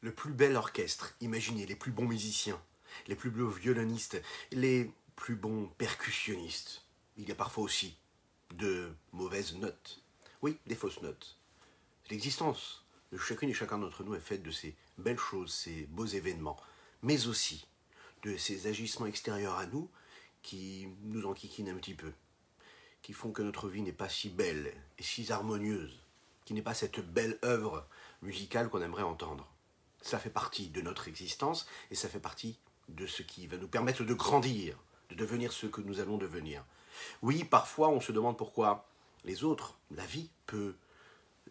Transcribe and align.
le 0.00 0.12
plus 0.12 0.32
bel 0.32 0.56
orchestre, 0.56 1.14
imaginez 1.20 1.66
les 1.66 1.76
plus 1.76 1.90
bons 1.90 2.06
musiciens, 2.06 2.60
les 3.06 3.16
plus 3.16 3.30
beaux 3.30 3.48
violonistes, 3.48 4.20
les 4.52 4.90
plus 5.16 5.34
bons 5.34 5.66
percussionnistes. 5.78 6.84
Il 7.16 7.28
y 7.28 7.32
a 7.32 7.34
parfois 7.34 7.64
aussi 7.64 7.96
de 8.54 8.92
mauvaises 9.12 9.56
notes. 9.56 10.02
Oui, 10.42 10.58
des 10.66 10.76
fausses 10.76 11.02
notes. 11.02 11.36
L'existence 12.10 12.84
de 13.12 13.18
chacune 13.18 13.50
et 13.50 13.54
chacun 13.54 13.78
d'entre 13.78 14.04
nous 14.04 14.14
est 14.14 14.20
faite 14.20 14.42
de 14.42 14.50
ces 14.50 14.76
belles 14.98 15.18
choses, 15.18 15.52
ces 15.52 15.86
beaux 15.86 16.06
événements, 16.06 16.56
mais 17.02 17.26
aussi 17.26 17.66
de 18.22 18.36
ces 18.36 18.66
agissements 18.66 19.06
extérieurs 19.06 19.56
à 19.56 19.66
nous 19.66 19.90
qui 20.42 20.88
nous 21.02 21.26
enquiquinent 21.26 21.70
un 21.70 21.76
petit 21.76 21.94
peu, 21.94 22.12
qui 23.02 23.12
font 23.12 23.32
que 23.32 23.42
notre 23.42 23.68
vie 23.68 23.82
n'est 23.82 23.92
pas 23.92 24.08
si 24.08 24.28
belle 24.28 24.72
et 24.98 25.02
si 25.02 25.30
harmonieuse, 25.32 26.00
qui 26.44 26.54
n'est 26.54 26.62
pas 26.62 26.74
cette 26.74 27.00
belle 27.00 27.38
œuvre 27.44 27.86
musicale 28.22 28.68
qu'on 28.68 28.82
aimerait 28.82 29.02
entendre. 29.02 29.48
Ça 30.02 30.18
fait 30.18 30.30
partie 30.30 30.68
de 30.68 30.80
notre 30.80 31.08
existence 31.08 31.66
et 31.90 31.94
ça 31.94 32.08
fait 32.08 32.20
partie 32.20 32.58
de 32.88 33.06
ce 33.06 33.22
qui 33.22 33.46
va 33.46 33.56
nous 33.56 33.68
permettre 33.68 34.04
de 34.04 34.14
grandir, 34.14 34.76
de 35.10 35.14
devenir 35.14 35.52
ce 35.52 35.66
que 35.66 35.80
nous 35.80 36.00
allons 36.00 36.16
devenir. 36.16 36.64
Oui, 37.22 37.44
parfois 37.44 37.88
on 37.88 38.00
se 38.00 38.12
demande 38.12 38.38
pourquoi 38.38 38.88
les 39.24 39.44
autres, 39.44 39.76
la 39.90 40.06
vie 40.06 40.30
peut 40.46 40.74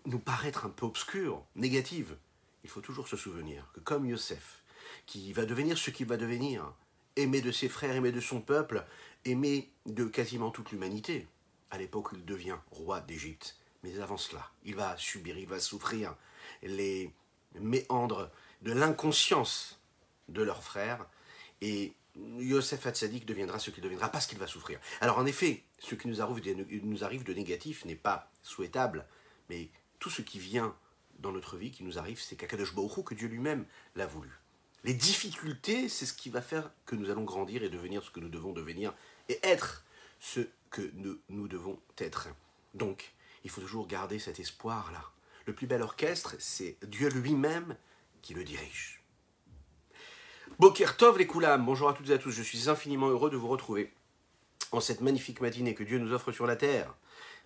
nous 0.06 0.20
paraître 0.20 0.66
un 0.66 0.70
peu 0.70 0.86
obscure, 0.86 1.44
négative. 1.56 2.18
Il 2.64 2.70
faut 2.70 2.82
toujours 2.82 3.08
se 3.08 3.18
souvenir 3.18 3.70
que 3.74 3.80
comme 3.80 4.06
Yosef, 4.06 4.64
qui 5.06 5.34
va 5.34 5.46
devenir 5.46 5.78
ce 5.78 5.90
qu'il 5.90 6.08
va 6.08 6.18
devenir, 6.18 6.74
aimé 7.16 7.42
de 7.42 7.52
ses 7.52 7.70
frères, 7.70 7.96
aimé 7.96 8.12
de 8.12 8.22
son 8.22 8.42
peuple, 8.42 8.86
aimé 9.26 9.70
de 9.86 10.06
quasiment 10.06 10.52
toute 10.52 10.72
l'humanité, 10.72 11.28
à 11.72 11.78
l'époque 11.78 12.10
il 12.14 12.26
devient 12.26 12.58
roi 12.72 13.02
d'Égypte. 13.02 13.58
Mais 13.84 14.00
avant 14.00 14.18
cela, 14.18 14.50
il 14.64 14.76
va 14.76 14.98
subir, 14.98 15.38
il 15.38 15.48
va 15.48 15.60
souffrir 15.60 16.16
les 16.64 17.14
méandres 17.60 18.30
de 18.62 18.72
l'inconscience 18.72 19.80
de 20.30 20.42
leurs 20.42 20.64
frères, 20.64 21.06
et 21.62 21.94
Yosef 22.40 22.86
Hatzadik 22.86 23.26
deviendra 23.26 23.60
ce 23.60 23.70
qu'il 23.70 23.84
deviendra 23.84 24.10
parce 24.10 24.26
qu'il 24.26 24.40
va 24.40 24.48
souffrir. 24.48 24.80
Alors 25.02 25.18
en 25.18 25.26
effet, 25.26 25.64
ce 25.80 25.96
qui 25.96 26.08
nous 26.08 26.22
arrive 26.22 26.42
de, 27.24 27.34
négatif 27.34 27.86
n'est 27.86 27.96
pas 27.96 28.32
souhaitable, 28.44 29.06
mais 29.50 29.70
tout 30.00 30.10
ce 30.10 30.22
qui 30.22 30.40
vient 30.40 30.76
dans 31.20 31.32
notre 31.32 31.58
vie, 31.58 31.72
qui 31.72 31.84
nous 31.84 31.98
arrive, 31.98 32.22
c'est 32.22 32.36
Kakadosh 32.36 32.76
Baruch 32.76 33.04
que 33.04 33.14
Dieu 33.14 33.28
lui-même 33.28 33.66
l'a 33.96 34.06
voulu. 34.06 34.30
Les 34.84 34.94
difficultés, 34.94 35.90
c'est 35.90 36.06
ce 36.06 36.14
qui 36.14 36.30
va 36.30 36.42
faire 36.42 36.70
que 36.86 36.96
nous 36.96 37.10
allons 37.10 37.24
grandir 37.24 37.64
et 37.64 37.70
devenir 37.70 38.04
ce 38.04 38.12
que 38.12 38.20
nous 38.20 38.30
devons 38.30 38.54
devenir 38.54 38.94
et 39.28 39.40
être 39.44 39.84
ce 40.20 40.42
que 40.70 40.92
nous, 40.94 41.18
nous 41.30 41.48
devons 41.48 41.80
être. 41.98 42.30
Donc, 42.74 43.14
il 43.44 43.50
faut 43.50 43.62
toujours 43.62 43.88
garder 43.88 44.20
cet 44.20 44.40
espoir-là. 44.40 45.04
Le 45.46 45.54
plus 45.54 45.68
bel 45.68 45.82
orchestre, 45.82 46.36
c'est 46.40 46.78
Dieu 46.84 47.10
lui-même 47.10 47.76
qui 48.22 48.34
le 48.34 48.44
dirige. 48.44 49.04
Boker 50.60 50.96
les 51.18 51.28
Koulam, 51.28 51.66
bonjour 51.66 51.90
à 51.90 51.94
toutes 51.94 52.10
et 52.10 52.14
à 52.14 52.18
tous, 52.18 52.32
je 52.32 52.42
suis 52.42 52.70
infiniment 52.70 53.10
heureux 53.10 53.30
de 53.30 53.38
vous 53.38 53.48
retrouver 53.48 53.94
en 54.72 54.80
cette 54.80 55.02
magnifique 55.02 55.42
matinée 55.42 55.76
que 55.76 55.84
Dieu 55.84 56.00
nous 56.00 56.14
offre 56.14 56.32
sur 56.32 56.48
la 56.48 56.56
terre. 56.56 56.96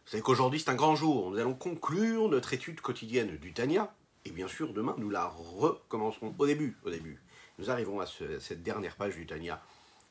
Vous 0.06 0.12
savez 0.12 0.24
qu'aujourd'hui 0.24 0.60
c'est 0.60 0.70
un 0.70 0.76
grand 0.76 0.96
jour, 0.96 1.30
nous 1.30 1.38
allons 1.38 1.54
conclure 1.54 2.30
notre 2.30 2.54
étude 2.54 2.82
quotidienne 2.82 3.38
du 3.38 3.54
Tania, 3.54 3.94
et 4.26 4.32
bien 4.32 4.48
sûr 4.48 4.74
demain 4.74 4.96
nous 4.98 5.10
la 5.10 5.28
recommencerons 5.28 6.34
au 6.38 6.46
début, 6.46 6.78
au 6.84 6.90
début. 6.90 7.22
Nous 7.60 7.70
arrivons 7.70 8.00
à 8.00 8.06
cette 8.06 8.64
dernière 8.64 8.96
page 8.96 9.16
du 9.16 9.26
Tania 9.26 9.62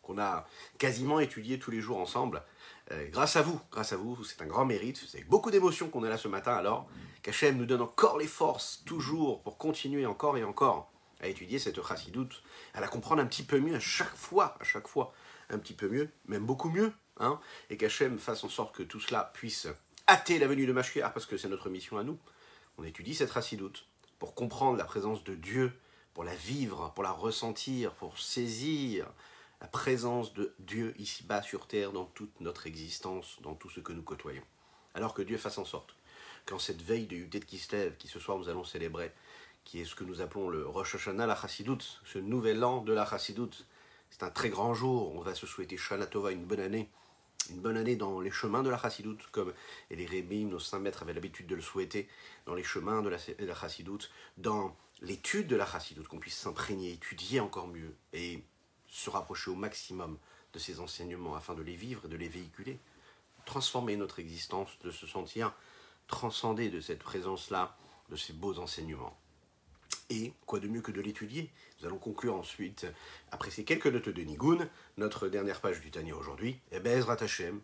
qu'on 0.03 0.19
a 0.19 0.47
quasiment 0.79 1.21
étudiée 1.21 1.59
tous 1.59 1.71
les 1.71 1.81
jours 1.81 1.99
ensemble. 1.99 2.43
Euh, 2.93 3.09
grâce 3.11 3.37
à 3.37 3.43
vous, 3.43 3.61
grâce 3.71 3.93
à 3.93 3.97
vous, 3.97 4.23
c'est 4.25 4.43
un 4.43 4.47
grand 4.47 4.65
mérite. 4.65 5.03
C'est 5.09 5.19
avec 5.19 5.29
beaucoup 5.29 5.51
d'émotion 5.51 5.89
qu'on 5.89 6.05
est 6.05 6.09
là 6.09 6.19
ce 6.19 6.29
matin 6.29 6.55
alors 6.55 6.89
qu'Hachem 7.23 7.57
nous 7.57 7.67
donne 7.67 7.83
encore 7.83 8.19
les 8.19 8.27
forces, 8.27 8.83
toujours, 8.85 9.43
pour 9.43 9.59
continuer 9.59 10.07
encore 10.07 10.37
et 10.39 10.45
encore 10.45 10.91
à 11.21 11.29
étudier 11.29 11.59
cette 11.59 11.83
chassidoute, 11.87 12.43
à 12.75 12.81
la 12.81 12.89
comprendre 12.89 13.23
un 13.23 13.27
petit 13.27 13.43
peu 13.43 13.61
mieux 13.61 13.75
à 13.75 13.81
chaque 13.81 14.17
fois, 14.17 14.57
à 14.59 14.65
chaque 14.65 14.89
fois, 14.89 15.13
un 15.51 15.59
petit 15.59 15.75
peu 15.75 15.89
mieux, 15.89 16.09
même 16.27 16.47
beaucoup 16.47 16.71
mieux, 16.71 16.93
hein, 17.19 17.39
et 17.69 17.77
qu'Hachem 17.77 18.19
fasse 18.19 18.43
en 18.43 18.49
sorte 18.49 18.75
que 18.75 18.83
tout 18.83 19.01
cela 19.01 19.31
puisse 19.35 19.69
hâter 20.09 20.39
la 20.39 20.47
venue 20.47 20.67
de 20.67 20.73
Mashiach, 20.73 21.13
parce 21.13 21.27
que 21.27 21.37
c'est 21.37 21.49
notre 21.49 21.69
mission 21.69 21.99
à 21.99 22.05
nous. 22.05 22.19
On 22.79 22.85
étudie 22.85 23.15
cette 23.15 23.33
chassidoute 23.33 23.87
pour 24.19 24.35
comprendre 24.35 24.79
la 24.79 24.85
présence 24.85 25.23
de 25.25 25.35
Dieu, 25.35 25.73
pour 26.15 26.25
la 26.25 26.35
vivre, 26.35 26.93
pour 26.95 27.05
la 27.05 27.13
ressentir, 27.13 27.93
pour 27.93 28.19
saisir 28.19 29.07
la 29.61 29.69
présence 29.69 30.33
de 30.33 30.55
Dieu 30.59 30.95
ici-bas 30.99 31.43
sur 31.43 31.67
terre 31.67 31.93
dans 31.93 32.07
toute 32.07 32.41
notre 32.41 32.67
existence, 32.67 33.39
dans 33.43 33.55
tout 33.55 33.71
ce 33.71 33.81
que 33.81 33.93
nous 33.93 34.03
côtoyons. 34.03 34.45
Alors 34.95 35.15
que 35.15 35.23
Dieu 35.23 35.37
fasse 35.37 35.59
en 35.59 35.65
sorte 35.65 35.95
qu'en 36.47 36.59
cette 36.59 36.83
veille 36.83 37.07
de 37.07 37.17
Yudet 37.17 37.41
Kislev, 37.41 37.97
qui 37.97 38.09
ce 38.09 38.19
soir 38.19 38.39
nous 38.39 38.49
allons 38.49 38.65
célébrer, 38.65 39.13
qui 39.65 39.81
est 39.81 39.85
ce 39.85 39.95
que 39.95 40.05
nous 40.05 40.21
appelons 40.21 40.49
le 40.49 40.67
Rosh 40.67 40.95
Hashanah, 40.95 41.27
la 41.27 41.37
Chassidoute, 41.37 42.01
ce 42.05 42.19
nouvel 42.19 42.65
an 42.65 42.81
de 42.81 42.93
la 42.93 43.05
Chassidoute. 43.05 43.67
C'est 44.11 44.23
un 44.23 44.31
très 44.31 44.49
grand 44.49 44.75
jour, 44.75 45.15
on 45.15 45.21
va 45.21 45.35
se 45.35 45.47
souhaiter 45.47 45.77
Shana 45.77 46.07
Tova, 46.07 46.33
une 46.33 46.45
bonne 46.45 46.61
année, 46.61 46.89
une 47.51 47.61
bonne 47.61 47.77
année 47.77 47.97
dans 47.97 48.21
les 48.21 48.31
chemins 48.31 48.63
de 48.63 48.71
la 48.71 48.79
Chassidoute, 48.79 49.27
comme 49.31 49.53
les 49.91 50.07
Rébim, 50.07 50.49
nos 50.49 50.59
saints 50.59 50.81
maîtres 50.81 51.03
avaient 51.03 51.13
l'habitude 51.13 51.47
de 51.47 51.55
le 51.55 51.63
souhaiter, 51.63 52.09
dans 52.47 52.55
les 52.55 52.65
chemins 52.65 53.03
de 53.03 53.11
la, 53.11 53.19
dans 54.39 54.77
l'étude 55.03 55.47
de 55.47 55.57
la 55.57 55.67
Chassidoute, 55.67 56.09
qu'on 56.09 56.19
puisse 56.19 56.39
s'imprégner, 56.39 56.93
étudier 56.93 57.41
encore 57.41 57.69
mieux, 57.69 57.95
et 58.13 58.43
se 58.91 59.09
rapprocher 59.11 59.51
au 59.51 59.55
maximum 59.55 60.19
de 60.53 60.59
ces 60.59 60.81
enseignements 60.81 61.37
afin 61.37 61.55
de 61.55 61.63
les 61.63 61.77
vivre 61.77 62.05
et 62.05 62.09
de 62.09 62.17
les 62.17 62.29
véhiculer, 62.29 62.79
transformer 63.47 63.97
notre 63.97 64.19
existence, 64.19 64.79
de 64.83 64.91
se 64.91 65.07
sentir 65.07 65.55
transcendé 66.09 66.71
de 66.71 66.81
cette 66.81 66.99
présence-là, 66.99 67.77
de 68.11 68.17
ces 68.17 68.33
beaux 68.33 68.59
enseignements. 68.59 69.17
Et 70.11 70.33
quoi 70.45 70.59
de 70.59 70.67
mieux 70.67 70.83
que 70.83 70.91
de 70.91 71.01
l'étudier? 71.01 71.51
Nous 71.81 71.87
allons 71.87 71.99
conclure 71.99 72.35
ensuite, 72.35 72.85
après 73.31 73.51
ces 73.51 73.65
quelques 73.65 73.87
notes 73.87 74.09
de 74.09 74.23
Nigoun, 74.23 74.69
notre 74.97 75.29
dernière 75.29 75.61
page 75.61 75.81
du 75.81 75.93
Tania 75.93 76.17
aujourd'hui. 76.17 76.59
Et 76.73 76.81
ben, 76.81 77.01
Hashem, 77.09 77.61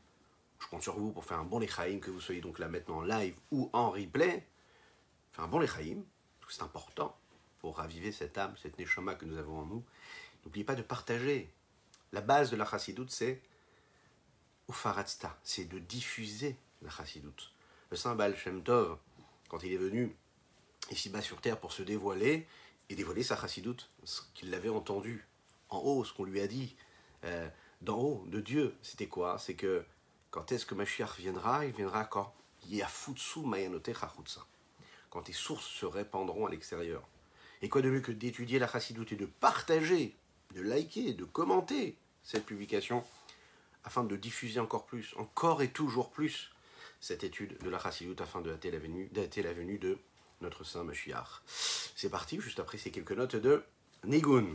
je 0.60 0.66
compte 0.68 0.82
sur 0.82 0.96
vous 0.96 1.10
pour 1.10 1.24
faire 1.24 1.40
un 1.40 1.44
bon 1.44 1.58
Lechaïm, 1.58 1.98
que 1.98 2.10
vous 2.10 2.20
soyez 2.20 2.40
donc 2.40 2.60
là 2.60 2.68
maintenant 2.68 2.98
en 2.98 3.02
live 3.02 3.34
ou 3.50 3.68
en 3.72 3.90
replay. 3.90 4.46
Faire 5.32 5.44
un 5.44 5.48
bon 5.48 5.58
Lechaïm, 5.58 6.04
c'est 6.48 6.62
important 6.62 7.18
pour 7.58 7.78
raviver 7.78 8.12
cette 8.12 8.38
âme, 8.38 8.54
cette 8.62 8.78
neshama 8.78 9.16
que 9.16 9.24
nous 9.24 9.38
avons 9.38 9.58
en 9.58 9.66
nous. 9.66 9.84
N'oubliez 10.46 10.64
pas 10.64 10.76
de 10.76 10.82
partager. 10.82 11.50
La 12.12 12.20
base 12.20 12.52
de 12.52 12.56
la 12.56 12.64
chassidoute, 12.64 13.10
c'est 13.10 13.42
Ufaratsta, 14.68 15.36
c'est 15.42 15.64
de 15.64 15.80
diffuser 15.80 16.56
la 16.82 16.90
chassidoute. 16.90 17.52
Le 17.90 17.96
saint 17.96 18.14
Baal 18.14 18.36
Shem 18.36 18.62
Tov, 18.62 18.96
quand 19.48 19.64
il 19.64 19.72
est 19.72 19.76
venu 19.76 20.14
ici-bas 20.92 21.20
sur 21.20 21.40
terre 21.40 21.58
pour 21.58 21.72
se 21.72 21.82
dévoiler 21.82 22.46
et 22.88 22.94
dévoiler 22.94 23.24
sa 23.24 23.36
chassidoute, 23.36 23.90
ce 24.04 24.20
qu'il 24.34 24.54
avait 24.54 24.68
entendu 24.68 25.26
en 25.68 25.78
haut, 25.78 26.04
ce 26.04 26.12
qu'on 26.12 26.24
lui 26.24 26.40
a 26.40 26.46
dit 26.46 26.76
euh, 27.24 27.48
d'en 27.82 27.98
haut, 27.98 28.24
de 28.28 28.40
Dieu, 28.40 28.76
c'était 28.82 29.08
quoi? 29.08 29.40
C'est 29.40 29.54
que 29.54 29.84
quand 30.30 30.52
est-ce 30.52 30.64
que 30.64 30.76
Mashiach 30.76 31.18
viendra? 31.18 31.66
Il 31.66 31.72
viendra 31.72 32.04
quand? 32.04 32.32
Yafutsu 32.68 33.40
Mayanote 33.40 33.90
Quand 35.10 35.22
tes 35.22 35.32
sources 35.32 35.66
se 35.66 35.86
répandront 35.86 36.46
à 36.46 36.50
l'extérieur. 36.50 37.02
Et 37.62 37.68
quoi 37.68 37.82
de 37.82 37.90
mieux 37.90 38.00
que 38.00 38.12
d'étudier 38.12 38.60
la 38.60 38.68
chassidoute 38.68 39.10
et 39.10 39.16
de 39.16 39.26
partager, 39.26 40.14
de 40.56 40.62
liker, 40.62 41.12
de 41.12 41.24
commenter 41.24 41.96
cette 42.24 42.46
publication 42.46 43.04
afin 43.84 44.02
de 44.02 44.16
diffuser 44.16 44.58
encore 44.58 44.86
plus, 44.86 45.14
encore 45.16 45.62
et 45.62 45.68
toujours 45.68 46.10
plus 46.10 46.50
cette 47.00 47.22
étude 47.22 47.56
de 47.62 47.70
la 47.70 47.78
chassidoute 47.78 48.20
afin 48.20 48.40
de 48.40 48.50
dater 48.50 48.70
la 48.70 48.78
venue, 48.78 49.10
la 49.14 49.52
venue 49.52 49.78
de 49.78 49.98
notre 50.40 50.64
saint 50.64 50.82
Mashiach. 50.82 51.42
C'est 51.46 52.10
parti, 52.10 52.40
juste 52.40 52.58
après 52.58 52.78
ces 52.78 52.90
quelques 52.90 53.12
notes 53.12 53.36
de 53.36 53.62
Nigun. 54.04 54.46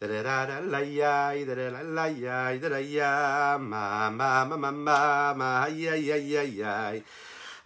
da 0.00 0.08
da 0.08 0.22
da 0.22 0.46
da 0.46 0.60
la 0.64 0.78
ya 0.80 1.34
da 1.44 1.54
da 1.54 1.68
la 1.76 1.82
la 1.84 2.06
ya 2.08 2.56
da 2.58 2.68
da 2.70 2.78
ya 2.80 3.58
ma 3.58 4.08
ma 4.08 4.46
ma 4.48 4.56
ma 4.56 4.70
ma 4.72 5.34
ma 5.36 5.66
ya 5.68 5.92
ya 5.94 6.16
ya 6.16 6.40
ya 6.42 6.96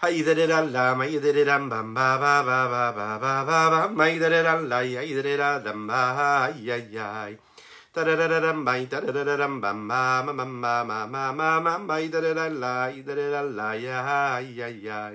Ay 0.03 0.21
da 0.27 0.35
da 0.35 0.61
la 0.67 0.95
ma 0.99 1.07
da 1.07 1.31
da 1.31 1.45
da 1.45 1.59
ba 1.63 1.83
ba 1.95 2.19
ba 2.19 2.43
ba 2.43 2.67
ba 2.67 2.91
ba 2.91 3.19
ba 3.23 3.45
ba 3.47 3.71
ba 3.71 3.89
ma 3.95 4.07
da 4.19 4.29
da 4.29 4.43
da 4.43 4.55
la 4.67 4.81
ya 4.83 5.03
da 5.07 5.23
da 5.23 5.59
da 5.63 5.73
ma 5.75 6.51
ya 6.59 6.75
ya 6.75 7.31
da 7.95 8.03
da 8.03 8.17
da 8.19 8.27
da 8.27 8.41
da 8.43 8.53
ma 8.53 8.83
da 8.83 8.99
da 9.01 9.13
da 9.15 9.23
da 9.23 9.37
da 9.37 9.47
ma 9.47 9.73
ma 9.73 10.23
ma 10.27 10.33
ma 10.35 10.83
ma 10.83 11.07
ma 11.07 11.31
ma 11.31 11.61
ma 11.63 11.79
ma 11.79 12.01
da 12.11 12.19
da 12.21 12.35
da 12.35 12.49
la 12.51 12.91
da 12.91 13.15
da 13.15 13.31
da 13.31 13.43
la 13.47 13.73
ya 13.79 14.41
ya 14.43 14.67
ya 14.67 15.15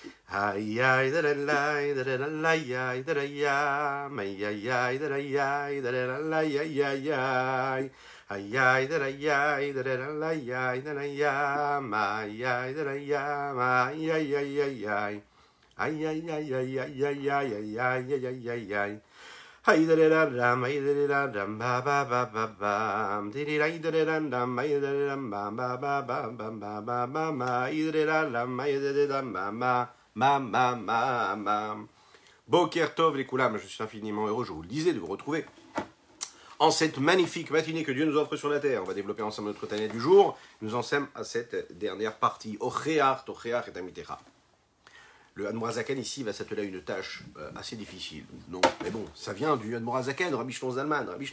Hi 19.63 19.85
da 19.85 19.95
da 19.95 20.15
da, 20.15 20.55
hey 20.63 20.79
da 20.79 21.07
da 21.07 21.27
da 21.27 21.45
ba 21.45 21.81
ba 21.83 22.05
ba 22.09 22.25
ba 22.33 22.47
ba. 22.59 23.21
Dee 23.33 23.59
da 23.59 23.67
da 23.67 23.91
da 23.91 24.19
da 24.19 24.45
hey 24.57 24.79
da 24.79 24.91
da 24.91 25.07
da, 25.11 25.15
ba 25.17 25.51
ba 25.51 25.77
ba 25.77 26.01
ba 26.07 26.31
ba 26.31 26.49
ba 26.81 27.05
ba 27.05 27.31
ba. 27.35 27.67
Hey 27.67 27.91
da 27.91 28.05
da 28.05 28.29
dum, 28.31 28.59
hey 28.59 28.79
da 28.79 28.91
da 28.93 29.21
dum, 29.21 29.33
ba 29.33 29.51
ba. 29.51 30.00
Ma 30.15 30.39
ma 30.39 30.75
ma 30.75 31.35
ma 31.35 31.77
Boker 32.47 32.93
Tov 32.95 33.15
les 33.15 33.25
Koulam, 33.25 33.57
je 33.57 33.65
suis 33.65 33.81
infiniment 33.81 34.27
heureux, 34.27 34.43
je 34.43 34.51
vous 34.51 34.61
le 34.61 34.67
disais, 34.67 34.93
de 34.93 34.99
vous 34.99 35.07
retrouver 35.07 35.45
en 36.59 36.69
cette 36.69 36.99
magnifique 36.99 37.49
matinée 37.49 37.83
que 37.83 37.91
Dieu 37.91 38.05
nous 38.05 38.17
offre 38.17 38.35
sur 38.35 38.47
la 38.47 38.59
terre. 38.59 38.83
On 38.83 38.85
va 38.85 38.93
développer 38.93 39.23
ensemble 39.23 39.47
notre 39.47 39.65
Tania 39.65 39.87
du 39.87 39.99
jour. 39.99 40.37
Nous 40.61 40.75
en 40.75 40.83
sommes 40.83 41.07
à 41.15 41.23
cette 41.23 41.75
dernière 41.75 42.17
partie. 42.17 42.57
Ochéar, 42.59 43.25
Tochéar 43.25 43.67
et 43.67 43.71
Tamitecha. 43.71 44.19
Le 45.33 45.47
Hadmorazaken 45.47 45.97
ici 45.97 46.21
va 46.21 46.33
s'atteler 46.33 46.61
à 46.61 46.65
une 46.65 46.81
tâche 46.81 47.23
euh, 47.37 47.49
assez 47.55 47.75
difficile. 47.75 48.25
Non, 48.49 48.61
mais 48.83 48.91
bon, 48.91 49.03
ça 49.15 49.33
vient 49.33 49.57
du 49.57 49.75
Hadmorazaken, 49.75 50.35
Rabbi 50.35 50.53
Shlon 50.53 50.73
Zalman. 50.73 51.07
Rabbi 51.07 51.31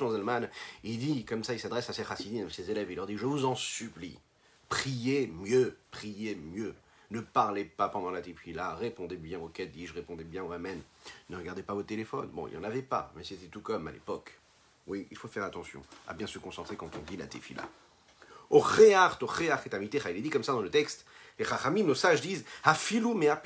il 0.84 0.98
dit, 0.98 1.24
comme 1.24 1.44
ça, 1.44 1.52
il 1.52 1.60
s'adresse 1.60 1.90
à 1.90 1.92
ses 1.92 2.04
chassidim, 2.04 2.46
à 2.46 2.50
ses 2.50 2.70
élèves, 2.70 2.90
il 2.90 2.96
leur 2.96 3.06
dit, 3.06 3.18
je 3.18 3.26
vous 3.26 3.44
en 3.44 3.54
supplie, 3.54 4.16
priez 4.70 5.26
mieux, 5.26 5.76
priez 5.90 6.36
mieux. 6.36 6.74
Ne 7.10 7.20
parlez 7.20 7.64
pas 7.64 7.88
pendant 7.88 8.10
la 8.10 8.20
là, 8.48 8.74
répondez 8.74 9.16
bien 9.16 9.38
au 9.38 9.48
dis-je, 9.48 9.94
répondez 9.94 10.24
bien 10.24 10.44
au 10.44 10.52
Amen. 10.52 10.80
Ne 11.30 11.38
regardez 11.38 11.62
pas 11.62 11.72
vos 11.72 11.82
téléphones. 11.82 12.28
Bon, 12.28 12.46
il 12.46 12.50
n'y 12.50 12.56
en 12.58 12.64
avait 12.64 12.82
pas, 12.82 13.12
mais 13.16 13.24
c'était 13.24 13.46
tout 13.46 13.62
comme 13.62 13.88
à 13.88 13.92
l'époque. 13.92 14.38
Oui, 14.86 15.06
il 15.10 15.16
faut 15.16 15.28
faire 15.28 15.44
attention 15.44 15.82
à 16.06 16.14
bien 16.14 16.26
se 16.26 16.38
concentrer 16.38 16.76
quand 16.76 16.90
on 16.94 17.02
dit 17.10 17.16
la 17.16 17.26
tefila. 17.26 17.66
Au 18.50 18.58
réart, 18.58 19.18
au 19.22 19.26
réart 19.26 19.62
et 19.66 19.70
il 19.72 20.16
est 20.16 20.20
dit 20.20 20.30
comme 20.30 20.44
ça 20.44 20.52
dans 20.52 20.62
le 20.62 20.70
texte, 20.70 21.06
les 21.38 21.44
chachamim, 21.44 21.84
nos 21.84 21.94
sages 21.94 22.20
disent, 22.20 22.44
mea 22.64 23.40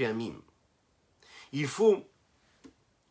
Il 1.53 1.67
faut 1.67 2.05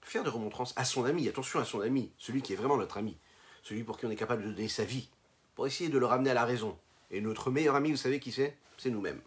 faire 0.01 0.24
de 0.24 0.30
remontrances 0.30 0.74
à 0.75 0.86
son 0.86 1.06
ami, 1.06 1.27
attention 1.27 1.59
à 1.59 1.65
son 1.65 1.81
ami, 1.81 2.12
celui 2.18 2.42
qui 2.42 2.54
est 2.54 2.56
vraiment 2.57 2.77
notre 2.77 2.97
ami, 2.97 3.18
celui 3.63 3.83
pour 3.83 3.97
qui 3.97 4.06
on 4.06 4.12
est 4.12 4.15
capable 4.15 4.44
de 4.44 4.51
donner 4.51 4.68
sa 4.68 4.83
vie, 4.83 5.09
pour 5.56 5.68
essayer 5.68 5.89
de 5.89 5.97
le 5.97 6.06
ramener 6.06 6.31
à 6.31 6.33
la 6.33 6.45
raison. 6.45 6.77
Et 7.09 7.21
notre 7.21 7.51
meilleur 7.51 7.75
ami, 7.75 7.92
vous 7.92 7.97
savez 7.97 8.19
qui 8.19 8.31
c'est? 8.31 8.57
C'est 8.77 8.89
nous-mêmes. 8.89 9.21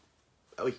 Ah 0.56 0.64
oui, 0.64 0.74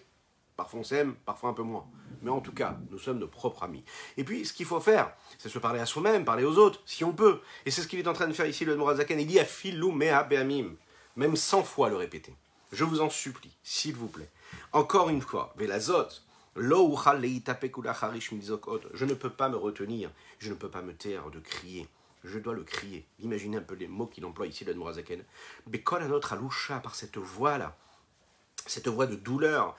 parfois 0.58 0.80
on 0.80 0.84
s'aime, 0.84 1.16
parfois 1.26 1.50
un 1.50 1.54
peu 1.54 1.64
moins. 1.64 1.86
Mais 2.22 2.32
en 2.32 2.42
tout 2.42 2.54
cas, 2.54 2.78
nous 2.90 2.98
sommes 2.98 3.20
nos 3.20 3.28
propres 3.28 3.64
amis. 3.64 3.84
Et 4.18 4.24
puis, 4.24 4.46
ce 4.46 4.54
qu'il 4.54 4.66
faut 4.66 4.80
faire, 4.80 5.14
c'est 5.38 5.50
se 5.50 5.60
parler 5.60 5.80
à 5.80 5.86
soi-même, 5.86 6.26
parler 6.26 6.44
aux 6.44 6.58
autres, 6.58 6.82
si 6.86 7.04
on 7.04 7.14
peut. 7.14 7.42
Et 7.66 7.72
c'est 7.72 7.82
ce 7.82 7.88
qu'il 7.88 8.00
est 8.00 8.08
en 8.08 8.14
train 8.14 8.28
de 8.28 8.34
faire 8.34 8.48
ici, 8.48 8.66
le 8.66 8.76
Morazaken. 8.76 9.20
Il 9.20 9.28
dit 9.28 9.40
Afilu 9.40 9.92
mea 9.92 10.24
be'amim 10.24 10.76
même 11.16 11.36
cent 11.36 11.64
fois 11.64 11.90
le 11.90 11.96
répéter. 11.96 12.36
Je 12.72 12.84
vous 12.84 13.02
en 13.02 13.10
supplie, 13.10 13.58
s'il 13.64 13.96
vous 13.96 14.08
plaît. 14.08 14.30
Encore 14.74 15.10
une 15.10 15.22
fois, 15.22 15.54
Velazot, 15.58 16.08
je 16.56 16.62
ne 19.06 19.14
peux 19.14 19.30
pas 19.30 19.50
me 19.50 19.58
retenir, 19.58 20.12
je 20.40 20.50
ne 20.50 20.56
peux 20.56 20.70
pas 20.70 20.82
me 20.82 20.94
taire 20.94 21.30
de 21.30 21.40
crier. 21.40 21.88
Je 22.24 22.40
dois 22.40 22.54
le 22.54 22.64
crier. 22.64 23.06
Imaginez 23.20 23.58
un 23.58 23.62
peu 23.62 23.76
les 23.76 23.88
mots 23.88 24.08
qu'il 24.08 24.26
emploie 24.26 24.48
ici, 24.48 24.66
le 24.66 24.74
Mourazaken. 24.74 25.24
Bekol 25.68 26.02
à 26.02 26.08
notre 26.08 26.34
aloucha, 26.34 26.80
par 26.80 26.96
cette 26.96 27.18
voix-là, 27.18 27.78
cette 28.66 28.88
voix 28.88 29.06
de 29.06 29.16
douleur, 29.16 29.78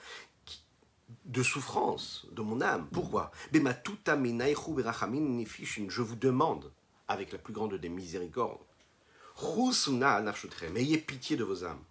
de 1.25 1.43
souffrance 1.43 2.25
de 2.31 2.41
mon 2.41 2.61
âme. 2.61 2.87
Pourquoi? 2.91 3.31
Je 3.51 3.59
vous 6.01 6.15
demande, 6.15 6.71
avec 7.07 7.31
la 7.31 7.37
plus 7.37 7.53
grande 7.53 7.75
des 7.75 7.89
miséricordes, 7.89 8.61
ayez 10.75 10.97
pitié 10.97 11.37
de 11.37 11.43
vos 11.43 11.63
âmes. 11.63 11.83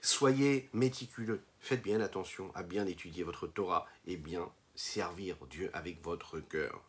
Soyez 0.00 0.68
méticuleux, 0.72 1.42
faites 1.60 1.82
bien 1.82 2.00
attention 2.00 2.50
à 2.54 2.62
bien 2.62 2.86
étudier 2.86 3.24
votre 3.24 3.46
Torah 3.46 3.86
et 4.06 4.16
bien 4.16 4.50
servir 4.74 5.36
Dieu 5.48 5.70
avec 5.72 6.02
votre 6.02 6.40
cœur. 6.40 6.82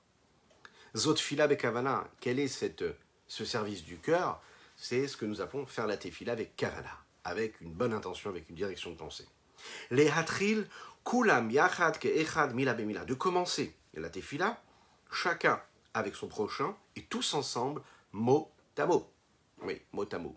Zotfila 0.95 1.47
bekavana, 1.47 2.09
quel 2.19 2.39
est 2.39 2.47
cette, 2.47 2.83
ce 3.27 3.45
service 3.45 3.83
du 3.83 3.97
cœur? 3.97 4.41
C'est 4.75 5.07
ce 5.07 5.15
que 5.15 5.25
nous 5.25 5.41
appelons 5.41 5.65
faire 5.65 5.87
la 5.87 5.97
tefila 5.97 6.33
avec 6.33 6.55
kavana, 6.55 7.04
avec 7.25 7.59
une 7.59 7.73
bonne 7.73 7.93
intention, 7.93 8.29
avec 8.29 8.49
une 8.49 8.55
direction 8.55 8.91
de 8.91 8.95
pensée. 8.95 9.27
Les 9.91 10.09
hatril 10.09 10.67
kulam 11.03 11.49
yachad 11.51 11.97
ke 11.99 12.07
echad 12.07 12.53
mila 12.53 12.73
bemila, 12.73 13.03
de 13.03 13.13
commencer 13.13 13.75
la 13.95 14.09
tefila, 14.09 14.61
chacun 15.11 15.61
avec 15.93 16.15
son 16.15 16.27
prochain 16.27 16.75
et 16.95 17.03
tous 17.03 17.33
ensemble, 17.33 17.81
mot 18.11 18.51
à 18.77 18.85
mot. 18.85 19.09
Oui, 19.61 19.81
mot 19.91 20.07
à 20.11 20.19
mot. 20.19 20.35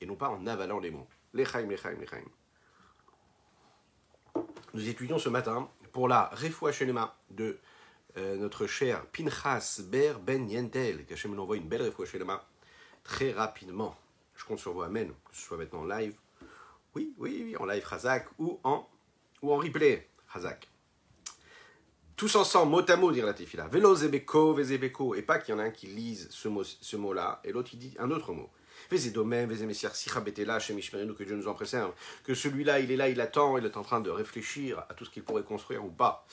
Et 0.00 0.06
non 0.06 0.16
pas 0.16 0.28
en 0.28 0.46
avalant 0.46 0.78
les 0.78 0.90
mots. 0.90 1.08
Lechaim, 1.34 1.66
lechaim, 1.66 1.96
lechaim. 1.98 2.24
Nous 4.74 4.88
étudions 4.88 5.18
ce 5.18 5.28
matin 5.28 5.68
pour 5.92 6.08
la 6.08 6.30
Refoua 6.32 6.72
Shelema 6.72 7.16
de 7.30 7.58
euh, 8.16 8.36
notre 8.36 8.66
cher 8.66 9.06
Pinchas 9.06 9.80
Ber 9.84 10.18
Ben 10.20 10.48
Yentel, 10.48 11.04
qu'Hachem 11.06 11.34
nous 11.34 11.42
envoie 11.42 11.56
une 11.56 11.68
belle 11.68 11.82
Refoua 11.82 12.06
Shelema 12.06 12.44
très 13.02 13.32
rapidement. 13.32 13.96
Je 14.40 14.46
compte 14.46 14.58
sur 14.58 14.72
vous, 14.72 14.82
Amen, 14.82 15.12
que 15.28 15.36
ce 15.36 15.42
soit 15.42 15.58
maintenant 15.58 15.80
en 15.80 15.84
live. 15.84 16.14
Oui, 16.94 17.12
oui, 17.18 17.42
oui, 17.44 17.56
en 17.58 17.66
live 17.66 17.86
Hazak 17.90 18.26
ou 18.38 18.58
en, 18.64 18.88
ou 19.42 19.52
en 19.52 19.58
replay 19.58 20.08
Hazak 20.32 20.70
tous 22.20 22.36
ensemble, 22.36 22.70
mot 22.70 22.82
à 22.86 22.96
mot, 22.96 23.12
dire 23.12 23.24
la 23.24 23.32
tefila. 23.32 23.66
Velo 23.68 23.94
zebeko, 23.94 24.52
vezebeko. 24.52 25.14
Et 25.14 25.22
pas 25.22 25.38
qu'il 25.38 25.54
y 25.54 25.56
en 25.56 25.58
a 25.58 25.64
un 25.64 25.70
qui 25.70 25.86
lise 25.86 26.28
ce, 26.30 26.48
mot, 26.48 26.62
ce 26.62 26.96
mot-là, 26.98 27.40
et 27.44 27.50
l'autre 27.50 27.70
il 27.72 27.78
dit 27.78 27.96
un 27.98 28.10
autre 28.10 28.34
mot. 28.34 28.50
Que 31.14 31.24
Dieu 31.24 31.36
nous 31.36 31.48
en 31.48 31.54
préserve. 31.54 31.92
Que 32.24 32.34
celui-là, 32.34 32.80
il 32.80 32.90
est 32.90 32.96
là, 32.96 33.08
il 33.08 33.20
attend, 33.20 33.58
il 33.58 33.64
est 33.64 33.76
en 33.76 33.82
train 33.82 34.00
de 34.00 34.10
réfléchir 34.10 34.84
à 34.88 34.94
tout 34.94 35.04
ce 35.04 35.10
qu'il 35.10 35.22
pourrait 35.22 35.42
construire 35.42 35.84
ou 35.84 35.90
pas. 35.90 36.26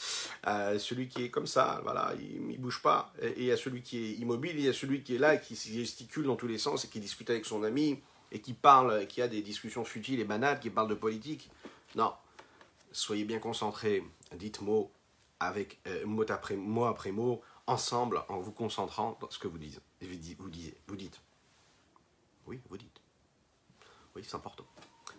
Euh, 0.48 0.80
celui 0.80 1.08
qui 1.08 1.26
est 1.26 1.30
comme 1.30 1.48
ça, 1.48 1.82
voilà, 1.84 2.14
il, 2.20 2.48
ne 2.48 2.58
bouge 2.58 2.82
pas. 2.82 3.14
Et 3.22 3.34
il 3.38 3.46
y 3.46 3.52
a 3.52 3.58
celui 3.58 3.82
qui 3.82 3.98
est 3.98 4.12
immobile, 4.14 4.54
il 4.56 4.66
y 4.66 4.70
a 4.70 4.74
celui 4.74 5.04
qui 5.04 5.16
est 5.16 5.20
là, 5.20 5.38
qui 5.38 5.56
gesticule 5.56 6.26
dans 6.26 6.36
tous 6.36 6.48
les 6.48 6.58
sens 6.58 6.86
et 6.86 6.88
qui 6.88 7.00
discute 7.00 7.30
avec 7.30 7.46
son 7.46 7.64
ami 7.64 8.02
et 8.32 8.42
qui 8.42 8.54
parle, 8.54 9.08
qui 9.08 9.22
a 9.22 9.28
des 9.28 9.42
discussions 9.42 9.86
futiles 9.86 10.20
et 10.20 10.26
banales, 10.26 10.60
qui 10.60 10.70
parle 10.70 10.90
de 10.90 10.96
politique. 10.96 11.50
Non. 11.96 12.14
Soyez 12.92 13.26
bien 13.26 13.40
concentrés. 13.40 14.04
Dites 14.36 14.62
mots 14.62 14.92
avec 15.40 15.80
euh, 15.88 16.06
mot, 16.06 16.26
après, 16.30 16.56
mot 16.56 16.86
après 16.86 17.12
mot, 17.12 17.42
ensemble, 17.68 18.24
en 18.30 18.40
vous 18.40 18.52
concentrant 18.52 19.18
dans 19.22 19.30
ce 19.30 19.40
que 19.40 19.48
vous 19.48 19.58
dites. 19.58 19.80
Vous, 20.02 20.50
disiez, 20.50 20.76
vous 20.88 20.96
dites. 20.96 21.22
Oui, 22.48 22.62
vous 22.70 22.78
dites. 22.78 23.02
Oui, 24.16 24.24
c'est 24.26 24.36
important. 24.36 24.66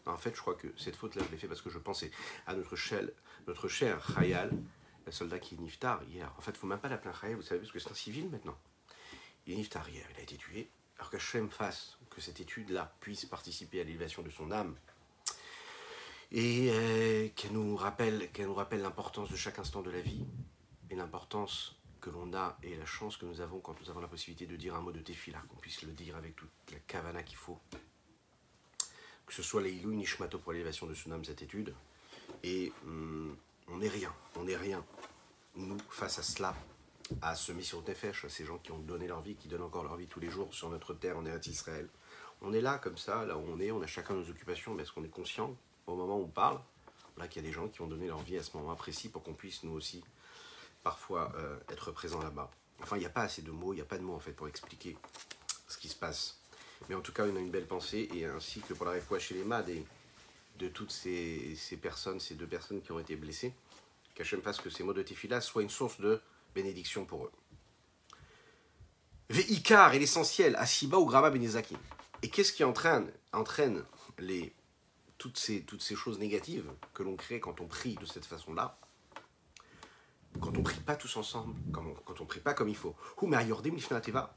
en 0.06 0.16
fait, 0.16 0.34
je 0.34 0.40
crois 0.40 0.54
que 0.54 0.68
cette 0.76 0.96
faute-là, 0.96 1.22
je 1.26 1.30
l'ai 1.30 1.36
fait 1.38 1.46
parce 1.46 1.62
que 1.62 1.70
je 1.70 1.78
pensais 1.78 2.10
à 2.46 2.54
notre, 2.54 2.74
cher, 2.74 3.02
notre 3.46 3.68
cher 3.68 4.04
Khayal, 4.14 4.50
le 5.06 5.12
soldat 5.12 5.38
qui 5.38 5.54
est 5.54 5.58
Niftar 5.58 6.02
hier. 6.04 6.32
En 6.36 6.40
fait, 6.40 6.52
il 6.52 6.54
ne 6.54 6.58
faut 6.58 6.66
même 6.66 6.80
pas 6.80 6.88
l'appeler 6.88 7.14
Khayal, 7.20 7.36
vous 7.36 7.42
savez, 7.42 7.60
parce 7.60 7.72
que 7.72 7.78
c'est 7.78 7.90
un 7.90 7.94
civil 7.94 8.28
maintenant. 8.28 8.58
Il 9.46 9.52
est 9.52 9.56
Niftar 9.56 9.88
hier, 9.88 10.06
il 10.14 10.18
a 10.18 10.22
été 10.22 10.36
tué. 10.36 10.68
Alors 10.98 11.10
qu'Hachem 11.10 11.48
fasse 11.50 11.98
que 12.10 12.20
cette 12.20 12.40
étude-là 12.40 12.92
puisse 13.00 13.24
participer 13.26 13.80
à 13.80 13.84
l'élévation 13.84 14.22
de 14.22 14.30
son 14.30 14.50
âme, 14.50 14.74
et 16.32 16.68
euh, 16.70 17.28
qu'elle 17.34 17.52
nous 17.52 17.76
rappelle 17.76 18.30
qu'elle 18.32 18.46
nous 18.46 18.54
rappelle 18.54 18.82
l'importance 18.82 19.30
de 19.30 19.36
chaque 19.36 19.58
instant 19.58 19.80
de 19.80 19.90
la 19.90 20.00
vie 20.00 20.26
et 20.90 20.94
l'importance 20.94 21.77
que 22.00 22.10
l'on 22.10 22.32
a 22.34 22.56
et 22.62 22.76
la 22.76 22.86
chance 22.86 23.16
que 23.16 23.26
nous 23.26 23.40
avons 23.40 23.60
quand 23.60 23.80
nous 23.80 23.90
avons 23.90 24.00
la 24.00 24.08
possibilité 24.08 24.46
de 24.46 24.56
dire 24.56 24.74
un 24.74 24.80
mot 24.80 24.92
de 24.92 25.00
tefila, 25.00 25.40
qu'on 25.48 25.56
puisse 25.56 25.82
le 25.82 25.92
dire 25.92 26.16
avec 26.16 26.36
toute 26.36 26.50
la 26.72 26.78
kavana 26.80 27.22
qu'il 27.22 27.36
faut. 27.36 27.58
Que 29.26 29.34
ce 29.34 29.42
soit 29.42 29.62
les 29.62 29.72
Ilou 29.72 29.92
Nishmato 29.92 30.38
pour 30.38 30.52
l'élévation 30.52 30.86
de 30.86 30.94
Sunam, 30.94 31.24
cette 31.24 31.42
étude. 31.42 31.74
Et 32.42 32.72
hum, 32.84 33.36
on 33.68 33.78
n'est 33.78 33.88
rien, 33.88 34.12
on 34.36 34.44
n'est 34.44 34.56
rien. 34.56 34.84
Nous, 35.56 35.76
face 35.90 36.18
à 36.18 36.22
cela, 36.22 36.54
à 37.22 37.34
ce 37.34 37.52
mission 37.52 37.82
Nefesh, 37.86 38.24
à 38.24 38.28
ces 38.28 38.44
gens 38.44 38.58
qui 38.58 38.72
ont 38.72 38.78
donné 38.78 39.06
leur 39.06 39.22
vie, 39.22 39.34
qui 39.34 39.48
donnent 39.48 39.62
encore 39.62 39.84
leur 39.84 39.96
vie 39.96 40.06
tous 40.06 40.20
les 40.20 40.30
jours 40.30 40.52
sur 40.54 40.70
notre 40.70 40.94
terre 40.94 41.18
en 41.18 41.26
Eretz 41.26 41.46
Israël. 41.46 41.88
On 42.40 42.52
est 42.52 42.60
là, 42.60 42.78
comme 42.78 42.96
ça, 42.96 43.24
là 43.24 43.36
où 43.36 43.44
on 43.48 43.58
est, 43.60 43.70
on 43.70 43.82
a 43.82 43.86
chacun 43.86 44.14
nos 44.14 44.28
occupations, 44.28 44.74
mais 44.74 44.82
est-ce 44.82 44.92
qu'on 44.92 45.04
est 45.04 45.08
conscient 45.08 45.56
au 45.86 45.96
moment 45.96 46.18
où 46.18 46.24
on 46.24 46.28
parle, 46.28 46.60
là 47.16 47.26
qu'il 47.26 47.42
y 47.42 47.46
a 47.46 47.48
des 47.48 47.54
gens 47.54 47.68
qui 47.68 47.80
ont 47.80 47.88
donné 47.88 48.06
leur 48.06 48.22
vie 48.22 48.38
à 48.38 48.42
ce 48.42 48.56
moment 48.56 48.74
précis 48.76 49.08
pour 49.08 49.22
qu'on 49.22 49.34
puisse 49.34 49.64
nous 49.64 49.72
aussi 49.72 50.04
parfois 50.82 51.32
euh, 51.36 51.58
être 51.68 51.92
présents 51.92 52.22
là-bas. 52.22 52.50
Enfin, 52.82 52.96
il 52.96 53.00
n'y 53.00 53.06
a 53.06 53.10
pas 53.10 53.22
assez 53.22 53.42
de 53.42 53.50
mots, 53.50 53.72
il 53.72 53.76
n'y 53.76 53.82
a 53.82 53.86
pas 53.86 53.98
de 53.98 54.02
mots 54.02 54.14
en 54.14 54.20
fait 54.20 54.32
pour 54.32 54.48
expliquer 54.48 54.96
ce 55.68 55.78
qui 55.78 55.88
se 55.88 55.96
passe. 55.96 56.38
Mais 56.88 56.94
en 56.94 57.00
tout 57.00 57.12
cas, 57.12 57.24
on 57.24 57.36
a 57.36 57.40
une 57.40 57.50
belle 57.50 57.66
pensée, 57.66 58.08
et 58.14 58.24
ainsi 58.24 58.60
que 58.60 58.74
pour 58.74 58.86
la 58.86 58.92
réfoua 58.92 59.18
chez 59.18 59.34
les 59.34 59.44
MAD 59.44 59.68
et 59.68 59.84
de 60.58 60.68
toutes 60.68 60.90
ces, 60.90 61.56
personnes, 61.80 62.20
ces 62.20 62.34
deux 62.34 62.46
personnes 62.46 62.80
qui 62.80 62.92
ont 62.92 62.98
été 62.98 63.16
blessées, 63.16 63.52
qu'Hachem 64.14 64.42
fasse 64.42 64.60
que 64.60 64.70
ces 64.70 64.82
mots 64.82 64.92
de 64.92 65.02
Tefila 65.02 65.40
soient 65.40 65.62
une 65.62 65.70
source 65.70 66.00
de 66.00 66.20
bénédiction 66.54 67.04
pour 67.04 67.24
eux. 67.24 67.32
Ve'ikar 69.30 69.94
est 69.94 69.98
l'essentiel, 69.98 70.56
Asiba 70.56 70.98
ou 70.98 71.04
Graba 71.04 71.30
Benezaki. 71.30 71.76
Et 72.22 72.30
qu'est-ce 72.30 72.52
qui 72.52 72.64
entraîne, 72.64 73.12
entraîne 73.32 73.84
les 74.18 74.52
toutes 75.18 75.38
ces, 75.38 75.62
toutes 75.62 75.82
ces 75.82 75.96
choses 75.96 76.18
négatives 76.18 76.70
que 76.94 77.02
l'on 77.02 77.16
crée 77.16 77.40
quand 77.40 77.60
on 77.60 77.66
prie 77.66 77.96
de 77.96 78.06
cette 78.06 78.24
façon-là, 78.24 78.78
quand 80.40 80.56
on 80.56 80.62
prie 80.62 80.80
pas 80.80 80.96
tous 80.96 81.16
ensemble, 81.16 81.54
quand 81.72 81.82
on, 81.84 81.94
quand 82.04 82.20
on 82.20 82.26
prie 82.26 82.40
pas 82.40 82.54
comme 82.54 82.68
il 82.68 82.76
faut. 82.76 82.94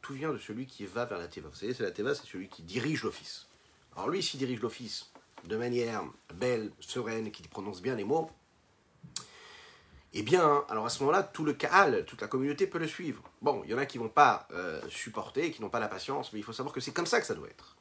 Tout 0.01 0.13
vient 0.13 0.33
de 0.33 0.38
celui 0.38 0.65
qui 0.65 0.86
va 0.86 1.05
vers 1.05 1.17
la 1.17 1.27
teva. 1.27 1.50
Vous 1.50 1.55
savez, 1.55 1.74
c'est 1.74 1.83
la 1.83 1.91
teva, 1.91 2.15
c'est 2.15 2.25
celui 2.25 2.48
qui 2.48 2.63
dirige 2.63 3.03
l'office. 3.03 3.48
Alors 3.95 4.10
lui, 4.10 4.24
s'il 4.24 4.39
dirige 4.39 4.62
l'office 4.62 5.12
de 5.43 5.57
manière 5.57 6.03
belle, 6.36 6.71
sereine, 6.79 7.31
qui 7.31 7.43
prononce 7.48 7.81
bien 7.81 7.95
les 7.95 8.03
mots, 8.03 8.29
eh 10.13 10.24
bien, 10.24 10.65
alors 10.69 10.86
à 10.86 10.89
ce 10.89 11.00
moment-là, 11.03 11.24
tout 11.24 11.45
le 11.45 11.53
Kaal, 11.53 12.05
toute 12.05 12.21
la 12.21 12.27
communauté 12.27 12.67
peut 12.67 12.79
le 12.79 12.88
suivre. 12.88 13.24
Bon, 13.41 13.62
il 13.63 13.71
y 13.71 13.74
en 13.74 13.77
a 13.77 13.86
qui 13.86 13.98
vont 13.98 14.10
pas 14.10 14.48
euh, 14.51 14.81
supporter, 14.89 15.51
qui 15.51 15.62
n'ont 15.62 15.69
pas 15.69 15.79
la 15.79 15.88
patience, 15.88 16.33
mais 16.33 16.39
il 16.39 16.43
faut 16.43 16.53
savoir 16.53 16.74
que 16.74 16.81
c'est 16.81 16.91
comme 16.91 17.05
ça 17.05 17.21
que 17.21 17.25
ça 17.25 17.33
doit 17.33 17.48
être. 17.48 17.77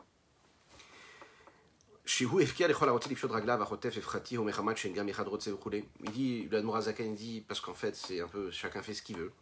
Il 6.04 6.10
dit, 6.10 6.48
il 6.50 7.14
dit, 7.14 7.44
parce 7.46 7.60
qu'en 7.60 7.72
fait, 7.72 7.94
c'est 7.94 8.20
un 8.20 8.26
peu, 8.26 8.50
chacun 8.50 8.82
fait 8.82 8.94
ce 8.94 9.02
qu'il 9.02 9.16
veut. 9.16 9.32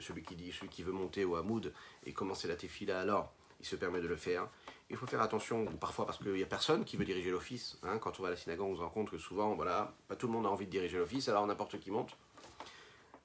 Celui 0.00 0.22
qui 0.22 0.36
dit, 0.36 0.52
celui 0.52 0.68
qui 0.68 0.82
veut 0.82 0.92
monter 0.92 1.24
au 1.24 1.36
Hamoud 1.36 1.72
et 2.04 2.12
commencer 2.12 2.46
la 2.46 2.56
tefila, 2.56 3.00
alors? 3.00 3.32
Il 3.60 3.66
se 3.66 3.74
permet 3.74 4.00
de 4.00 4.06
le 4.06 4.16
faire. 4.16 4.48
Il 4.90 4.96
faut 4.96 5.06
faire 5.06 5.22
attention, 5.22 5.64
parfois 5.80 6.06
parce 6.06 6.18
qu'il 6.18 6.32
n'y 6.32 6.42
a 6.42 6.46
personne 6.46 6.84
qui 6.84 6.96
veut 6.96 7.06
diriger 7.06 7.30
l'office. 7.30 7.78
Hein. 7.82 7.98
quand 7.98 8.20
on 8.20 8.22
va 8.22 8.28
à 8.28 8.32
la 8.32 8.36
synagogue, 8.36 8.68
on 8.68 8.76
se 8.76 8.80
rend 8.80 8.90
compte 8.90 9.10
que 9.10 9.18
souvent, 9.18 9.54
voilà, 9.54 9.94
pas 10.08 10.16
tout 10.16 10.26
le 10.26 10.34
monde 10.34 10.46
a 10.46 10.50
envie 10.50 10.66
de 10.66 10.70
diriger 10.70 10.98
l'office, 10.98 11.28
alors 11.28 11.46
n'importe 11.46 11.80
qui 11.80 11.90
monte. 11.90 12.16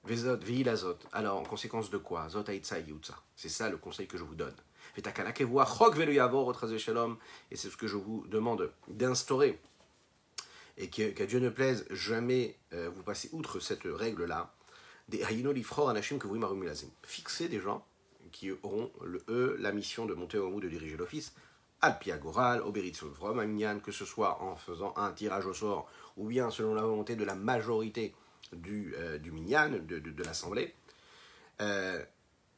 Vezot, 0.05 0.37
zot. 0.75 0.97
Alors, 1.11 1.37
en 1.37 1.43
conséquence 1.43 1.89
de 1.89 1.97
quoi? 1.97 2.27
Zot 2.29 2.45
C'est 3.35 3.49
ça 3.49 3.69
le 3.69 3.77
conseil 3.77 4.07
que 4.07 4.17
je 4.17 4.23
vous 4.23 4.35
donne. 4.35 4.55
Et 7.51 7.55
c'est 7.55 7.69
ce 7.69 7.77
que 7.77 7.87
je 7.87 7.97
vous 7.97 8.25
demande 8.27 8.71
d'instaurer. 8.87 9.59
Et 10.77 10.89
qu'à 10.89 11.25
Dieu 11.25 11.39
ne 11.39 11.49
plaise, 11.49 11.85
jamais 11.91 12.55
euh, 12.73 12.89
vous 12.95 13.03
passez 13.03 13.29
outre 13.31 13.59
cette 13.59 13.83
règle-là. 13.85 14.53
Des 15.09 15.19
que 15.19 16.27
vous 16.27 16.37
Fixez 17.03 17.47
des 17.47 17.59
gens 17.59 17.85
qui 18.31 18.51
auront, 18.63 18.91
eux, 19.29 19.55
la 19.59 19.71
mission 19.71 20.05
de 20.05 20.13
monter 20.13 20.37
au 20.37 20.49
bout 20.49 20.61
de 20.61 20.69
diriger 20.69 20.97
l'office. 20.97 21.33
Alpiagoral, 21.81 22.61
Vrom, 22.61 23.39
Aminyan, 23.39 23.79
que 23.79 23.91
ce 23.91 24.05
soit 24.05 24.41
en 24.41 24.55
faisant 24.55 24.93
un 24.95 25.11
tirage 25.11 25.45
au 25.45 25.53
sort 25.53 25.89
ou 26.15 26.27
bien 26.27 26.49
selon 26.49 26.73
la 26.73 26.81
volonté 26.81 27.15
de 27.15 27.25
la 27.25 27.35
majorité 27.35 28.15
du, 28.53 28.93
euh, 28.97 29.17
du 29.17 29.31
Minyan, 29.31 29.69
de, 29.69 29.99
de, 29.99 30.23
l'Assemblée. 30.23 30.73
Euh, 31.61 32.03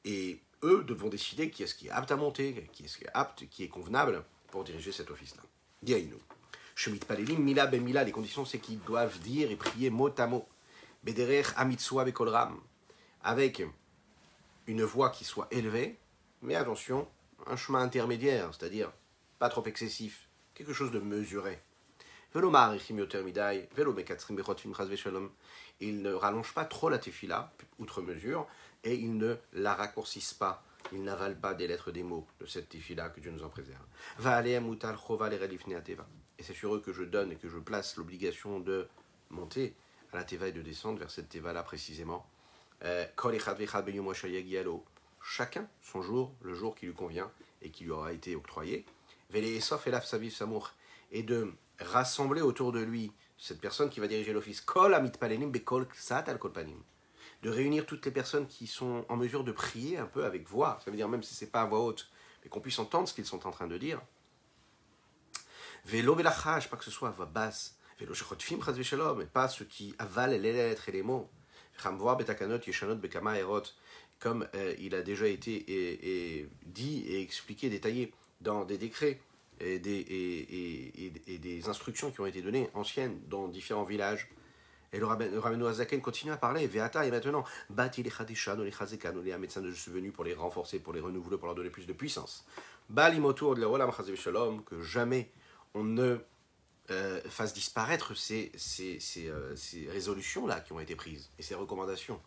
et 0.04 0.40
eux 0.66 0.84
devront 0.84 1.10
décider 1.10 1.50
qui 1.50 1.64
est-ce 1.64 1.76
qui 1.76 1.88
est 1.88 1.92
apte 1.92 2.12
à 2.12 2.16
monter, 2.16 2.68
qui 2.74 2.86
est-ce 2.86 2.98
qui 2.98 3.06
est 3.06 3.12
apte, 3.14 3.48
qui 3.48 3.64
est 3.64 3.70
convenable 3.70 4.24
pour 4.48 4.64
diriger 4.64 4.92
cet 4.92 5.12
office-là. 5.12 5.44
Diaïnou. 5.84 6.18
Shemit 6.76 7.00
Palelim, 7.00 7.40
Mila 7.40 7.68
ben 7.68 7.82
Mila, 7.82 8.04
les 8.04 8.12
conditions 8.12 8.44
c'est 8.44 8.60
qu'ils 8.60 8.82
doivent 8.82 9.20
dire 9.20 9.52
et 9.52 9.56
prier 9.56 9.90
mot 9.90 10.12
à 10.18 10.28
mot. 10.28 10.48
Bederech 11.04 11.48
Amitsua 11.56 12.04
Bekolram. 12.04 12.60
Avec 13.24 13.64
une 14.68 14.84
voix 14.84 15.10
qui 15.12 15.24
soit 15.24 15.48
élevée, 15.52 15.98
mais 16.42 16.56
attention, 16.56 17.08
un 17.48 17.56
chemin 17.56 17.82
intermédiaire, 17.82 18.50
c'est-à-dire 18.52 18.92
pas 19.40 19.50
trop 19.50 19.64
excessif, 19.66 20.28
quelque 20.54 20.74
chose 20.74 20.92
de 20.92 21.00
mesuré. 21.00 21.60
Il 25.80 26.02
ne 26.02 26.14
rallonge 26.14 26.54
pas 26.54 26.66
trop 26.66 26.90
la 26.90 26.98
tefila, 26.98 27.54
outre 27.80 28.02
mesure, 28.02 28.48
et 28.86 28.96
il 28.96 29.18
ne 29.18 29.36
la 29.54 29.74
raccourcissent 29.74 30.34
pas. 30.34 30.64
Il 30.92 31.04
n'avale 31.04 31.38
pas 31.38 31.56
des 31.56 31.68
lettres 31.68 31.92
des 31.92 32.04
mots 32.04 32.28
de 32.40 32.46
cette 32.46 32.70
tefila 32.70 33.10
que 33.10 33.20
Dieu 33.20 33.32
nous 33.32 33.44
en 33.44 33.50
préserve. 33.50 33.84
Et 36.38 36.44
c'est 36.44 36.54
sur 36.54 36.76
eux 36.76 36.80
que 36.80 36.94
je 36.94 37.04
donne 37.04 37.32
et 37.32 37.36
que 37.36 37.50
je 37.50 37.58
place 37.58 37.98
l'obligation 37.98 38.60
de 38.60 38.88
monter 39.32 39.76
à 40.14 40.18
la 40.18 40.24
teva 40.24 40.48
et 40.48 40.52
de 40.52 40.62
descendre 40.62 41.00
vers 41.00 41.10
cette 41.10 41.30
teva 41.30 41.54
là 41.54 41.64
précisément. 41.64 42.30
Euh, 42.84 43.06
chacun 45.24 45.68
son 45.82 46.02
jour, 46.02 46.32
le 46.42 46.54
jour 46.54 46.76
qui 46.76 46.86
lui 46.86 46.94
convient 46.94 47.32
et 47.62 47.72
qui 47.72 47.86
lui 47.86 47.92
aura 47.92 48.14
été 48.14 48.36
octroyé. 48.36 48.86
Et 51.12 51.24
de 51.24 51.52
rassembler 51.80 52.42
autour 52.42 52.72
de 52.72 52.80
lui 52.80 53.12
cette 53.38 53.60
personne 53.60 53.90
qui 53.90 54.00
va 54.00 54.08
diriger 54.08 54.34
l'office. 54.34 54.64
De 57.46 57.52
réunir 57.52 57.86
toutes 57.86 58.04
les 58.08 58.12
personnes 58.12 58.48
qui 58.48 58.66
sont 58.66 59.06
en 59.08 59.18
mesure 59.18 59.44
de 59.44 59.52
prier 59.52 60.00
un 60.00 60.08
peu 60.08 60.26
avec 60.26 60.50
voix. 60.50 60.80
Ça 60.84 60.90
veut 60.90 60.98
dire 60.98 61.08
même 61.08 61.22
si 61.22 61.36
c'est 61.36 61.52
pas 61.52 61.62
à 61.62 61.66
voix 61.66 61.80
haute, 61.80 62.10
mais 62.44 62.50
qu'on 62.50 62.60
puisse 62.60 62.80
entendre 62.80 63.08
ce 63.08 63.14
qu'ils 63.14 63.28
sont 63.28 63.46
en 63.46 63.52
train 63.52 63.68
de 63.68 63.78
dire. 63.78 64.02
Vélo 65.86 66.16
pas 66.16 66.24
que 66.24 66.84
ce 66.84 66.90
soit 66.90 67.10
à 67.10 67.12
voix 67.12 67.28
basse. 67.28 67.78
Vélo 68.00 68.16
et 68.16 69.26
pas 69.28 69.48
ceux 69.48 69.66
qui 69.66 69.94
avalent 70.00 70.42
les 70.42 70.54
lettres 70.54 70.90
et 70.90 70.92
les 70.92 71.04
mots 71.04 71.30
comme 74.20 74.48
euh, 74.56 74.76
il 74.80 74.96
a 74.96 75.04
déjà 75.04 75.28
été 75.28 76.50
dit 76.66 77.04
et 77.08 77.22
expliqué, 77.22 77.70
détaillé 77.70 78.12
dans 78.42 78.66
des 78.66 78.80
décrets 78.80 79.20
et 79.60 79.76
et, 79.76 81.38
des 81.38 81.70
instructions 81.70 82.10
qui 82.10 82.22
ont 82.22 82.26
été 82.26 82.42
données 82.42 82.72
anciennes 82.74 83.20
dans 83.28 83.48
différents 83.48 83.84
villages. 83.84 84.30
Et 84.96 85.00
le 85.00 85.06
rabbin 85.06 85.66
Azaken 85.66 86.02
continue 86.02 86.32
à 86.32 86.38
parler. 86.38 86.66
Veata 86.68 87.06
et 87.06 87.12
maintenant, 87.12 87.44
bati 87.70 88.02
les 88.02 88.10
chadishan, 88.10 88.56
les 88.56 88.72
chazekan, 88.72 89.14
les 89.22 89.38
médecins 89.38 89.60
de 89.60 89.70
je 89.70 89.76
suis 89.76 89.92
venu 89.92 90.12
pour 90.12 90.24
les 90.24 90.34
renforcer, 90.34 90.80
pour 90.80 90.94
les 90.94 91.02
renouveler, 91.02 91.38
pour 91.38 91.48
leur 91.48 91.56
donner 91.56 91.70
plus 91.70 91.86
de 91.86 91.92
puissance. 91.92 92.46
Balim 92.90 93.26
autour 93.26 93.56
de 93.56 93.62
la 93.62 94.16
shalom, 94.16 94.64
que 94.64 94.82
jamais 94.82 95.30
on 95.74 95.84
ne 95.84 96.18
euh, 96.92 97.20
fasse 97.28 97.54
disparaître 97.54 98.14
euh, 98.14 99.56
ces 99.56 99.90
résolutions-là 99.92 100.62
qui 100.62 100.72
ont 100.72 100.80
été 100.80 100.96
prises 100.96 101.30
et 101.38 101.44
ces 101.44 101.56
recommandations 101.56 102.22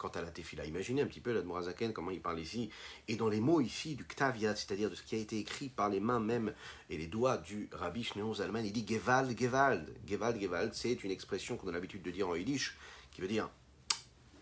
quant 0.00 0.08
à 0.08 0.22
la 0.22 0.30
tefila. 0.30 0.64
Imaginez 0.64 1.02
un 1.02 1.06
petit 1.06 1.20
peu 1.20 1.32
l'Admorazaken, 1.34 1.92
comment 1.92 2.10
il 2.10 2.22
parle 2.22 2.40
ici, 2.40 2.70
et 3.06 3.16
dans 3.16 3.28
les 3.28 3.40
mots 3.40 3.60
ici 3.60 3.96
du 3.96 4.04
Ktaviat, 4.04 4.56
c'est-à-dire 4.56 4.88
de 4.88 4.94
ce 4.94 5.02
qui 5.02 5.14
a 5.14 5.18
été 5.18 5.38
écrit 5.38 5.68
par 5.68 5.90
les 5.90 6.00
mains 6.00 6.20
même 6.20 6.54
et 6.88 6.96
les 6.96 7.06
doigts 7.06 7.36
du 7.36 7.68
Rabbi 7.72 8.02
Shneon 8.02 8.32
Zalman, 8.32 8.64
il 8.64 8.72
dit 8.72 8.86
Gewald, 8.88 9.38
Gewald. 9.38 9.94
Gewald, 10.06 10.40
Gewald, 10.40 10.72
c'est 10.72 11.04
une 11.04 11.10
expression 11.10 11.58
qu'on 11.58 11.68
a 11.68 11.72
l'habitude 11.72 12.02
de 12.02 12.10
dire 12.10 12.28
en 12.30 12.34
Yiddish, 12.34 12.78
qui 13.12 13.20
veut 13.20 13.28
dire 13.28 13.50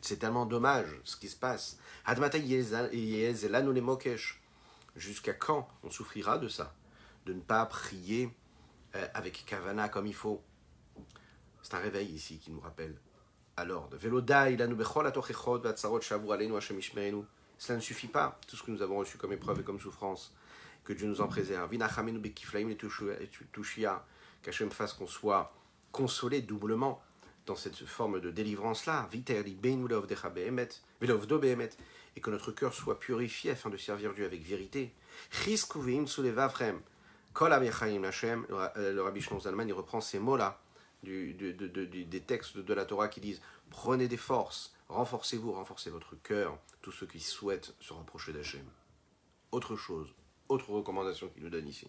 c'est 0.00 0.18
tellement 0.18 0.46
dommage 0.46 1.00
ce 1.02 1.16
qui 1.16 1.28
se 1.28 1.36
passe. 1.36 1.76
Jusqu'à 4.96 5.32
quand 5.34 5.68
on 5.82 5.90
souffrira 5.90 6.38
de 6.38 6.48
ça 6.48 6.74
De 7.26 7.32
ne 7.32 7.40
pas 7.40 7.66
prier 7.66 8.30
euh, 8.94 9.06
avec 9.12 9.44
Kavana 9.44 9.88
comme 9.88 10.06
il 10.06 10.14
faut? 10.14 10.40
C'est 11.62 11.74
un 11.74 11.78
réveil 11.78 12.08
ici 12.08 12.38
qui 12.38 12.52
nous 12.52 12.60
rappelle 12.60 12.96
l'ordre. 13.64 13.96
Cela 17.58 17.76
ne 17.76 17.82
suffit 17.82 18.06
pas, 18.06 18.40
tout 18.46 18.56
ce 18.56 18.62
que 18.62 18.70
nous 18.70 18.82
avons 18.82 18.98
reçu 18.98 19.18
comme 19.18 19.32
épreuve 19.32 19.60
et 19.60 19.64
comme 19.64 19.80
souffrance, 19.80 20.32
que 20.84 20.92
Dieu 20.92 21.06
nous 21.06 21.20
en 21.20 21.26
préserve. 21.26 21.68
Qu'Hachem 24.42 24.70
fasse 24.70 24.92
qu'on 24.92 25.08
soit 25.08 25.52
consolé 25.90 26.42
doublement 26.42 27.02
dans 27.46 27.56
cette 27.56 27.84
forme 27.84 28.20
de 28.20 28.30
délivrance-là, 28.30 29.08
et 29.12 29.22
que 32.20 32.30
notre 32.30 32.52
cœur 32.52 32.74
soit 32.74 33.00
purifié 33.00 33.52
afin 33.52 33.70
de 33.70 33.76
servir 33.76 34.14
Dieu 34.14 34.24
avec 34.24 34.42
vérité. 34.42 34.92
Le 37.36 39.00
Rabbi 39.00 39.20
Shlomo 39.20 39.40
Zalman, 39.40 39.68
il 39.68 39.72
reprend 39.72 40.00
ces 40.00 40.18
mots-là 40.18 40.60
des 41.02 42.22
textes 42.26 42.58
de 42.58 42.74
la 42.74 42.84
Torah 42.84 43.08
qui 43.08 43.20
disent 43.20 43.40
Prenez 43.70 44.08
des 44.08 44.16
forces, 44.16 44.74
renforcez-vous, 44.88 45.52
renforcez 45.52 45.90
votre 45.90 46.16
cœur, 46.22 46.58
tous 46.82 46.92
ceux 46.92 47.06
qui 47.06 47.20
souhaitent 47.20 47.74
se 47.80 47.92
rapprocher 47.92 48.32
d'Hachem. 48.32 48.64
Autre 49.52 49.76
chose, 49.76 50.14
autre 50.48 50.70
recommandation 50.70 51.28
qu'il 51.28 51.42
nous 51.42 51.50
donne 51.50 51.68
ici. 51.68 51.86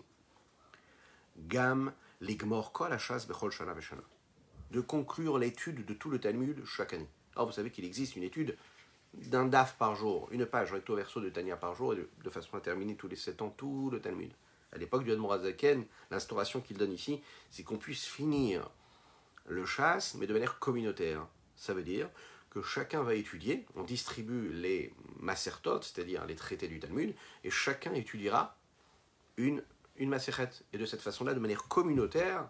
Gam 1.37 1.93
ligmor 2.21 2.71
kol 2.71 2.89
bechol 2.89 3.51
shana 3.51 3.73
veshana. 3.73 4.03
De 4.71 4.81
conclure 4.81 5.39
l'étude 5.39 5.85
de 5.85 5.93
tout 5.93 6.09
le 6.09 6.19
Talmud 6.19 6.63
chaque 6.65 6.93
année. 6.93 7.09
Alors 7.35 7.47
vous 7.47 7.53
savez 7.53 7.71
qu'il 7.71 7.85
existe 7.85 8.15
une 8.15 8.23
étude 8.23 8.57
d'un 9.13 9.45
daf 9.45 9.75
par 9.77 9.95
jour, 9.95 10.27
une 10.31 10.45
page 10.45 10.71
recto 10.71 10.95
verso 10.95 11.19
de 11.19 11.29
Tania 11.29 11.57
par 11.57 11.75
jour, 11.75 11.93
et 11.93 12.07
de, 12.23 12.29
façon 12.29 12.55
à 12.57 12.61
terminer 12.61 12.95
tous 12.95 13.07
les 13.07 13.15
sept 13.15 13.41
ans 13.41 13.49
tout 13.49 13.89
le 13.91 13.99
Talmud. 13.99 14.31
À 14.71 14.77
l'époque 14.77 15.03
du 15.03 15.11
Admorazaken, 15.11 15.85
l'instauration 16.11 16.61
qu'il 16.61 16.77
donne 16.77 16.93
ici, 16.93 17.21
c'est 17.49 17.63
qu'on 17.63 17.77
puisse 17.77 18.05
finir 18.05 18.69
le 19.49 19.65
chasse, 19.65 20.15
mais 20.15 20.27
de 20.27 20.33
manière 20.33 20.59
communautaire. 20.59 21.27
Ça 21.55 21.73
veut 21.73 21.83
dire 21.83 22.09
que 22.49 22.61
chacun 22.61 23.03
va 23.03 23.13
étudier, 23.15 23.65
on 23.75 23.83
distribue 23.83 24.51
les 24.53 24.93
macertotes, 25.19 25.83
c'est-à-dire 25.83 26.25
les 26.25 26.35
traités 26.35 26.67
du 26.67 26.79
Talmud, 26.79 27.13
et 27.43 27.51
chacun 27.51 27.93
étudiera 27.93 28.57
une, 29.37 29.63
une 29.97 30.17
Et 30.73 30.77
de 30.77 30.85
cette 30.85 31.01
façon-là, 31.01 31.33
de 31.33 31.39
manière 31.39 31.67
communautaire, 31.67 32.49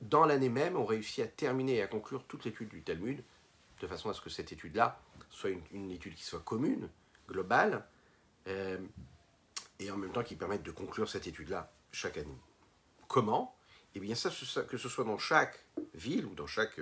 dans 0.00 0.26
l'année 0.26 0.48
même, 0.48 0.76
on 0.76 0.84
réussit 0.84 1.24
à 1.24 1.26
terminer 1.26 1.76
et 1.76 1.82
à 1.82 1.86
conclure 1.86 2.24
toute 2.24 2.44
l'étude 2.44 2.68
du 2.68 2.82
Talmud, 2.82 3.22
de 3.80 3.86
façon 3.86 4.10
à 4.10 4.14
ce 4.14 4.20
que 4.20 4.30
cette 4.30 4.52
étude-là 4.52 5.00
soit 5.30 5.50
une, 5.72 5.90
étude 5.90 6.14
qui 6.14 6.24
soit 6.24 6.40
commune, 6.40 6.88
globale, 7.28 7.84
euh, 8.46 8.78
et 9.78 9.90
en 9.90 9.96
même 9.96 10.12
temps 10.12 10.22
qui 10.22 10.36
permette 10.36 10.62
de 10.62 10.70
conclure 10.70 11.08
cette 11.08 11.26
étude-là 11.26 11.70
chaque 11.92 12.16
année. 12.16 12.38
Comment? 13.08 13.55
Eh 13.96 14.00
bien 14.00 14.14
ça, 14.14 14.30
que 14.68 14.76
ce 14.76 14.88
soit 14.88 15.04
dans 15.04 15.18
chaque 15.18 15.58
ville 15.94 16.26
ou 16.26 16.34
dans 16.34 16.46
chaque, 16.46 16.80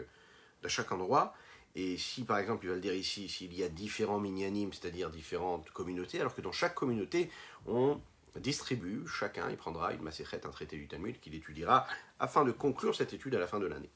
dans 0.62 0.68
chaque 0.68 0.90
endroit, 0.90 1.34
et 1.76 1.96
si 1.96 2.24
par 2.24 2.38
exemple, 2.38 2.64
il 2.64 2.68
va 2.68 2.74
le 2.74 2.80
dire 2.80 2.94
ici, 2.94 3.28
s'il 3.28 3.54
y 3.54 3.62
a 3.62 3.68
différents 3.68 4.18
minyanim, 4.18 4.72
c'est-à-dire 4.72 5.10
différentes 5.10 5.70
communautés, 5.70 6.20
alors 6.20 6.34
que 6.34 6.40
dans 6.40 6.52
chaque 6.52 6.74
communauté, 6.74 7.30
on 7.66 8.00
distribue, 8.36 9.06
chacun, 9.06 9.48
il 9.50 9.56
prendra 9.56 9.92
une 9.92 10.02
macéchette, 10.02 10.44
un 10.44 10.50
traité 10.50 10.76
du 10.76 10.88
Talmud 10.88 11.20
qu'il 11.20 11.34
étudiera 11.34 11.86
afin 12.18 12.44
de 12.44 12.50
conclure 12.50 12.94
cette 12.94 13.12
étude 13.12 13.34
à 13.36 13.38
la 13.38 13.46
fin 13.46 13.60
de 13.60 13.66
l'année 13.66 13.90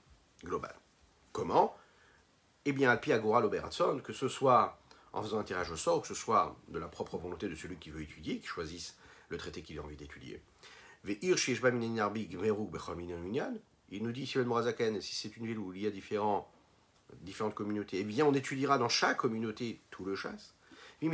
globale. 0.45 0.77
Comment? 1.33 1.77
Eh 2.65 2.73
bien, 2.73 2.91
Alpi 2.91 3.13
Agora 3.13 3.41
Loberatson, 3.41 4.01
que 4.01 4.13
ce 4.13 4.29
soit 4.29 4.79
en 5.13 5.23
faisant 5.23 5.41
un 5.41 5.45
tirage 5.45 5.71
au 5.71 5.77
sort, 5.77 6.03
que 6.03 6.09
ce 6.09 6.15
soit 6.15 6.57
de 6.69 6.79
la 6.79 6.87
propre 6.87 7.17
volonté 7.17 7.49
de 7.49 7.55
celui 7.55 7.77
qui 7.77 7.91
veut 7.91 8.03
étudier, 8.03 8.39
qui 8.39 8.47
choisisse 8.47 8.97
le 9.29 9.39
traité 9.39 9.63
qu'il 9.63 9.79
a 9.79 9.83
envie 9.83 9.97
d'étudier. 9.97 10.41
Il 13.91 14.03
nous 14.03 14.13
dit, 14.13 14.27
si 14.27 15.15
c'est 15.15 15.37
une 15.37 15.47
ville 15.47 15.59
où 15.59 15.73
il 15.73 15.83
y 15.83 15.87
a 15.87 15.91
différents, 15.91 16.51
différentes 17.21 17.55
communautés, 17.55 18.01
eh 18.01 18.05
bien 18.05 18.27
on 18.27 18.35
étudiera 18.35 18.79
dans 18.79 18.89
chaque 18.89 19.17
communauté 19.17 19.81
tout 19.91 20.05
le 20.05 20.15
chasse. 20.15 20.55
Et 21.01 21.09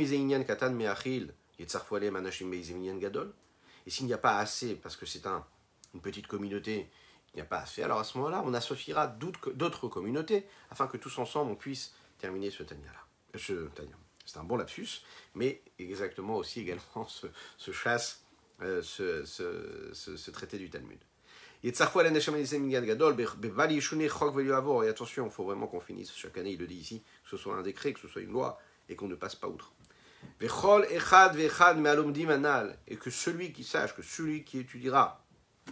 s'il 3.91 4.05
n'y 4.07 4.13
a 4.13 4.17
pas 4.17 4.37
assez, 4.37 4.75
parce 4.75 4.95
que 4.95 5.05
c'est 5.05 5.27
un, 5.27 5.45
une 5.93 6.01
petite 6.01 6.27
communauté, 6.27 6.89
il 7.33 7.37
n'y 7.37 7.41
a 7.41 7.45
pas 7.45 7.59
assez, 7.59 7.83
alors 7.83 7.99
à 7.99 8.03
ce 8.03 8.17
moment-là, 8.17 8.43
on 8.45 8.53
associera 8.53 9.07
d'autres 9.07 9.87
communautés 9.87 10.45
afin 10.69 10.87
que 10.87 10.97
tous 10.97 11.17
ensemble 11.17 11.51
on 11.51 11.55
puisse 11.55 11.93
terminer 12.17 12.51
ce 12.51 12.63
Tanya-là. 12.63 13.05
Ce 13.37 13.69
C'est 14.25 14.37
un 14.37 14.43
bon 14.43 14.57
lapsus, 14.57 15.03
mais 15.33 15.61
exactement 15.77 16.35
aussi 16.37 16.61
également 16.61 17.07
ce, 17.57 17.71
chasse, 17.71 18.24
euh, 18.61 18.81
ce, 18.81 19.23
ce, 19.25 20.31
traité 20.31 20.57
du 20.57 20.69
Talmud. 20.69 20.99
Et 21.63 21.69
attention, 24.87 25.25
il 25.25 25.31
faut 25.31 25.43
vraiment 25.43 25.67
qu'on 25.67 25.79
finisse 25.79 26.13
chaque 26.15 26.37
année, 26.37 26.51
il 26.51 26.59
le 26.59 26.67
dit 26.67 26.75
ici, 26.75 27.03
que 27.23 27.29
ce 27.29 27.37
soit 27.37 27.55
un 27.55 27.61
décret, 27.63 27.93
que 27.93 27.99
ce 27.99 28.07
soit 28.07 28.21
une 28.21 28.31
loi, 28.31 28.59
et 28.87 28.95
qu'on 28.95 29.07
ne 29.07 29.15
passe 29.15 29.35
pas 29.35 29.47
outre. 29.47 29.73
Et 30.39 30.47
que 32.97 33.09
celui 33.09 33.51
qui 33.51 33.63
sache, 33.63 33.95
que 33.95 34.01
celui 34.01 34.43
qui 34.43 34.59
étudiera 34.59 35.25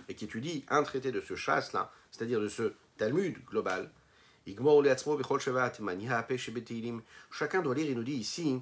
et 0.09 0.15
qui 0.15 0.25
étudie 0.25 0.65
un 0.69 0.83
traité 0.83 1.11
de 1.11 1.21
ce 1.21 1.35
chasse-là, 1.35 1.91
c'est-à-dire 2.11 2.39
de 2.41 2.47
ce 2.47 2.73
Talmud 2.97 3.37
global, 3.45 3.91
chacun 7.31 7.61
doit 7.61 7.75
lire, 7.75 7.89
il 7.89 7.95
nous 7.95 8.03
dit 8.03 8.13
ici, 8.13 8.61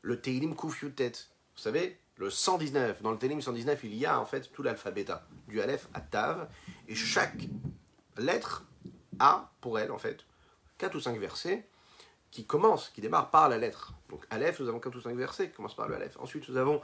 le 0.00 0.20
Teilim 0.20 0.56
Kufyutet. 0.56 1.12
Vous 1.54 1.60
savez, 1.60 1.98
le 2.22 2.30
119, 2.30 3.02
dans 3.02 3.10
le 3.10 3.18
Teilim 3.18 3.40
119, 3.40 3.82
il 3.82 3.94
y 3.96 4.06
a 4.06 4.20
en 4.20 4.24
fait 4.24 4.52
tout 4.52 4.62
l'alphabet 4.62 5.04
du 5.48 5.60
Aleph 5.60 5.88
à 5.92 6.00
Tav, 6.00 6.48
et 6.86 6.94
chaque 6.94 7.48
lettre 8.16 8.64
a, 9.18 9.50
pour 9.60 9.78
elle 9.78 9.90
en 9.90 9.98
fait, 9.98 10.24
4 10.78 10.94
ou 10.94 11.00
5 11.00 11.18
versets 11.18 11.66
qui 12.30 12.46
commence, 12.46 12.90
qui 12.90 13.00
démarre 13.00 13.30
par 13.30 13.48
la 13.48 13.58
lettre. 13.58 13.92
Donc 14.08 14.24
Aleph, 14.30 14.60
nous 14.60 14.68
avons 14.68 14.78
4 14.78 14.94
ou 14.94 15.00
5 15.00 15.16
versets 15.16 15.48
qui 15.48 15.56
commencent 15.56 15.76
par 15.76 15.88
le 15.88 15.96
Aleph. 15.96 16.16
Ensuite, 16.20 16.48
nous 16.48 16.56
avons 16.56 16.80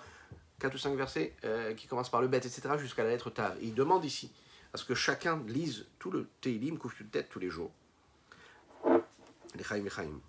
4 0.59 0.75
ou 0.75 0.79
5 0.79 0.97
versets 0.97 1.37
euh, 1.45 1.73
qui 1.75 1.87
commencent 1.87 2.11
par 2.11 2.21
le 2.21 2.27
Bet, 2.27 2.39
etc., 2.39 2.71
jusqu'à 2.77 3.05
la 3.05 3.11
lettre 3.11 3.31
Tav. 3.31 3.57
Et 3.61 3.67
il 3.67 3.75
demande 3.75 4.05
ici 4.05 4.33
à 4.75 4.77
ce 4.77 4.85
que 4.85 4.95
chacun 4.95 5.43
lise 5.47 5.87
tout 6.01 6.11
le 6.11 6.29
Teilim, 6.41 6.79
couche 6.79 6.99
de 7.01 7.09
tête 7.09 7.29
tous 7.31 7.39
les 7.39 7.49
jours. 7.49 7.71
Les 9.55 9.65
Chaim 9.65 9.85
et 9.85 9.91
Chaim. 9.91 10.21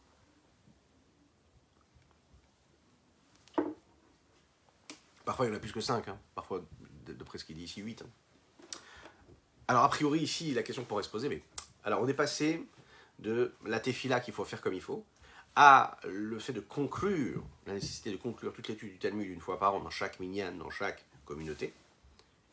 Parfois, 5.40 5.52
il 5.52 5.54
y 5.54 5.56
en 5.56 5.58
a 5.58 5.62
plus 5.62 5.72
que 5.72 5.80
5. 5.80 6.06
Hein. 6.10 6.20
Parfois, 6.36 6.66
d'après 7.08 7.38
ce 7.38 7.46
qu'il 7.46 7.56
dit 7.56 7.64
ici, 7.64 7.80
8. 7.80 8.02
Hein. 8.02 8.10
Alors, 9.70 9.86
a 9.86 9.90
priori, 9.90 10.20
ici, 10.20 10.54
la 10.54 10.64
question 10.64 10.84
pourrait 10.84 11.04
se 11.04 11.08
poser, 11.08 11.30
mais... 11.30 11.42
Alors, 11.86 12.02
on 12.02 12.10
est 12.10 12.14
passé 12.14 12.68
de 13.20 13.54
la 13.66 13.80
tefila 13.80 14.20
qu'il 14.20 14.34
faut 14.34 14.44
faire 14.44 14.60
comme 14.60 14.74
il 14.74 14.82
faut, 14.82 15.06
à 15.56 15.98
le 16.06 16.40
fait 16.40 16.52
de 16.52 16.60
conclure, 16.60 17.42
la 17.68 17.74
nécessité 17.76 18.12
de 18.12 18.18
conclure 18.18 18.52
toute 18.52 18.68
l'étude 18.68 18.92
du 18.92 18.98
Talmud 18.98 19.30
une 19.30 19.40
fois 19.40 19.58
par 19.58 19.76
an 19.76 19.80
dans 19.80 19.90
chaque 19.90 20.20
minyan, 20.20 20.52
dans 20.58 20.72
chaque 20.72 21.06
communauté. 21.24 21.74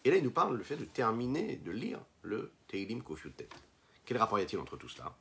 Et 0.05 0.11
là, 0.13 0.19
il 0.19 0.23
nous 0.23 0.31
parle 0.31 0.57
le 0.57 0.63
fait 0.63 0.77
de 0.77 0.85
terminer, 0.85 1.57
de 1.57 1.73
lire 1.73 1.99
le 2.23 2.53
Teilim 2.69 3.03
Kofiutet. 3.03 3.49
Quel 4.05 4.17
rapport 4.17 4.39
y 4.39 4.43
a-t-il 4.43 4.61
entre 4.61 4.77
tout 4.77 4.89
cela? 4.89 5.13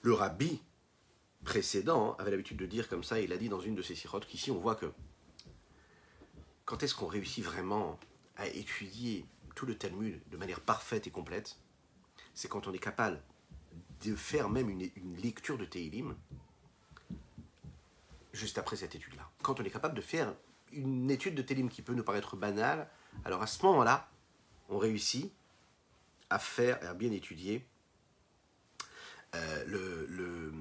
Le 0.00 0.14
rabbi 0.14 0.62
précédent 1.44 2.16
avait 2.18 2.30
l'habitude 2.30 2.56
de 2.56 2.64
dire 2.64 2.88
comme 2.88 3.04
ça, 3.04 3.20
il 3.20 3.34
a 3.34 3.36
dit 3.36 3.50
dans 3.50 3.60
une 3.60 3.74
de 3.74 3.82
ses 3.82 3.94
sirotes 3.94 4.26
qu'ici 4.26 4.50
on 4.50 4.58
voit 4.58 4.76
que 4.76 4.90
quand 6.70 6.84
est-ce 6.84 6.94
qu'on 6.94 7.08
réussit 7.08 7.44
vraiment 7.44 7.98
à 8.36 8.46
étudier 8.46 9.26
tout 9.56 9.66
le 9.66 9.76
Talmud 9.76 10.22
de 10.30 10.36
manière 10.36 10.60
parfaite 10.60 11.08
et 11.08 11.10
complète 11.10 11.58
C'est 12.32 12.46
quand 12.46 12.68
on 12.68 12.72
est 12.72 12.78
capable 12.78 13.20
de 14.04 14.14
faire 14.14 14.48
même 14.48 14.70
une, 14.70 15.16
lecture 15.16 15.58
de 15.58 15.64
Teilim 15.64 16.14
juste 18.32 18.56
après 18.56 18.76
cette 18.76 18.94
étude-là. 18.94 19.28
Quand 19.42 19.58
on 19.58 19.64
est 19.64 19.70
capable 19.70 19.96
de 19.96 20.00
faire 20.00 20.32
une 20.70 21.10
étude 21.10 21.34
de 21.34 21.42
Teilim 21.42 21.68
qui 21.68 21.82
peut 21.82 21.92
nous 21.92 22.04
paraître 22.04 22.36
banale, 22.36 22.88
alors 23.24 23.42
à 23.42 23.48
ce 23.48 23.66
moment-là, 23.66 24.08
on 24.68 24.78
réussit 24.78 25.32
à 26.30 26.38
faire, 26.38 26.78
à 26.88 26.94
bien 26.94 27.10
étudier 27.10 27.66
euh, 29.34 29.64
le, 29.66 30.06
le, 30.06 30.52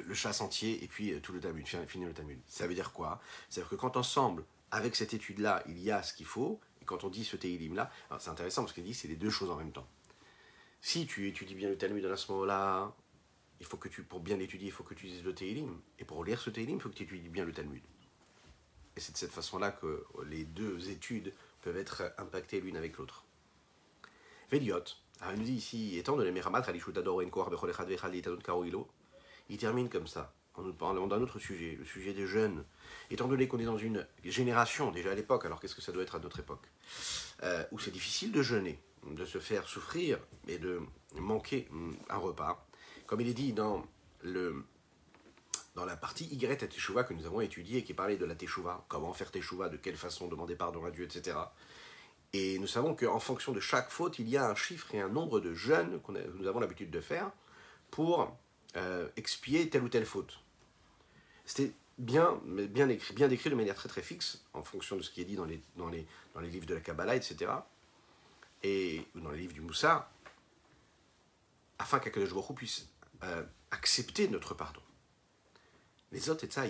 le, 0.00 0.14
chasse 0.14 0.40
entier 0.40 0.82
et 0.82 0.88
puis 0.88 1.12
euh, 1.12 1.20
tout 1.20 1.34
le 1.34 1.40
Talmud, 1.40 1.66
finir 1.66 2.08
le 2.08 2.14
Talmud. 2.14 2.38
Ça 2.46 2.66
veut 2.66 2.74
dire 2.74 2.90
quoi? 2.92 3.20
C'est-à-dire 3.50 3.68
que 3.68 3.76
quand 3.76 3.98
ensemble, 3.98 4.46
avec 4.70 4.96
cette 4.96 5.14
étude-là, 5.14 5.62
il 5.66 5.78
y 5.78 5.90
a 5.90 6.02
ce 6.02 6.14
qu'il 6.14 6.26
faut, 6.26 6.60
et 6.82 6.84
quand 6.84 7.04
on 7.04 7.08
dit 7.08 7.24
ce 7.24 7.36
Teilim-là, 7.36 7.90
c'est 8.18 8.30
intéressant 8.30 8.62
parce 8.62 8.72
qu'il 8.72 8.84
dit 8.84 8.94
c'est 8.94 9.08
les 9.08 9.16
deux 9.16 9.30
choses 9.30 9.50
en 9.50 9.56
même 9.56 9.72
temps. 9.72 9.86
Si 10.80 11.06
tu 11.06 11.26
étudies 11.28 11.54
bien 11.54 11.68
le 11.68 11.76
Talmud 11.76 12.04
à 12.04 12.16
ce 12.16 12.30
moment-là, 12.32 12.94
il 13.60 13.66
faut 13.66 13.76
que 13.76 13.88
tu, 13.88 14.02
pour 14.02 14.20
bien 14.20 14.36
l'étudier, 14.36 14.68
il 14.68 14.72
faut 14.72 14.84
que 14.84 14.94
tu 14.94 15.06
lises 15.06 15.24
le 15.24 15.34
Teilim. 15.34 15.80
Et 15.98 16.04
pour 16.04 16.24
lire 16.24 16.40
ce 16.40 16.50
Teilim, 16.50 16.76
il 16.76 16.80
faut 16.80 16.88
que 16.88 16.94
tu 16.94 17.02
étudies 17.02 17.28
bien 17.28 17.44
le 17.44 17.52
Talmud. 17.52 17.82
Et 18.96 19.00
c'est 19.00 19.12
de 19.12 19.16
cette 19.16 19.32
façon-là 19.32 19.72
que 19.72 20.04
les 20.26 20.44
deux 20.44 20.90
études 20.90 21.32
peuvent 21.62 21.76
être 21.76 22.12
impactées 22.18 22.60
l'une 22.60 22.76
avec 22.76 22.96
l'autre. 22.96 23.24
Véliot, 24.50 24.84
il 25.30 25.38
nous 25.38 25.44
dit 25.44 25.54
ici, 25.54 25.98
étant 25.98 26.16
donné 26.16 26.30
Meramat, 26.30 26.64
il 29.50 29.56
termine 29.56 29.88
comme 29.88 30.06
ça, 30.06 30.32
nous 30.62 30.72
parlant 30.72 31.06
d'un 31.06 31.20
autre 31.20 31.38
sujet, 31.38 31.76
le 31.78 31.84
sujet 31.84 32.12
des 32.12 32.26
jeunes. 32.26 32.64
Étant 33.10 33.28
donné 33.28 33.48
qu'on 33.48 33.58
est 33.58 33.64
dans 33.64 33.78
une 33.78 34.06
génération, 34.24 34.90
déjà 34.90 35.12
à 35.12 35.14
l'époque, 35.14 35.44
alors 35.44 35.60
qu'est-ce 35.60 35.74
que 35.74 35.82
ça 35.82 35.92
doit 35.92 36.02
être 36.02 36.14
à 36.14 36.18
notre 36.18 36.40
époque, 36.40 36.66
euh, 37.42 37.64
où 37.72 37.78
c'est 37.78 37.90
difficile 37.90 38.32
de 38.32 38.42
jeûner, 38.42 38.80
de 39.06 39.24
se 39.24 39.38
faire 39.38 39.66
souffrir 39.66 40.18
et 40.46 40.58
de 40.58 40.80
manquer 41.16 41.68
un 42.10 42.16
repas. 42.16 42.66
Comme 43.06 43.20
il 43.20 43.28
est 43.28 43.34
dit 43.34 43.52
dans, 43.52 43.84
le, 44.22 44.64
dans 45.74 45.84
la 45.84 45.96
partie 45.96 46.26
Y 46.26 46.62
à 46.62 46.66
Teshuvah 46.66 47.04
que 47.04 47.14
nous 47.14 47.24
avons 47.24 47.40
étudiée, 47.40 47.82
qui 47.82 47.94
parlait 47.94 48.16
de 48.16 48.24
la 48.26 48.34
Teshuvah, 48.34 48.84
comment 48.88 49.12
faire 49.12 49.30
Teshuvah, 49.30 49.68
de 49.68 49.76
quelle 49.76 49.96
façon 49.96 50.28
demander 50.28 50.56
pardon 50.56 50.84
à 50.84 50.90
Dieu, 50.90 51.04
etc. 51.04 51.36
Et 52.32 52.58
nous 52.58 52.66
savons 52.66 52.94
qu'en 52.94 53.20
fonction 53.20 53.52
de 53.52 53.60
chaque 53.60 53.90
faute, 53.90 54.18
il 54.18 54.28
y 54.28 54.36
a 54.36 54.48
un 54.48 54.54
chiffre 54.54 54.94
et 54.94 55.00
un 55.00 55.08
nombre 55.08 55.40
de 55.40 55.54
jeûnes 55.54 56.00
que 56.02 56.12
nous 56.12 56.46
avons 56.46 56.60
l'habitude 56.60 56.90
de 56.90 57.00
faire 57.00 57.30
pour 57.90 58.36
euh, 58.76 59.08
expier 59.16 59.70
telle 59.70 59.82
ou 59.82 59.88
telle 59.88 60.04
faute. 60.04 60.40
C'était 61.48 61.72
bien, 61.96 62.38
bien, 62.44 62.86
bien 62.86 63.28
décrit 63.28 63.48
de 63.48 63.54
manière 63.54 63.74
très 63.74 63.88
très 63.88 64.02
fixe, 64.02 64.44
en 64.52 64.62
fonction 64.62 64.96
de 64.96 65.02
ce 65.02 65.10
qui 65.10 65.22
est 65.22 65.24
dit 65.24 65.34
dans 65.34 65.46
les, 65.46 65.62
livres 66.42 66.66
de 66.66 66.74
la 66.74 66.80
Kabbalah, 66.80 67.16
etc 67.16 67.50
et 68.62 69.06
dans 69.14 69.30
les 69.30 69.38
livres 69.38 69.52
du 69.52 69.60
Moussa, 69.60 70.10
afin 71.78 71.98
qu'Akadosh 72.00 72.34
Baruch 72.34 72.56
puisse 72.56 72.88
euh, 73.22 73.44
accepter 73.70 74.28
notre 74.28 74.54
pardon. 74.54 74.80
Les 76.10 76.30
autres, 76.30 76.44
et. 76.44 76.64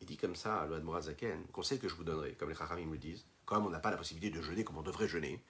Il 0.00 0.06
dit 0.06 0.16
comme 0.16 0.36
ça 0.36 0.60
à 0.60 0.66
l'Oad 0.66 0.84
Zaken, 1.02 1.46
conseil 1.52 1.78
que 1.78 1.88
je 1.88 1.94
vous 1.94 2.04
donnerai, 2.04 2.32
comme 2.32 2.50
les 2.50 2.54
Chachamim 2.54 2.86
me 2.86 2.98
disent, 2.98 3.24
comme 3.44 3.66
on 3.66 3.70
n'a 3.70 3.78
pas 3.78 3.90
la 3.90 3.96
possibilité 3.96 4.36
de 4.36 4.42
jeûner 4.42 4.64
comme 4.64 4.76
on 4.78 4.82
devrait 4.82 5.08
jeûner, 5.08 5.42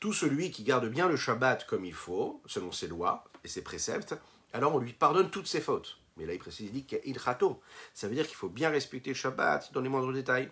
tout 0.00 0.12
celui 0.12 0.50
qui 0.50 0.62
garde 0.62 0.86
bien 0.86 1.08
le 1.08 1.16
Shabbat 1.16 1.66
comme 1.66 1.84
il 1.84 1.94
faut, 1.94 2.42
selon 2.46 2.72
ses 2.72 2.86
lois 2.86 3.24
et 3.44 3.48
ses 3.48 3.62
préceptes, 3.62 4.14
alors 4.52 4.74
on 4.74 4.78
lui 4.78 4.92
pardonne 4.92 5.30
toutes 5.30 5.46
ses 5.46 5.60
fautes. 5.60 5.98
Mais 6.16 6.26
là, 6.26 6.32
il 6.32 6.38
précise, 6.38 6.66
il 6.66 6.72
dit 6.72 6.84
qu'il 6.84 7.18
rato. 7.18 7.60
Ça 7.94 8.08
veut 8.08 8.14
dire 8.14 8.26
qu'il 8.26 8.36
faut 8.36 8.48
bien 8.48 8.70
respecter 8.70 9.10
le 9.10 9.14
Shabbat 9.14 9.72
dans 9.72 9.80
les 9.80 9.88
moindres 9.88 10.12
détails. 10.12 10.50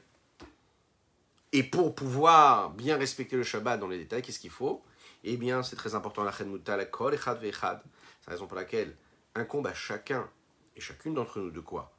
Et 1.53 1.63
pour 1.63 1.95
pouvoir 1.95 2.71
bien 2.71 2.97
respecter 2.97 3.37
le 3.37 3.43
Shabbat 3.43 3.81
dans 3.81 3.89
les 3.89 3.99
détails, 3.99 4.23
qu'est-ce 4.23 4.39
qu'il 4.39 4.51
faut? 4.51 4.85
Eh 5.25 5.37
bien, 5.37 5.63
c'est 5.63 5.77
très 5.77 5.95
important, 5.95 6.23
la 6.23 6.33
la 6.77 6.85
kol, 6.85 7.15
echad 7.15 7.41
vechad. 7.41 7.81
C'est 8.21 8.29
la 8.29 8.33
raison 8.35 8.47
pour 8.47 8.57
laquelle 8.57 8.97
incombe 9.35 9.67
à 9.67 9.75
chacun 9.75 10.29
et 10.77 10.81
chacune 10.81 11.15
d'entre 11.15 11.41
nous 11.41 11.51
de 11.51 11.61
quoi? 11.61 11.93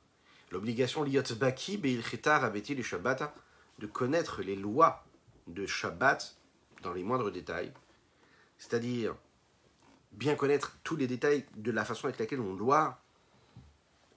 L'obligation 0.51 1.03
liot 1.03 1.23
baki 1.37 1.77
beil 1.77 2.01
chitar 2.01 2.49
le 2.53 2.83
Shabbat 2.83 3.33
de 3.79 3.87
connaître 3.87 4.41
les 4.41 4.55
lois 4.55 5.03
de 5.47 5.65
Shabbat 5.65 6.37
dans 6.81 6.93
les 6.93 7.03
moindres 7.03 7.31
détails. 7.31 7.71
C'est-à-dire 8.57 9.15
bien 10.11 10.35
connaître 10.35 10.77
tous 10.83 10.95
les 10.95 11.07
détails 11.07 11.45
de 11.55 11.71
la 11.71 11.85
façon 11.85 12.05
avec 12.05 12.19
laquelle 12.19 12.39
on 12.39 12.53
doit 12.53 12.99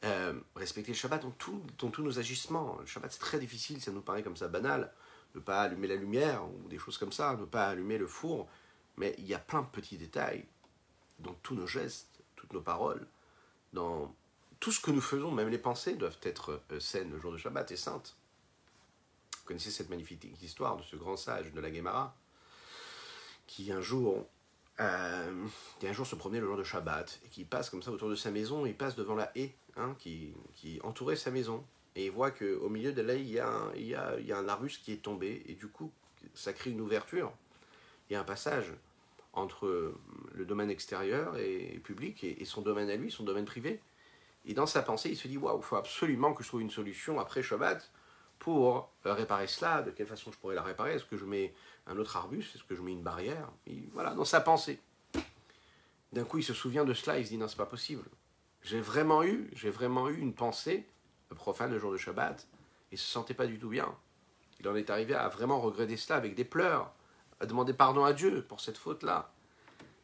euh, 0.04 0.32
respecter 0.56 0.92
le 0.92 0.96
Shabbat 0.96 1.22
dans, 1.22 1.34
dans, 1.78 1.90
tous 1.90 2.02
nos 2.02 2.18
agissements. 2.18 2.78
Le 2.80 2.86
Shabbat, 2.86 3.12
c'est 3.12 3.18
très 3.18 3.38
difficile, 3.38 3.80
ça 3.80 3.90
nous 3.90 4.00
paraît 4.00 4.22
comme 4.22 4.36
ça 4.36 4.48
banal. 4.48 4.92
ne 5.34 5.40
pas 5.40 5.60
allumer 5.60 5.88
la 5.88 5.96
lumière 5.96 6.42
ou 6.44 6.68
des 6.68 6.78
choses 6.78 6.96
comme 6.96 7.12
ça, 7.12 7.36
ne 7.36 7.44
pas 7.44 7.68
allumer 7.68 7.98
le 7.98 8.06
four. 8.06 8.48
Mais 8.96 9.14
il 9.18 9.26
y 9.26 9.34
a 9.34 9.38
plein 9.38 9.62
de 9.62 9.66
petits 9.66 9.98
détails 9.98 10.46
dans 11.18 11.34
tous 11.42 11.54
nos 11.54 11.66
gestes, 11.66 12.08
toutes 12.34 12.52
nos 12.52 12.62
paroles, 12.62 13.06
dans 13.72 14.14
tout 14.58 14.72
ce 14.72 14.80
que 14.80 14.90
nous 14.90 15.00
faisons, 15.00 15.30
même 15.30 15.48
les 15.48 15.58
pensées 15.58 15.96
doivent 15.96 16.18
être 16.22 16.62
euh, 16.72 16.80
saines 16.80 17.10
le 17.10 17.18
jour 17.18 17.32
de 17.32 17.38
Shabbat 17.38 17.70
et 17.70 17.76
saintes. 17.76 18.16
Vous 19.38 19.44
connaissez 19.44 19.70
cette 19.70 19.90
magnifique 19.90 20.26
histoire 20.42 20.76
de 20.76 20.82
ce 20.82 20.96
grand 20.96 21.16
sage 21.16 21.52
de 21.52 21.60
la 21.60 21.70
Guémara 21.70 22.14
qui 23.64 23.72
un 23.72 23.80
jour 23.80 24.26
euh, 24.80 25.46
qui 25.78 25.86
un 25.86 25.92
jour 25.92 26.06
se 26.06 26.14
promenait 26.14 26.40
le 26.40 26.46
jour 26.46 26.56
de 26.56 26.64
Shabbat 26.64 27.20
et 27.24 27.28
qui 27.28 27.44
passe 27.44 27.68
comme 27.68 27.82
ça 27.82 27.90
autour 27.90 28.08
de 28.08 28.14
sa 28.14 28.30
maison, 28.30 28.64
il 28.64 28.74
passe 28.74 28.96
devant 28.96 29.14
la 29.14 29.30
haie 29.36 29.54
hein, 29.76 29.94
qui, 29.98 30.32
entourait 30.82 31.16
sa 31.16 31.30
maison. 31.30 31.64
Et 31.96 32.06
il 32.06 32.10
voit 32.10 32.30
qu'au 32.30 32.68
milieu 32.70 32.92
de 32.92 33.02
la 33.02 33.14
haie, 33.14 33.20
il 33.20 33.30
y, 33.30 33.38
a 33.38 33.48
un, 33.48 33.72
il, 33.74 34.78
qui 34.82 34.92
est 34.92 35.02
tombé, 35.02 35.42
et 35.46 35.54
du 35.54 35.68
coup, 35.68 35.92
ça 36.34 36.54
crée 36.54 36.70
une 36.70 36.80
ouverture. 36.80 37.32
Il 38.08 38.14
y 38.14 38.16
a 38.16 38.20
un 38.20 38.24
passage 38.24 38.72
entre 39.34 39.92
le 40.32 40.44
domaine 40.46 40.70
extérieur 40.70 41.36
et, 41.36 41.78
public 41.84 42.24
et, 42.24 42.40
et, 42.40 42.44
son 42.46 42.62
domaine 42.62 42.88
à 42.88 42.96
lui, 42.96 43.10
son 43.10 43.24
domaine 43.24 43.44
privé. 43.44 43.80
Et 44.46 44.54
dans 44.54 44.66
sa 44.66 44.80
pensée, 44.82 45.10
il 45.10 45.16
se 45.16 45.28
dit 45.28 45.36
Waouh, 45.36 45.58
il 45.58 45.62
faut 45.62 45.76
absolument 45.76 46.32
que 46.32 46.42
je 46.42 46.48
trouve 46.48 46.62
une 46.62 46.70
solution 46.70 47.20
après 47.20 47.42
Shabbat 47.42 47.90
pour 48.40 48.90
réparer 49.04 49.46
cela. 49.46 49.82
De 49.82 49.92
quelle 49.92 50.08
façon 50.08 50.32
je 50.32 50.38
pourrais 50.38 50.56
la 50.56 50.62
réparer 50.62 50.94
Est-ce 50.94 51.04
que 51.04 51.16
je 51.16 51.24
mets 51.24 51.54
un 51.86 51.96
autre 51.96 52.16
arbuste 52.16 52.56
Est-ce 52.56 52.64
que 52.64 52.74
je 52.74 52.82
mets 52.82 52.92
une 52.92 53.02
barrière 53.02 53.48
Voilà, 53.92 54.14
dans 54.14 54.24
sa 54.24 54.40
pensée. 54.40 54.80
D'un 56.12 56.24
coup, 56.24 56.38
il 56.38 56.44
se 56.44 56.54
souvient 56.54 56.84
de 56.84 56.94
cela, 56.94 57.20
il 57.20 57.24
se 57.24 57.30
dit 57.30 57.38
non, 57.38 57.46
c'est 57.46 57.56
pas 57.56 57.66
possible. 57.66 58.02
J'ai 58.62 58.80
vraiment 58.80 59.22
eu, 59.22 59.48
j'ai 59.54 59.70
vraiment 59.70 60.08
eu 60.08 60.18
une 60.18 60.34
pensée 60.34 60.84
profane 61.34 61.70
le 61.70 61.78
jour 61.78 61.92
de 61.92 61.96
Shabbat, 61.96 62.46
et 62.92 62.96
se 62.96 63.04
sentait 63.04 63.34
pas 63.34 63.46
du 63.46 63.58
tout 63.58 63.68
bien. 63.68 63.94
Il 64.58 64.68
en 64.68 64.76
est 64.76 64.90
arrivé 64.90 65.14
à 65.14 65.28
vraiment 65.28 65.60
regretter 65.60 65.96
cela 65.96 66.16
avec 66.16 66.34
des 66.34 66.44
pleurs, 66.44 66.92
à 67.40 67.46
demander 67.46 67.72
pardon 67.72 68.04
à 68.04 68.12
Dieu 68.12 68.44
pour 68.48 68.60
cette 68.60 68.76
faute-là. 68.76 69.32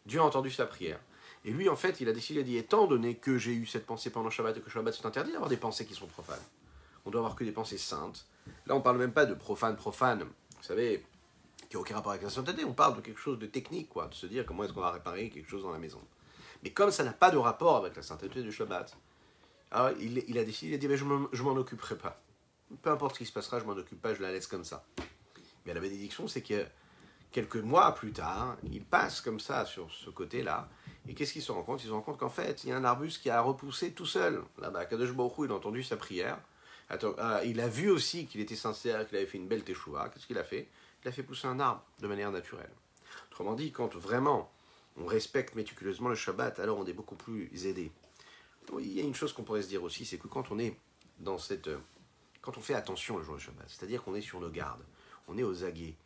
Dieu 0.06 0.20
a 0.20 0.24
entendu 0.24 0.50
sa 0.50 0.66
prière. 0.66 1.00
Et 1.44 1.50
lui, 1.50 1.68
en 1.68 1.76
fait, 1.76 2.00
il 2.00 2.08
a 2.08 2.12
décidé, 2.12 2.42
dit, 2.42 2.56
étant 2.56 2.86
donné 2.86 3.16
que 3.16 3.38
j'ai 3.38 3.52
eu 3.52 3.66
cette 3.66 3.86
pensée 3.86 4.10
pendant 4.10 4.30
Shabbat 4.30 4.56
et 4.56 4.60
que 4.60 4.70
Shabbat 4.70 4.94
c'est 4.94 5.06
interdit 5.06 5.32
d'avoir 5.32 5.50
des 5.50 5.56
pensées 5.56 5.84
qui 5.84 5.94
sont 5.94 6.06
profanes. 6.06 6.42
On 7.06 7.10
doit 7.10 7.20
avoir 7.20 7.36
que 7.36 7.44
des 7.44 7.52
pensées 7.52 7.78
saintes. 7.78 8.26
Là, 8.66 8.74
on 8.74 8.80
parle 8.80 8.98
même 8.98 9.12
pas 9.12 9.26
de 9.26 9.34
profane, 9.34 9.76
profane. 9.76 10.22
Vous 10.22 10.62
savez, 10.62 11.04
qui 11.68 11.76
n'a 11.76 11.80
aucun 11.80 11.94
rapport 11.94 12.12
avec 12.12 12.22
la 12.22 12.30
sainteté. 12.30 12.64
On 12.64 12.74
parle 12.74 12.96
de 12.96 13.00
quelque 13.00 13.20
chose 13.20 13.38
de 13.38 13.46
technique, 13.46 13.88
quoi, 13.88 14.08
de 14.08 14.14
se 14.14 14.26
dire 14.26 14.44
comment 14.44 14.64
est-ce 14.64 14.72
qu'on 14.72 14.80
va 14.80 14.90
réparer 14.90 15.30
quelque 15.30 15.48
chose 15.48 15.62
dans 15.62 15.72
la 15.72 15.78
maison. 15.78 16.00
Mais 16.62 16.70
comme 16.70 16.90
ça 16.90 17.04
n'a 17.04 17.12
pas 17.12 17.30
de 17.30 17.36
rapport 17.36 17.76
avec 17.76 17.96
la 17.96 18.02
sainteté 18.02 18.42
du 18.42 18.52
Shabbat, 18.52 18.96
alors 19.70 19.90
il, 20.00 20.24
il 20.26 20.38
a 20.38 20.44
décidé, 20.44 20.72
il 20.72 20.74
a 20.74 20.78
dit, 20.78 20.88
mais 20.88 20.96
je 20.96 21.42
m'en 21.42 21.56
occuperai 21.56 21.96
pas. 21.96 22.20
Peu 22.82 22.90
importe 22.90 23.14
ce 23.14 23.18
qui 23.18 23.26
se 23.26 23.32
passera, 23.32 23.60
je 23.60 23.64
m'en 23.64 23.72
occupe 23.72 24.00
pas, 24.00 24.14
je 24.14 24.22
la 24.22 24.32
laisse 24.32 24.46
comme 24.46 24.64
ça. 24.64 24.84
Mais 25.64 25.74
la 25.74 25.80
bénédiction, 25.80 26.26
c'est 26.26 26.42
que 26.42 26.66
quelques 27.30 27.56
mois 27.56 27.94
plus 27.94 28.12
tard, 28.12 28.56
il 28.64 28.84
passe 28.84 29.20
comme 29.20 29.38
ça 29.38 29.64
sur 29.66 29.92
ce 29.92 30.10
côté-là, 30.10 30.68
et 31.08 31.14
qu'est-ce 31.14 31.32
qu'il 31.32 31.42
se 31.42 31.52
rend 31.52 31.62
compte? 31.62 31.84
Il 31.84 31.88
se 31.88 31.92
rend 31.92 32.00
compte 32.00 32.18
qu'en 32.18 32.30
fait, 32.30 32.64
il 32.64 32.70
y 32.70 32.72
a 32.72 32.76
un 32.76 32.84
arbuste 32.84 33.22
qui 33.22 33.30
a 33.30 33.40
repoussé 33.40 33.92
tout 33.92 34.06
seul. 34.06 34.42
Là-bas, 34.58 34.86
Kadosh 34.86 35.12
Baruch 35.12 35.34
il 35.44 35.50
a 35.52 35.54
entendu 35.54 35.82
sa 35.84 35.96
prière, 35.96 36.40
il 37.44 37.60
a 37.60 37.68
vu 37.68 37.90
aussi 37.90 38.26
qu'il 38.26 38.40
était 38.40 38.56
sincère, 38.56 39.06
qu'il 39.08 39.16
avait 39.16 39.26
fait 39.26 39.38
une 39.38 39.48
belle 39.48 39.64
teshuva. 39.64 40.08
Qu'est-ce 40.08 40.26
qu'il 40.26 40.38
a 40.38 40.44
fait? 40.44 40.68
Il 41.04 41.08
a 41.08 41.12
fait 41.12 41.22
pousser 41.22 41.46
un 41.46 41.60
arbre 41.60 41.84
de 42.00 42.06
manière 42.06 42.30
naturelle. 42.30 42.70
Autrement 43.30 43.54
dit, 43.54 43.72
quand 43.72 43.94
vraiment 43.94 44.50
on 44.96 45.06
respecte 45.06 45.54
méticuleusement 45.54 46.08
le 46.08 46.14
Shabbat, 46.14 46.58
alors 46.58 46.78
on 46.78 46.86
est 46.86 46.92
beaucoup 46.92 47.16
plus 47.16 47.66
aidé. 47.66 47.92
Il 48.78 48.92
y 48.92 49.00
a 49.00 49.04
une 49.04 49.14
chose 49.14 49.32
qu'on 49.32 49.42
pourrait 49.42 49.62
se 49.62 49.68
dire 49.68 49.82
aussi, 49.82 50.04
c'est 50.04 50.18
que 50.18 50.28
quand 50.28 50.50
on 50.50 50.58
est 50.58 50.76
dans 51.18 51.38
cette... 51.38 51.70
Quand 52.40 52.56
on 52.58 52.60
fait 52.60 52.74
attention 52.74 53.18
le 53.18 53.24
jour 53.24 53.36
du 53.36 53.42
Shabbat, 53.42 53.66
c'est-à-dire 53.68 54.02
qu'on 54.02 54.14
est 54.14 54.20
sur 54.20 54.40
nos 54.40 54.50
gardes, 54.50 54.84
on 55.28 55.36
est 55.36 55.42
aux 55.42 55.64
aguets, 55.64 55.96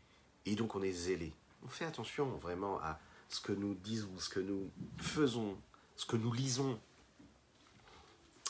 et 0.46 0.54
donc 0.54 0.74
on 0.74 0.82
est 0.82 0.92
zélé. 0.92 1.32
On 1.62 1.68
fait 1.68 1.84
attention 1.84 2.26
vraiment 2.38 2.80
à 2.80 2.98
ce 3.28 3.40
que 3.40 3.52
nous 3.52 3.74
disons, 3.74 4.18
ce 4.18 4.28
que 4.28 4.40
nous 4.40 4.70
faisons, 4.98 5.56
ce 5.96 6.06
que 6.06 6.16
nous 6.16 6.32
lisons, 6.32 6.80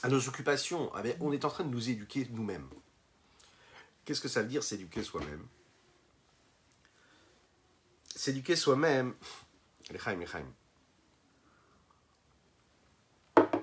à 0.03 0.09
nos 0.09 0.29
occupations. 0.29 0.91
Ah 0.95 1.03
on 1.21 1.33
est 1.33 1.45
en 1.45 1.51
train 1.51 1.65
de 1.65 1.71
nous 1.71 1.91
éduquer 1.91 2.27
nous-mêmes. 2.31 2.69
Qu'est-ce 4.05 4.21
que 4.21 4.29
ça 4.29 4.43
veut 4.43 4.49
dire 4.49 4.63
s'éduquer 4.63 5.03
soi-même? 5.03 5.47
S'éduquer 8.15 8.57
soi-même, 8.57 9.15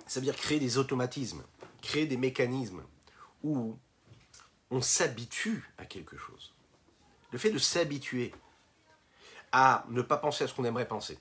ça 0.07 0.19
veut 0.19 0.21
dire 0.21 0.35
créer 0.35 0.59
des 0.59 0.77
automatismes, 0.77 1.43
créer 1.81 2.05
des 2.05 2.17
mécanismes 2.17 2.83
où 3.43 3.77
on 4.71 4.81
s'habitue 4.81 5.69
à 5.77 5.85
quelque 5.85 6.17
chose. 6.17 6.53
Le 7.31 7.37
fait 7.37 7.51
de 7.51 7.57
s'habituer 7.57 8.33
à 9.51 9.85
ne 9.89 10.01
pas 10.01 10.17
penser 10.17 10.43
à 10.43 10.47
ce 10.47 10.53
qu'on 10.53 10.65
aimerait 10.65 10.87
penser, 10.87 11.19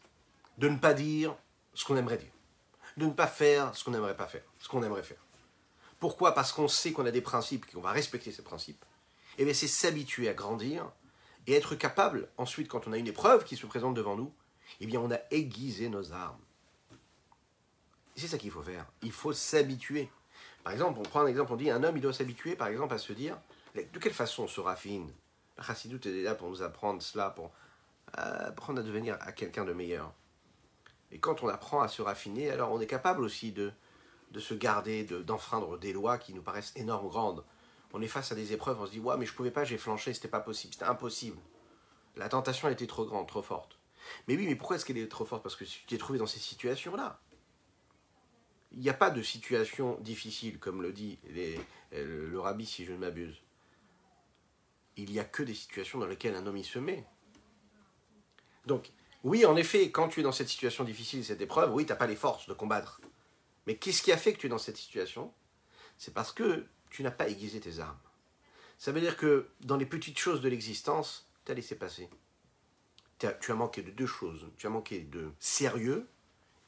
de 0.58 0.68
ne 0.68 0.78
pas 0.78 0.94
dire 0.94 1.36
ce 1.74 1.84
qu'on 1.84 1.96
aimerait 1.96 2.18
dire, 2.18 2.32
de 2.96 3.06
ne 3.06 3.10
pas 3.10 3.26
faire 3.26 3.74
ce 3.74 3.84
qu'on 3.84 3.90
n'aimerait 3.90 4.16
pas 4.16 4.26
faire, 4.26 4.44
ce 4.58 4.68
qu'on 4.68 4.82
aimerait 4.82 5.02
faire. 5.02 5.22
Pourquoi? 5.98 6.34
Parce 6.34 6.52
qu'on 6.52 6.68
sait 6.68 6.92
qu'on 6.92 7.06
a 7.06 7.10
des 7.10 7.20
principes, 7.20 7.70
qu'on 7.70 7.80
va 7.80 7.92
respecter 7.92 8.32
ces 8.32 8.42
principes. 8.42 8.84
Et 9.38 9.42
eh 9.42 9.44
bien 9.44 9.54
c'est 9.54 9.68
s'habituer 9.68 10.28
à 10.28 10.34
grandir 10.34 10.90
et 11.46 11.52
être 11.52 11.74
capable, 11.74 12.28
ensuite, 12.38 12.68
quand 12.68 12.88
on 12.88 12.92
a 12.92 12.98
une 12.98 13.06
épreuve 13.06 13.44
qui 13.44 13.56
se 13.56 13.66
présente 13.66 13.94
devant 13.94 14.16
nous, 14.16 14.32
eh 14.80 14.86
bien, 14.86 15.00
on 15.00 15.10
a 15.12 15.18
aiguisé 15.30 15.88
nos 15.88 16.12
armes. 16.12 16.40
C'est 18.16 18.28
ça 18.28 18.38
qu'il 18.38 18.50
faut 18.50 18.62
faire. 18.62 18.86
Il 19.02 19.12
faut 19.12 19.32
s'habituer. 19.32 20.10
Par 20.64 20.72
exemple, 20.72 20.98
on 20.98 21.02
prend 21.02 21.20
un 21.20 21.26
exemple, 21.26 21.52
on 21.52 21.56
dit 21.56 21.70
un 21.70 21.84
homme, 21.84 21.96
il 21.96 22.02
doit 22.02 22.12
s'habituer, 22.12 22.56
par 22.56 22.68
exemple, 22.68 22.94
à 22.94 22.98
se 22.98 23.12
dire 23.12 23.38
de 23.74 23.98
quelle 23.98 24.14
façon 24.14 24.44
on 24.44 24.48
se 24.48 24.60
raffine? 24.60 25.12
La 25.58 25.62
chassidoute 25.62 26.06
est 26.06 26.22
là 26.22 26.34
pour 26.34 26.48
nous 26.48 26.62
apprendre 26.62 27.02
cela, 27.02 27.30
pour 27.30 27.52
euh, 28.18 28.48
apprendre 28.48 28.80
à 28.80 28.82
devenir 28.82 29.18
à 29.20 29.32
quelqu'un 29.32 29.64
de 29.64 29.72
meilleur. 29.72 30.12
Et 31.12 31.18
quand 31.18 31.42
on 31.42 31.48
apprend 31.48 31.80
à 31.80 31.88
se 31.88 32.02
raffiner, 32.02 32.50
alors 32.50 32.72
on 32.72 32.80
est 32.80 32.86
capable 32.86 33.22
aussi 33.22 33.52
de, 33.52 33.72
de 34.32 34.40
se 34.40 34.54
garder, 34.54 35.04
d'enfreindre 35.04 35.78
des 35.78 35.92
lois 35.92 36.18
qui 36.18 36.34
nous 36.34 36.42
paraissent 36.42 36.72
énormes, 36.76 37.08
grandes 37.08 37.44
on 37.96 38.02
est 38.02 38.08
face 38.08 38.30
à 38.30 38.34
des 38.34 38.52
épreuves, 38.52 38.78
on 38.80 38.86
se 38.86 38.90
dit 38.90 39.00
ouais 39.00 39.16
mais 39.16 39.24
je 39.26 39.32
pouvais 39.32 39.50
pas, 39.50 39.64
j'ai 39.64 39.78
flanché, 39.78 40.12
c'était 40.12 40.28
pas 40.28 40.40
possible, 40.40 40.74
c'était 40.74 40.84
impossible. 40.84 41.38
La 42.16 42.28
tentation 42.28 42.68
était 42.68 42.86
trop 42.86 43.06
grande, 43.06 43.26
trop 43.26 43.42
forte. 43.42 43.78
Mais 44.28 44.36
oui, 44.36 44.46
mais 44.46 44.54
pourquoi 44.54 44.76
est-ce 44.76 44.84
qu'elle 44.84 44.98
est 44.98 45.08
trop 45.08 45.24
forte? 45.24 45.42
Parce 45.42 45.56
que 45.56 45.64
tu 45.64 45.84
t'es 45.86 45.98
trouvé 45.98 46.18
dans 46.18 46.26
ces 46.26 46.38
situations-là. 46.38 47.20
Il 48.72 48.80
n'y 48.80 48.90
a 48.90 48.94
pas 48.94 49.10
de 49.10 49.22
situation 49.22 49.98
difficile, 50.00 50.58
comme 50.58 50.82
le 50.82 50.92
dit 50.92 51.18
le, 51.92 52.38
rabbi, 52.38 52.66
si 52.66 52.84
je 52.84 52.92
ne 52.92 52.98
m'abuse. 52.98 53.42
Il 54.96 55.10
n'y 55.10 55.18
a 55.18 55.24
que 55.24 55.42
des 55.42 55.54
situations 55.54 55.98
dans 55.98 56.06
lesquelles 56.06 56.34
un 56.34 56.46
homme 56.46 56.56
y 56.56 56.64
se 56.64 56.78
met. 56.78 57.06
Donc, 58.66 58.92
oui, 59.26 59.44
en 59.44 59.56
effet, 59.56 59.90
quand 59.90 60.06
tu 60.06 60.20
es 60.20 60.22
dans 60.22 60.30
cette 60.30 60.48
situation 60.48 60.84
difficile, 60.84 61.24
cette 61.24 61.40
épreuve, 61.40 61.74
oui, 61.74 61.84
tu 61.84 61.90
n'as 61.90 61.96
pas 61.96 62.06
les 62.06 62.14
forces 62.14 62.46
de 62.46 62.54
combattre. 62.54 63.00
Mais 63.66 63.74
qu'est-ce 63.76 64.00
qui 64.00 64.12
a 64.12 64.16
fait 64.16 64.32
que 64.32 64.38
tu 64.38 64.46
es 64.46 64.48
dans 64.48 64.56
cette 64.56 64.76
situation? 64.76 65.34
C'est 65.98 66.14
parce 66.14 66.30
que 66.30 66.64
tu 66.90 67.02
n'as 67.02 67.10
pas 67.10 67.28
aiguisé 67.28 67.58
tes 67.58 67.80
armes. 67.80 67.98
Ça 68.78 68.92
veut 68.92 69.00
dire 69.00 69.16
que 69.16 69.48
dans 69.62 69.76
les 69.76 69.84
petites 69.84 70.20
choses 70.20 70.40
de 70.40 70.48
l'existence, 70.48 71.28
tu 71.44 71.50
as 71.50 71.56
laissé 71.56 71.74
passer. 71.74 72.08
tu 73.18 73.50
as 73.50 73.54
manqué 73.56 73.82
de 73.82 73.90
deux 73.90 74.06
choses. 74.06 74.48
Tu 74.58 74.68
as 74.68 74.70
manqué 74.70 75.00
de 75.00 75.32
sérieux 75.40 76.06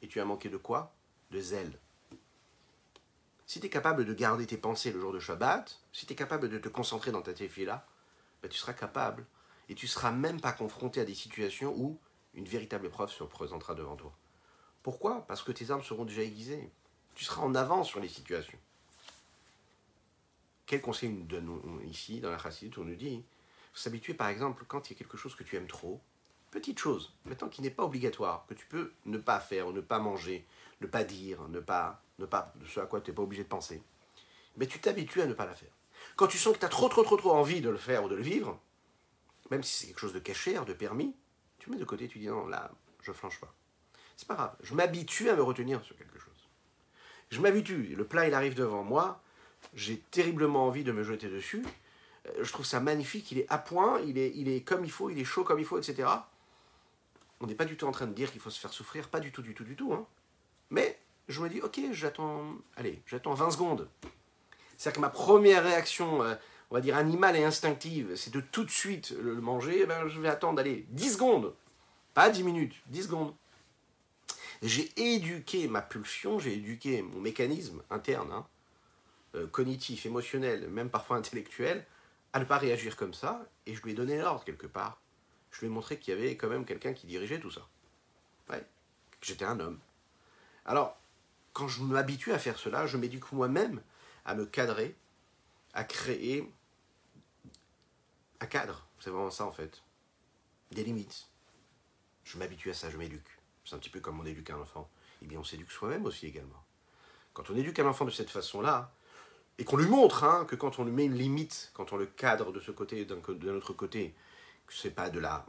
et 0.01 0.09
tu 0.09 0.19
as 0.19 0.25
manqué 0.25 0.49
de 0.49 0.57
quoi? 0.57 0.93
De 1.31 1.39
zèle. 1.39 1.79
Si 3.45 3.61
tu 3.61 3.67
es 3.67 3.69
capable 3.69 4.03
de 4.03 4.13
garder 4.13 4.45
tes 4.45 4.57
pensées 4.57 4.91
le 4.91 4.99
jour 4.99 5.13
de 5.13 5.19
Shabbat, 5.21 5.79
si 5.93 6.05
tu 6.05 6.11
es 6.11 6.15
capable 6.17 6.49
de 6.49 6.57
te 6.57 6.67
concentrer 6.67 7.13
dans 7.13 7.21
ta 7.21 7.31
là, 7.31 7.87
ben 8.43 8.49
tu 8.49 8.57
seras 8.57 8.73
capable. 8.73 9.25
Et 9.69 9.75
tu 9.75 9.87
seras 9.87 10.11
même 10.11 10.41
pas 10.41 10.51
confronté 10.51 10.99
à 10.99 11.05
des 11.05 11.15
situations 11.15 11.73
où 11.77 11.97
une 12.39 12.47
véritable 12.47 12.87
épreuve 12.87 13.11
se 13.11 13.23
présentera 13.23 13.75
devant 13.75 13.95
toi. 13.95 14.13
Pourquoi? 14.81 15.25
Parce 15.27 15.43
que 15.43 15.51
tes 15.51 15.71
armes 15.71 15.83
seront 15.83 16.05
déjà 16.05 16.23
aiguisées. 16.23 16.71
Tu 17.13 17.25
seras 17.25 17.41
en 17.41 17.53
avance 17.53 17.89
sur 17.89 17.99
les 17.99 18.07
situations. 18.07 18.57
Quel 20.65 20.81
conseil 20.81 21.09
nous 21.09 21.23
donne 21.23 21.59
ici 21.85 22.21
dans 22.21 22.31
la 22.31 22.37
Chassidut? 22.37 22.79
On 22.79 22.85
nous 22.85 22.95
dit 22.95 23.23
s'habituer 23.73 24.13
par 24.13 24.29
exemple 24.29 24.63
quand 24.67 24.89
il 24.89 24.93
y 24.93 24.95
a 24.95 24.99
quelque 24.99 25.17
chose 25.17 25.35
que 25.35 25.43
tu 25.43 25.55
aimes 25.55 25.67
trop, 25.67 26.01
petite 26.51 26.79
chose, 26.79 27.13
maintenant 27.25 27.49
qui 27.49 27.61
n'est 27.61 27.69
pas 27.69 27.83
obligatoire, 27.83 28.45
que 28.47 28.53
tu 28.53 28.65
peux 28.65 28.93
ne 29.05 29.17
pas 29.17 29.39
faire, 29.39 29.71
ne 29.71 29.81
pas 29.81 29.99
manger, 29.99 30.45
ne 30.81 30.87
pas 30.87 31.03
dire, 31.03 31.47
ne 31.49 31.59
pas, 31.59 32.01
ne 32.19 32.25
pas, 32.25 32.53
ce 32.67 32.79
à 32.79 32.85
quoi 32.85 33.01
tu 33.01 33.11
n'es 33.11 33.15
pas 33.15 33.21
obligé 33.21 33.43
de 33.43 33.49
penser, 33.49 33.81
mais 34.57 34.67
tu 34.67 34.79
t'habitues 34.79 35.21
à 35.21 35.27
ne 35.27 35.33
pas 35.33 35.45
la 35.45 35.55
faire. 35.55 35.71
Quand 36.15 36.27
tu 36.27 36.37
sens 36.37 36.53
que 36.53 36.59
tu 36.59 36.65
as 36.65 36.69
trop, 36.69 36.89
trop, 36.89 37.03
trop, 37.03 37.17
trop 37.17 37.31
envie 37.31 37.61
de 37.61 37.69
le 37.69 37.77
faire 37.77 38.03
ou 38.03 38.09
de 38.09 38.15
le 38.15 38.23
vivre, 38.23 38.59
même 39.51 39.63
si 39.63 39.73
c'est 39.73 39.87
quelque 39.87 39.99
chose 39.99 40.13
de 40.13 40.19
caché, 40.19 40.53
de 40.53 40.73
permis, 40.73 41.15
tu 41.59 41.69
mets 41.69 41.77
de 41.77 41.85
côté, 41.85 42.07
tu 42.07 42.19
dis 42.19 42.27
non, 42.27 42.47
là, 42.47 42.71
je 43.01 43.11
flanche 43.11 43.39
pas. 43.39 43.53
C'est 44.17 44.27
pas 44.27 44.35
grave, 44.35 44.55
je 44.61 44.73
m'habitue 44.73 45.29
à 45.29 45.35
me 45.35 45.43
retenir 45.43 45.83
sur 45.83 45.95
quelque 45.97 46.19
chose. 46.19 46.33
Je 47.29 47.39
m'habitue, 47.41 47.95
le 47.95 48.05
plat 48.05 48.27
il 48.27 48.33
arrive 48.33 48.55
devant 48.55 48.83
moi, 48.83 49.21
j'ai 49.73 49.99
terriblement 49.99 50.65
envie 50.65 50.83
de 50.83 50.91
me 50.91 51.03
jeter 51.03 51.29
dessus. 51.29 51.63
Euh, 52.27 52.43
je 52.43 52.51
trouve 52.51 52.65
ça 52.65 52.79
magnifique, 52.79 53.31
il 53.31 53.39
est 53.39 53.45
à 53.49 53.57
point, 53.57 54.01
il 54.01 54.17
est, 54.17 54.61
comme 54.65 54.83
il 54.83 54.91
faut, 54.91 55.09
il 55.09 55.19
est 55.19 55.25
chaud 55.25 55.43
comme 55.43 55.59
il 55.59 55.65
faut, 55.65 55.77
etc. 55.77 56.09
On 57.39 57.47
n'est 57.47 57.55
pas 57.55 57.65
du 57.65 57.77
tout 57.77 57.85
en 57.85 57.91
train 57.91 58.07
de 58.07 58.13
dire 58.13 58.31
qu'il 58.31 58.41
faut 58.41 58.49
se 58.49 58.59
faire 58.59 58.73
souffrir, 58.73 59.09
pas 59.09 59.19
du 59.19 59.31
tout, 59.31 59.41
du 59.41 59.53
tout, 59.53 59.63
du 59.63 59.75
tout. 59.75 59.93
Hein. 59.93 60.05
Mais 60.69 60.99
je 61.27 61.41
me 61.41 61.49
dis, 61.49 61.61
ok, 61.61 61.79
j'attends, 61.91 62.55
allez, 62.75 63.01
j'attends 63.05 63.33
20 63.33 63.51
secondes. 63.51 63.89
C'est-à-dire 64.75 64.97
que 64.97 65.01
ma 65.01 65.09
première 65.09 65.63
réaction, 65.63 66.23
euh, 66.23 66.35
on 66.71 66.75
va 66.75 66.81
dire, 66.81 66.95
animale 66.95 67.35
et 67.35 67.43
instinctive, 67.43 68.15
c'est 68.15 68.33
de 68.33 68.41
tout 68.41 68.63
de 68.63 68.69
suite 68.69 69.11
le 69.11 69.41
manger, 69.41 69.81
eh 69.81 69.85
ben, 69.85 70.07
je 70.07 70.19
vais 70.19 70.29
attendre, 70.29 70.59
allez, 70.59 70.85
10 70.89 71.13
secondes. 71.13 71.53
Pas 72.13 72.29
10 72.29 72.43
minutes, 72.43 72.75
10 72.87 73.03
secondes. 73.03 73.33
J'ai 74.61 74.91
éduqué 74.97 75.67
ma 75.67 75.81
pulsion, 75.81 76.37
j'ai 76.37 76.53
éduqué 76.53 77.01
mon 77.01 77.21
mécanisme 77.21 77.81
interne, 77.89 78.31
hein, 78.31 78.45
euh, 79.35 79.47
cognitif, 79.47 80.05
émotionnel, 80.05 80.69
même 80.69 80.89
parfois 80.89 81.17
intellectuel, 81.17 81.85
à 82.33 82.39
ne 82.39 82.45
pas 82.45 82.57
réagir 82.57 82.97
comme 82.97 83.13
ça, 83.13 83.47
et 83.65 83.73
je 83.73 83.81
lui 83.81 83.91
ai 83.91 83.95
donné 83.95 84.17
l'ordre 84.17 84.43
quelque 84.43 84.67
part. 84.67 84.99
Je 85.51 85.61
lui 85.61 85.67
ai 85.67 85.69
montré 85.69 85.97
qu'il 85.97 86.13
y 86.13 86.17
avait 86.17 86.35
quand 86.35 86.49
même 86.49 86.65
quelqu'un 86.65 86.93
qui 86.93 87.07
dirigeait 87.07 87.39
tout 87.39 87.49
ça. 87.49 87.67
Ouais, 88.49 88.63
j'étais 89.21 89.45
un 89.45 89.59
homme. 89.59 89.79
Alors, 90.65 90.97
quand 91.53 91.67
je 91.67 91.81
m'habitue 91.81 92.31
à 92.31 92.37
faire 92.37 92.59
cela, 92.59 92.85
je 92.85 92.97
m'éduque 92.97 93.31
moi-même 93.31 93.81
à 94.25 94.35
me 94.35 94.45
cadrer, 94.45 94.95
à 95.73 95.83
créer 95.83 96.51
un 98.39 98.45
cadre. 98.45 98.87
C'est 98.99 99.09
vraiment 99.09 99.31
ça 99.31 99.45
en 99.45 99.51
fait. 99.51 99.81
Des 100.71 100.83
limites. 100.83 101.27
Je 102.23 102.37
m'habitue 102.37 102.69
à 102.69 102.73
ça, 102.73 102.89
je 102.89 102.97
m'éduque. 102.97 103.29
C'est 103.65 103.75
un 103.75 103.79
petit 103.79 103.89
peu 103.89 103.99
comme 103.99 104.19
on 104.19 104.25
éduque 104.25 104.49
un 104.51 104.59
enfant. 104.59 104.89
Eh 105.21 105.25
bien, 105.25 105.39
on 105.39 105.43
s'éduque 105.43 105.71
soi-même 105.71 106.05
aussi 106.05 106.27
également. 106.27 106.63
Quand 107.33 107.49
on 107.49 107.55
éduque 107.55 107.79
un 107.79 107.87
enfant 107.87 108.05
de 108.05 108.11
cette 108.11 108.29
façon-là, 108.29 108.93
et 109.57 109.65
qu'on 109.65 109.77
lui 109.77 109.87
montre 109.87 110.23
hein, 110.23 110.45
que 110.45 110.55
quand 110.55 110.79
on 110.79 110.85
lui 110.85 110.91
met 110.91 111.05
une 111.05 111.15
limite, 111.15 111.71
quand 111.73 111.91
on 111.91 111.97
le 111.97 112.05
cadre 112.05 112.53
de 112.53 112.59
ce 112.59 112.71
côté, 112.71 113.05
d'un 113.05 113.53
autre 113.55 113.73
côté, 113.73 114.15
que 114.65 114.73
ce 114.73 114.87
n'est 114.87 114.93
pas 114.93 115.09
de 115.09 115.19
la 115.19 115.45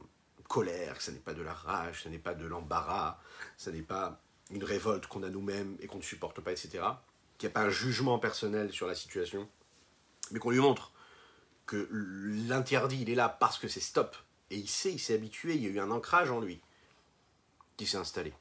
colère, 0.49 0.97
que 0.97 1.03
ce 1.03 1.13
n'est 1.13 1.19
pas 1.21 1.33
de 1.33 1.43
la 1.43 1.55
rage, 1.55 2.03
ce 2.03 2.09
n'est 2.09 2.19
pas 2.19 2.35
de 2.35 2.45
l'embarras, 2.45 3.21
ce 3.57 3.71
n'est 3.71 3.83
pas 3.83 4.21
une 4.51 4.65
révolte 4.65 5.07
qu'on 5.07 5.23
a 5.23 5.29
nous-mêmes 5.29 5.77
et 5.81 5.87
qu'on 5.87 5.99
ne 5.99 6.03
supporte 6.03 6.41
pas, 6.41 6.51
etc. 6.51 6.83
Qu'il 7.39 7.49
n'y 7.49 7.53
a 7.53 7.55
pas 7.55 7.63
un 7.63 7.71
jugement 7.71 8.19
personnel 8.19 8.73
sur 8.73 8.89
la 8.89 8.97
situation, 8.97 9.49
mais 10.33 10.41
qu'on 10.41 10.51
lui 10.51 10.59
montre 10.59 10.93
que 11.71 11.89
l'interdit, 12.49 13.03
il 13.03 13.11
est 13.11 13.15
là 13.15 13.29
parce 13.29 13.57
que 13.57 13.69
c'est 13.69 13.79
stop. 13.79 14.17
Et 14.51 14.57
il 14.57 14.69
sait, 14.69 14.91
il 14.91 14.99
s'est 14.99 15.15
habitué, 15.15 15.55
il 15.55 15.63
y 15.63 15.67
a 15.67 15.71
eu 15.71 15.79
un 15.79 15.93
ancrage 15.93 16.29
en 16.33 16.41
lui 16.41 16.61
qui 17.77 17.87
s'est 17.87 17.97
installé. 17.97 18.35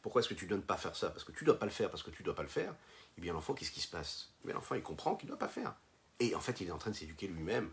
Pourquoi 0.00 0.20
est-ce 0.20 0.28
que 0.28 0.34
tu 0.34 0.44
ne 0.44 0.50
dois 0.50 0.60
pas 0.60 0.76
faire 0.76 0.94
ça? 0.94 1.10
Parce 1.10 1.24
que 1.24 1.32
tu 1.32 1.42
ne 1.42 1.46
dois 1.46 1.58
pas 1.58 1.66
le 1.66 1.72
faire, 1.72 1.90
parce 1.90 2.04
que 2.04 2.10
tu 2.10 2.22
ne 2.22 2.26
dois 2.26 2.36
pas 2.36 2.44
le 2.44 2.48
faire. 2.48 2.72
Eh 3.16 3.20
bien, 3.20 3.32
l'enfant, 3.32 3.52
qu'est-ce 3.52 3.72
qui 3.72 3.80
se 3.80 3.88
passe? 3.88 4.30
Eh 4.46 4.52
L'enfant, 4.52 4.76
il 4.76 4.82
comprend 4.82 5.16
qu'il 5.16 5.26
ne 5.26 5.32
doit 5.32 5.40
pas 5.40 5.48
faire. 5.48 5.74
Et 6.20 6.36
en 6.36 6.40
fait, 6.40 6.60
il 6.60 6.68
est 6.68 6.70
en 6.70 6.78
train 6.78 6.92
de 6.92 6.96
s'éduquer 6.96 7.26
lui-même. 7.26 7.68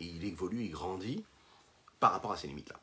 Et 0.00 0.06
il 0.06 0.24
évolue, 0.24 0.64
il 0.64 0.72
grandit 0.72 1.24
par 2.00 2.10
rapport 2.10 2.32
à 2.32 2.36
ces 2.36 2.48
limites-là. 2.48 2.80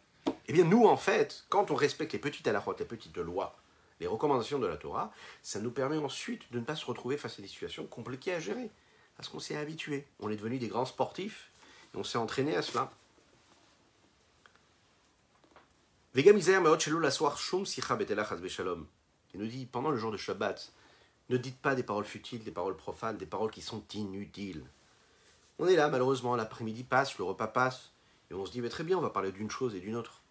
Eh 0.48 0.54
bien, 0.54 0.64
nous, 0.64 0.86
en 0.86 0.96
fait, 0.96 1.44
quand 1.50 1.70
on 1.70 1.76
respecte 1.76 2.14
les 2.14 2.20
petites 2.20 2.48
alarotes, 2.48 2.80
les 2.80 2.86
petites 2.86 3.18
lois, 3.18 3.58
les 4.00 4.08
recommandations 4.08 4.60
de 4.60 4.68
la 4.68 4.78
Torah, 4.78 5.12
ça 5.44 5.60
nous 5.60 5.72
permet 5.72 5.98
ensuite 5.98 6.50
de 6.54 6.60
ne 6.60 6.64
pas 6.64 6.78
se 6.78 6.86
retrouver 6.86 7.18
face 7.18 7.40
à 7.40 7.42
des 7.42 7.50
situations 7.50 7.86
compliquées 7.88 8.36
à 8.36 8.40
gérer. 8.40 8.72
Parce 9.18 9.28
qu'on 9.28 9.40
s'est 9.40 9.58
habitué. 9.58 10.08
On 10.22 10.30
est 10.30 10.38
devenu 10.38 10.60
des 10.60 10.70
grands 10.70 10.86
sportifs 10.86 11.52
on 11.94 12.04
s'est 12.04 12.18
entraîné 12.18 12.56
à 12.56 12.62
cela. 12.62 12.92
Il 16.16 16.24
nous 19.40 19.48
dit, 19.48 19.66
pendant 19.66 19.92
le 19.92 19.98
jour 19.98 20.12
de 20.12 20.18
Shabbat, 20.18 20.72
ne 21.30 21.38
dites 21.38 21.60
pas 21.60 21.76
des 21.76 21.84
paroles 21.84 22.06
futiles, 22.06 22.44
des 22.44 22.52
paroles 22.52 22.78
profanes, 22.78 23.18
des 23.18 23.26
paroles 23.26 23.52
qui 23.52 23.62
sont 23.62 23.84
inutiles. 23.94 24.66
On 25.60 25.68
est 25.68 25.76
là, 25.76 25.90
malheureusement, 25.90 26.36
l'après-midi 26.36 26.84
passe, 26.84 27.18
le 27.18 27.24
repas 27.24 27.48
passe, 27.48 27.92
et 28.32 28.34
on 28.34 28.46
se 28.46 28.52
dit, 28.52 28.62
mais 28.62 28.70
très 28.70 28.84
bien, 28.84 28.98
on 28.98 29.02
va 29.02 29.10
parler 29.10 29.32
d'une 29.32 29.52
chose 29.52 29.76
et 29.76 29.80
d'une 29.80 29.96
autre. 29.96 30.22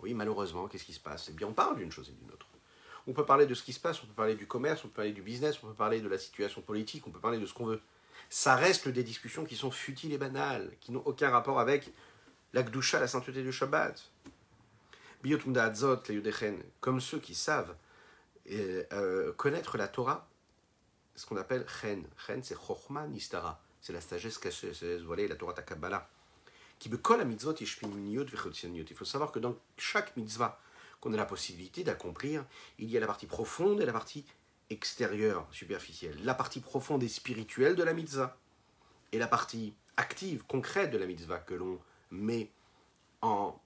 Oui, 0.00 0.14
malheureusement, 0.14 0.66
qu'est-ce 0.66 0.84
qui 0.84 0.92
se 0.92 1.00
passe? 1.00 1.28
Eh 1.30 1.32
bien, 1.32 1.46
on 1.46 1.52
parle 1.52 1.76
d'une 1.76 1.92
chose 1.92 2.08
et 2.08 2.12
d'une 2.12 2.30
autre. 2.32 2.46
On 3.06 3.12
peut 3.12 3.24
parler 3.24 3.46
de 3.46 3.54
ce 3.54 3.62
qui 3.62 3.72
se 3.72 3.80
passe, 3.80 4.02
on 4.02 4.06
peut 4.06 4.12
parler 4.12 4.34
du 4.34 4.46
commerce, 4.46 4.84
on 4.84 4.88
peut 4.88 4.94
parler 4.94 5.12
du 5.12 5.22
business, 5.22 5.58
on 5.62 5.68
peut 5.68 5.74
parler 5.74 6.00
de 6.00 6.08
la 6.08 6.18
situation 6.18 6.62
politique, 6.62 7.06
on 7.06 7.10
peut 7.10 7.20
parler 7.20 7.38
de 7.38 7.46
ce 7.46 7.54
qu'on 7.54 7.66
veut. 7.66 7.80
Ça 8.30 8.56
reste 8.56 8.88
des 8.88 9.04
discussions 9.04 9.44
qui 9.44 9.56
sont 9.56 9.70
futiles 9.70 10.12
et 10.12 10.18
banales, 10.18 10.72
qui 10.80 10.92
n'ont 10.92 11.02
aucun 11.04 11.30
rapport 11.30 11.60
avec 11.60 11.92
la 12.52 12.62
Gdusha, 12.62 13.00
la 13.00 13.08
sainteté 13.08 13.42
du 13.42 13.52
Shabbat. 13.52 14.10
Comme 16.80 17.00
ceux 17.00 17.18
qui 17.18 17.34
savent 17.34 17.74
euh, 18.50 19.32
connaître 19.34 19.76
la 19.76 19.88
Torah, 19.88 20.28
ce 21.14 21.26
qu'on 21.26 21.36
appelle 21.36 21.64
Chen. 21.68 22.04
Chen, 22.26 22.42
c'est 22.42 22.56
Chochma 22.56 23.06
Nistara. 23.06 23.60
C'est 23.80 23.92
la 23.92 24.00
sagesse 24.00 24.38
cachée, 24.38 24.72
c'est 24.74 24.98
la 24.98 25.36
Torah 25.36 25.52
Takabala. 25.52 26.08
Qui 26.78 26.88
me 26.88 26.96
colle 26.96 27.20
à 27.20 27.24
mitzvot 27.24 27.54
Il 27.54 27.66
faut 28.96 29.04
savoir 29.04 29.30
que 29.30 29.38
dans 29.38 29.56
chaque 29.76 30.16
mitzvah 30.16 30.60
qu'on 31.00 31.12
a 31.12 31.16
la 31.16 31.26
possibilité 31.26 31.84
d'accomplir, 31.84 32.44
il 32.78 32.90
y 32.90 32.96
a 32.96 33.00
la 33.00 33.06
partie 33.06 33.26
profonde 33.26 33.80
et 33.80 33.86
la 33.86 33.92
partie 33.92 34.24
extérieure, 34.72 35.46
superficielle. 35.50 36.16
La 36.24 36.34
partie 36.34 36.60
profonde 36.60 37.02
et 37.02 37.08
spirituelle 37.08 37.76
de 37.76 37.82
la 37.82 37.92
mitzvah. 37.92 38.36
Et 39.12 39.18
la 39.18 39.28
partie 39.28 39.74
active, 39.96 40.42
concrète 40.48 40.90
de 40.90 40.98
la 40.98 41.06
mitzvah 41.06 41.38
que 41.38 41.54
l'on 41.54 41.78
met 42.10 42.50
en, 43.20 43.60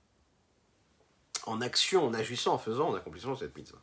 action, 1.61 2.07
en 2.07 2.15
agissant, 2.15 2.55
en 2.55 2.59
faisant, 2.59 2.91
en 2.91 2.95
accomplissant 2.95 3.37
cette 3.37 3.57
mitzvah. 3.57 3.83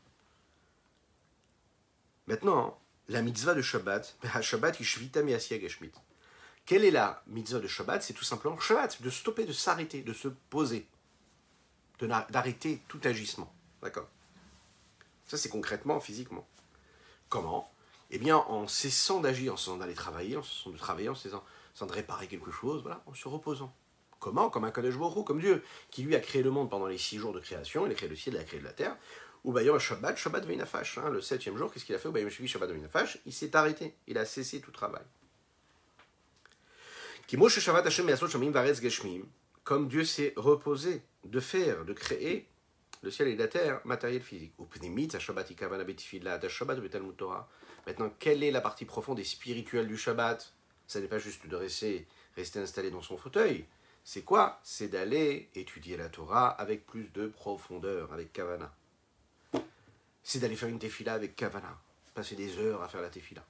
Maintenant, 2.28 2.80
la 3.08 3.22
mitzvah 3.22 3.54
de 3.54 3.62
Shabbat, 3.62 4.18
Shabbat 4.42 4.78
Quelle 6.66 6.86
est 6.86 6.92
la 6.92 7.24
mitzvah 7.28 7.60
de 7.60 7.68
Shabbat? 7.68 8.04
C'est 8.04 8.14
tout 8.14 8.24
simplement 8.24 8.60
Shabbat, 8.60 9.02
de 9.02 9.10
stopper, 9.10 9.46
de 9.46 9.54
s'arrêter, 9.54 10.02
de 10.02 10.14
se 10.14 10.28
poser, 10.28 10.88
d'arrêter 12.00 12.82
tout 12.88 13.02
agissement. 13.04 13.54
D'accord? 13.82 14.10
Ça, 15.26 15.38
c'est 15.38 15.50
concrètement, 15.50 16.00
physiquement. 16.00 16.48
Comment 17.34 17.74
Eh 18.12 18.20
bien, 18.20 18.38
en 18.38 18.68
cessant 18.68 19.20
d'agir, 19.20 19.54
en 19.54 19.58
cessant 19.58 19.78
d'aller 19.78 19.96
travailler, 19.96 20.38
en 20.38 20.44
cessant 20.44 20.70
de 20.70 20.78
travailler, 20.78 21.10
en 21.10 21.16
cessant, 21.16 21.44
de 21.82 21.92
réparer 21.92 22.28
quelque 22.28 22.52
chose, 22.52 22.84
voilà, 22.84 23.02
en 23.08 23.16
se 23.16 23.28
reposant. 23.28 23.76
Comment? 24.20 24.52
Comme 24.52 24.66
un 24.66 24.70
Kadosh 24.70 25.00
Baruch 25.00 25.26
comme 25.26 25.40
Dieu, 25.40 25.64
qui 25.90 26.04
lui 26.04 26.16
a 26.16 26.20
créé 26.20 26.44
le 26.44 26.52
monde 26.52 26.70
pendant 26.70 26.86
les 26.86 27.00
six 27.00 27.18
jours 27.18 27.34
de 27.34 27.40
création, 27.40 27.88
il 27.88 27.92
a 27.92 27.96
créé 27.96 28.08
le 28.08 28.16
ciel, 28.16 28.36
il 28.36 28.40
a 28.40 28.44
créé 28.44 28.60
la 28.60 28.72
terre. 28.72 28.96
Ou 29.44 29.52
Bayom 29.52 29.80
Shabbat, 29.80 30.16
Shabbat 30.16 30.46
Veinafash. 30.46 31.00
Hein, 31.00 31.10
le 31.10 31.22
septième 31.22 31.58
jour, 31.58 31.74
qu'est-ce 31.74 31.86
qu'il 31.86 31.96
a 31.96 31.98
fait? 31.98 32.08
Ou 32.08 32.48
Shabbat 32.48 32.70
Il 33.26 33.34
s'est 33.34 33.56
arrêté, 33.56 33.96
il 34.06 34.20
a 34.20 34.26
cessé 34.26 34.62
tout 34.62 34.70
travail. 34.70 35.02
Comme 39.64 39.88
Dieu 39.88 40.06
s'est 40.06 40.34
reposé 40.36 41.02
de 41.26 41.40
faire, 41.40 41.84
de 41.84 41.94
créer 41.94 42.48
le 43.04 43.12
ciel 43.12 43.28
et 43.28 43.36
la 43.36 43.48
terre, 43.48 43.82
matériel 43.86 44.22
physique. 44.22 44.54
Maintenant, 47.86 48.14
quelle 48.18 48.44
est 48.44 48.52
la 48.52 48.62
partie 48.62 48.86
profonde 48.86 49.20
et 49.20 49.24
spirituelle 49.24 49.88
du 49.88 49.98
Shabbat? 49.98 50.54
Ce 50.88 51.00
n'est 51.00 51.08
pas 51.08 51.20
juste 51.20 51.46
de 51.48 51.56
rester, 51.56 52.08
rester 52.36 52.60
installé 52.60 52.90
dans 52.90 53.02
son 53.02 53.18
fauteuil. 53.18 53.66
C'est 54.04 54.24
quoi? 54.24 54.60
C'est 54.64 54.88
d'aller 54.88 55.50
étudier 55.54 55.98
la 55.98 56.10
Torah 56.10 56.50
avec 56.50 56.86
plus 56.86 57.12
de 57.14 57.28
profondeur, 57.28 58.12
avec 58.12 58.34
Kavana 58.34 58.74
c'est 60.24 60.40
d'aller 60.40 60.56
faire 60.56 60.70
une 60.70 60.80
tefila 60.80 61.14
avec 61.14 61.36
Kavana, 61.36 61.78
passer 62.16 62.36
des 62.36 62.58
heures 62.58 62.82
à 62.82 62.88
faire 62.88 63.02
la 63.02 63.10
tefila. 63.10 63.46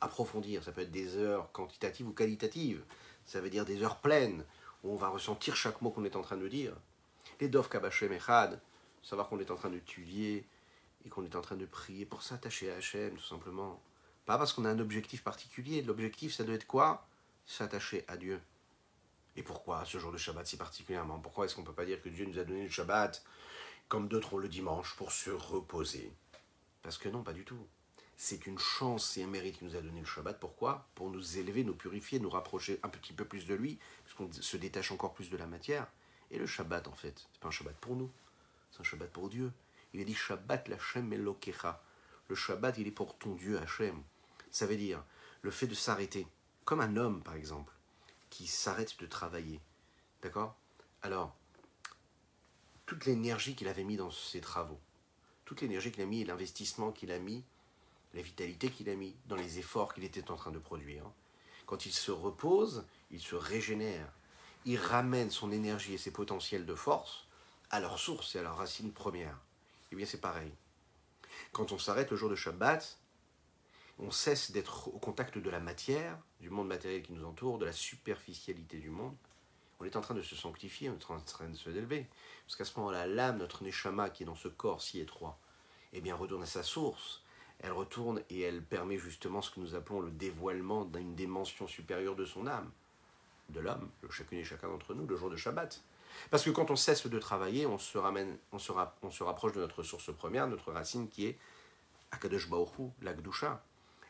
Approfondir, 0.00 0.62
ça 0.62 0.72
peut 0.72 0.82
être 0.82 0.90
des 0.90 1.16
heures 1.16 1.50
quantitatives 1.52 2.06
ou 2.06 2.12
qualitatives, 2.12 2.84
ça 3.26 3.40
veut 3.40 3.50
dire 3.50 3.64
des 3.64 3.82
heures 3.82 3.98
pleines, 3.98 4.44
où 4.84 4.92
on 4.92 4.96
va 4.96 5.08
ressentir 5.08 5.56
chaque 5.56 5.82
mot 5.82 5.90
qu'on 5.90 6.04
est 6.04 6.16
en 6.16 6.22
train 6.22 6.36
de 6.36 6.46
dire. 6.46 6.74
Les 7.40 7.48
Dov 7.48 7.68
Kabashem 7.68 8.12
Echad, 8.12 8.60
savoir 9.04 9.28
qu'on 9.28 9.38
est 9.38 9.50
en 9.50 9.56
train 9.56 9.70
d'étudier 9.70 10.46
et 11.04 11.08
qu'on 11.08 11.24
est 11.24 11.36
en 11.36 11.40
train 11.40 11.56
de 11.56 11.66
prier 11.66 12.06
pour 12.06 12.22
s'attacher 12.22 12.72
à 12.72 12.76
Hachem, 12.76 13.16
tout 13.16 13.24
simplement. 13.24 13.80
Pas 14.26 14.38
parce 14.38 14.52
qu'on 14.52 14.64
a 14.64 14.70
un 14.70 14.78
objectif 14.78 15.22
particulier, 15.22 15.82
l'objectif 15.82 16.34
ça 16.34 16.44
doit 16.44 16.54
être 16.54 16.66
quoi? 16.66 17.06
S'attacher 17.46 18.04
à 18.08 18.16
Dieu. 18.16 18.40
Et 19.36 19.42
pourquoi 19.42 19.84
ce 19.84 19.98
jour 19.98 20.12
de 20.12 20.16
Shabbat 20.16 20.46
si 20.46 20.56
particulièrement? 20.56 21.18
Pourquoi 21.18 21.44
est-ce 21.44 21.54
qu'on 21.54 21.62
ne 21.62 21.66
peut 21.66 21.72
pas 21.72 21.84
dire 21.84 22.00
que 22.00 22.08
Dieu 22.08 22.24
nous 22.24 22.38
a 22.38 22.44
donné 22.44 22.62
le 22.62 22.70
Shabbat 22.70 23.22
comme 23.88 24.08
d'autres 24.08 24.34
ont 24.34 24.38
le 24.38 24.48
dimanche, 24.48 24.96
pour 24.96 25.12
se 25.12 25.30
reposer? 25.30 26.10
Parce 26.82 26.96
que 26.96 27.08
non, 27.08 27.22
pas 27.22 27.34
du 27.34 27.44
tout. 27.44 27.66
C'est 28.16 28.46
une 28.46 28.58
chance 28.58 29.16
et 29.18 29.24
un 29.24 29.26
mérite 29.26 29.58
qui 29.58 29.64
nous 29.64 29.76
a 29.76 29.82
donné 29.82 30.00
le 30.00 30.06
Shabbat. 30.06 30.38
Pourquoi? 30.40 30.86
Pour 30.94 31.10
nous 31.10 31.38
élever, 31.38 31.64
nous 31.64 31.74
purifier, 31.74 32.20
nous 32.20 32.30
rapprocher 32.30 32.78
un 32.82 32.88
petit 32.88 33.12
peu 33.12 33.24
plus 33.24 33.44
de 33.44 33.54
lui, 33.54 33.78
puisqu'on 34.04 34.32
se 34.32 34.56
détache 34.56 34.92
encore 34.92 35.12
plus 35.12 35.28
de 35.30 35.36
la 35.36 35.46
matière. 35.46 35.88
Et 36.30 36.38
le 36.38 36.46
Shabbat, 36.46 36.88
en 36.88 36.94
fait, 36.94 37.26
c'est 37.32 37.40
pas 37.40 37.48
un 37.48 37.50
Shabbat 37.50 37.76
pour 37.76 37.96
nous, 37.96 38.10
c'est 38.74 38.80
un 38.80 38.84
Shabbat 38.84 39.10
pour 39.10 39.28
Dieu. 39.28 39.52
Il 39.92 40.00
a 40.00 40.04
dit 40.04 40.14
Shabbat 40.14 40.68
lachem 40.68 41.12
elokecha. 41.12 41.80
Le 42.28 42.34
Shabbat, 42.34 42.76
il 42.78 42.88
est 42.88 42.92
pour 42.92 43.16
ton 43.16 43.34
Dieu 43.34 43.58
Hachem. 43.58 44.02
Ça 44.50 44.66
veut 44.66 44.76
dire 44.76 45.04
le 45.42 45.50
fait 45.50 45.66
de 45.66 45.74
s'arrêter, 45.74 46.26
comme 46.64 46.80
un 46.80 46.96
homme, 46.96 47.22
par 47.22 47.34
exemple, 47.34 47.72
qui 48.30 48.46
s'arrête 48.46 48.98
de 48.98 49.06
travailler. 49.06 49.60
D'accord? 50.22 50.56
Alors, 51.02 51.36
toute 52.86 53.04
l'énergie 53.04 53.54
qu'il 53.54 53.68
avait 53.68 53.84
mis 53.84 53.96
dans 53.96 54.10
ses 54.10 54.40
travaux, 54.40 54.80
toute 55.44 55.60
l'énergie 55.60 55.92
qu'il 55.92 56.02
a 56.02 56.06
mis, 56.06 56.24
l'investissement 56.24 56.92
qu'il 56.92 57.12
a 57.12 57.18
mis, 57.18 57.44
la 58.14 58.22
vitalité 58.22 58.70
qu'il 58.70 58.88
a 58.88 58.94
mis 58.94 59.14
dans 59.26 59.36
les 59.36 59.58
efforts 59.58 59.92
qu'il 59.94 60.04
était 60.04 60.30
en 60.30 60.36
train 60.36 60.50
de 60.50 60.58
produire. 60.58 61.04
Quand 61.66 61.86
il 61.86 61.92
se 61.92 62.10
repose, 62.10 62.86
il 63.10 63.20
se 63.20 63.34
régénère, 63.34 64.10
il 64.64 64.78
ramène 64.78 65.30
son 65.30 65.52
énergie 65.52 65.94
et 65.94 65.98
ses 65.98 66.10
potentiels 66.10 66.66
de 66.66 66.74
force 66.74 67.26
à 67.70 67.80
leur 67.80 67.98
source 67.98 68.34
et 68.34 68.38
à 68.38 68.42
leur 68.42 68.56
racine 68.56 68.92
première. 68.92 69.38
Eh 69.92 69.96
bien 69.96 70.06
c'est 70.06 70.20
pareil. 70.20 70.52
Quand 71.52 71.72
on 71.72 71.78
s'arrête 71.78 72.10
le 72.10 72.16
jour 72.16 72.30
de 72.30 72.36
Shabbat, 72.36 72.98
on 73.98 74.10
cesse 74.10 74.50
d'être 74.50 74.88
au 74.88 74.98
contact 74.98 75.38
de 75.38 75.50
la 75.50 75.60
matière, 75.60 76.18
du 76.40 76.50
monde 76.50 76.68
matériel 76.68 77.02
qui 77.02 77.12
nous 77.12 77.24
entoure, 77.24 77.58
de 77.58 77.64
la 77.64 77.72
superficialité 77.72 78.78
du 78.78 78.90
monde. 78.90 79.14
On 79.80 79.84
est 79.84 79.96
en 79.96 80.00
train 80.00 80.14
de 80.14 80.22
se 80.22 80.34
sanctifier, 80.34 80.90
on 80.90 80.94
est 80.94 81.10
en 81.10 81.20
train 81.20 81.48
de 81.48 81.56
se 81.56 81.70
élever. 81.70 82.06
Parce 82.46 82.56
qu'à 82.56 82.64
ce 82.64 82.78
moment-là, 82.78 83.06
l'âme, 83.06 83.38
notre 83.38 83.62
neshama 83.62 84.10
qui 84.10 84.22
est 84.22 84.26
dans 84.26 84.34
ce 84.34 84.48
corps 84.48 84.82
si 84.82 85.00
étroit, 85.00 85.38
eh 85.92 86.00
bien, 86.00 86.14
retourne 86.14 86.42
à 86.42 86.46
sa 86.46 86.62
source. 86.62 87.22
Elle 87.60 87.72
retourne 87.72 88.22
et 88.30 88.40
elle 88.40 88.62
permet 88.62 88.98
justement 88.98 89.42
ce 89.42 89.50
que 89.50 89.60
nous 89.60 89.74
appelons 89.74 90.00
le 90.00 90.10
dévoilement 90.10 90.84
d'une 90.84 91.14
dimension 91.14 91.66
supérieure 91.66 92.16
de 92.16 92.24
son 92.24 92.46
âme, 92.46 92.70
de 93.50 93.60
l'homme, 93.60 93.88
chacune 94.10 94.38
et 94.38 94.44
chacun 94.44 94.68
d'entre 94.68 94.94
nous, 94.94 95.06
le 95.06 95.16
jour 95.16 95.30
de 95.30 95.36
Shabbat. 95.36 95.82
Parce 96.30 96.44
que 96.44 96.50
quand 96.50 96.70
on 96.70 96.76
cesse 96.76 97.06
de 97.06 97.18
travailler, 97.18 97.66
on 97.66 97.78
se, 97.78 97.98
ramène, 97.98 98.36
on 98.52 98.58
se, 98.58 99.22
rapproche 99.22 99.52
de 99.52 99.60
notre 99.60 99.82
source 99.82 100.12
première, 100.14 100.46
notre 100.46 100.72
racine 100.72 101.08
qui 101.08 101.26
est 101.26 101.38
Akadosh 102.12 102.48
Baoru, 102.48 102.90
l'Akdusha. 103.02 103.62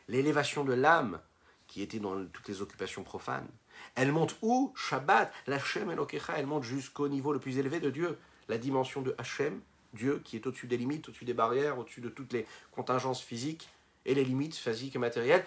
L'élévation 0.09 0.65
de 0.65 0.75
l'âme 0.75 1.21
qui 1.67 1.83
était 1.83 1.99
dans 1.99 2.27
toutes 2.27 2.49
les 2.49 2.61
occupations 2.61 3.03
profanes. 3.03 3.49
Elle 3.95 4.13
monte 4.13 4.37
où? 4.43 4.73
Shabbat, 4.77 5.33
l'Hachem 5.47 5.91
Elokecha, 5.91 6.35
elle 6.37 6.47
monte 6.47 6.63
jusqu'au 6.63 7.09
niveau 7.09 7.33
le 7.33 7.39
plus 7.39 7.59
élevé 7.59 7.81
de 7.81 7.91
Dieu, 7.91 8.19
la 8.49 8.59
dimension 8.59 9.03
de 9.03 9.15
Hachem, 9.19 9.61
Dieu 9.95 10.21
qui 10.25 10.37
est 10.37 10.47
au-dessus 10.47 10.67
des 10.67 10.77
limites, 10.77 11.09
au-dessus 11.09 11.25
des 11.25 11.35
barrières, 11.35 11.79
au-dessus 11.79 12.01
de 12.01 12.09
toutes 12.09 12.33
les 12.33 12.47
contingences 12.73 13.23
physiques 13.23 13.69
et 14.05 14.15
les 14.15 14.25
limites 14.25 14.57
physiques 14.57 14.97
et 14.97 14.99
matérielles. 14.99 15.45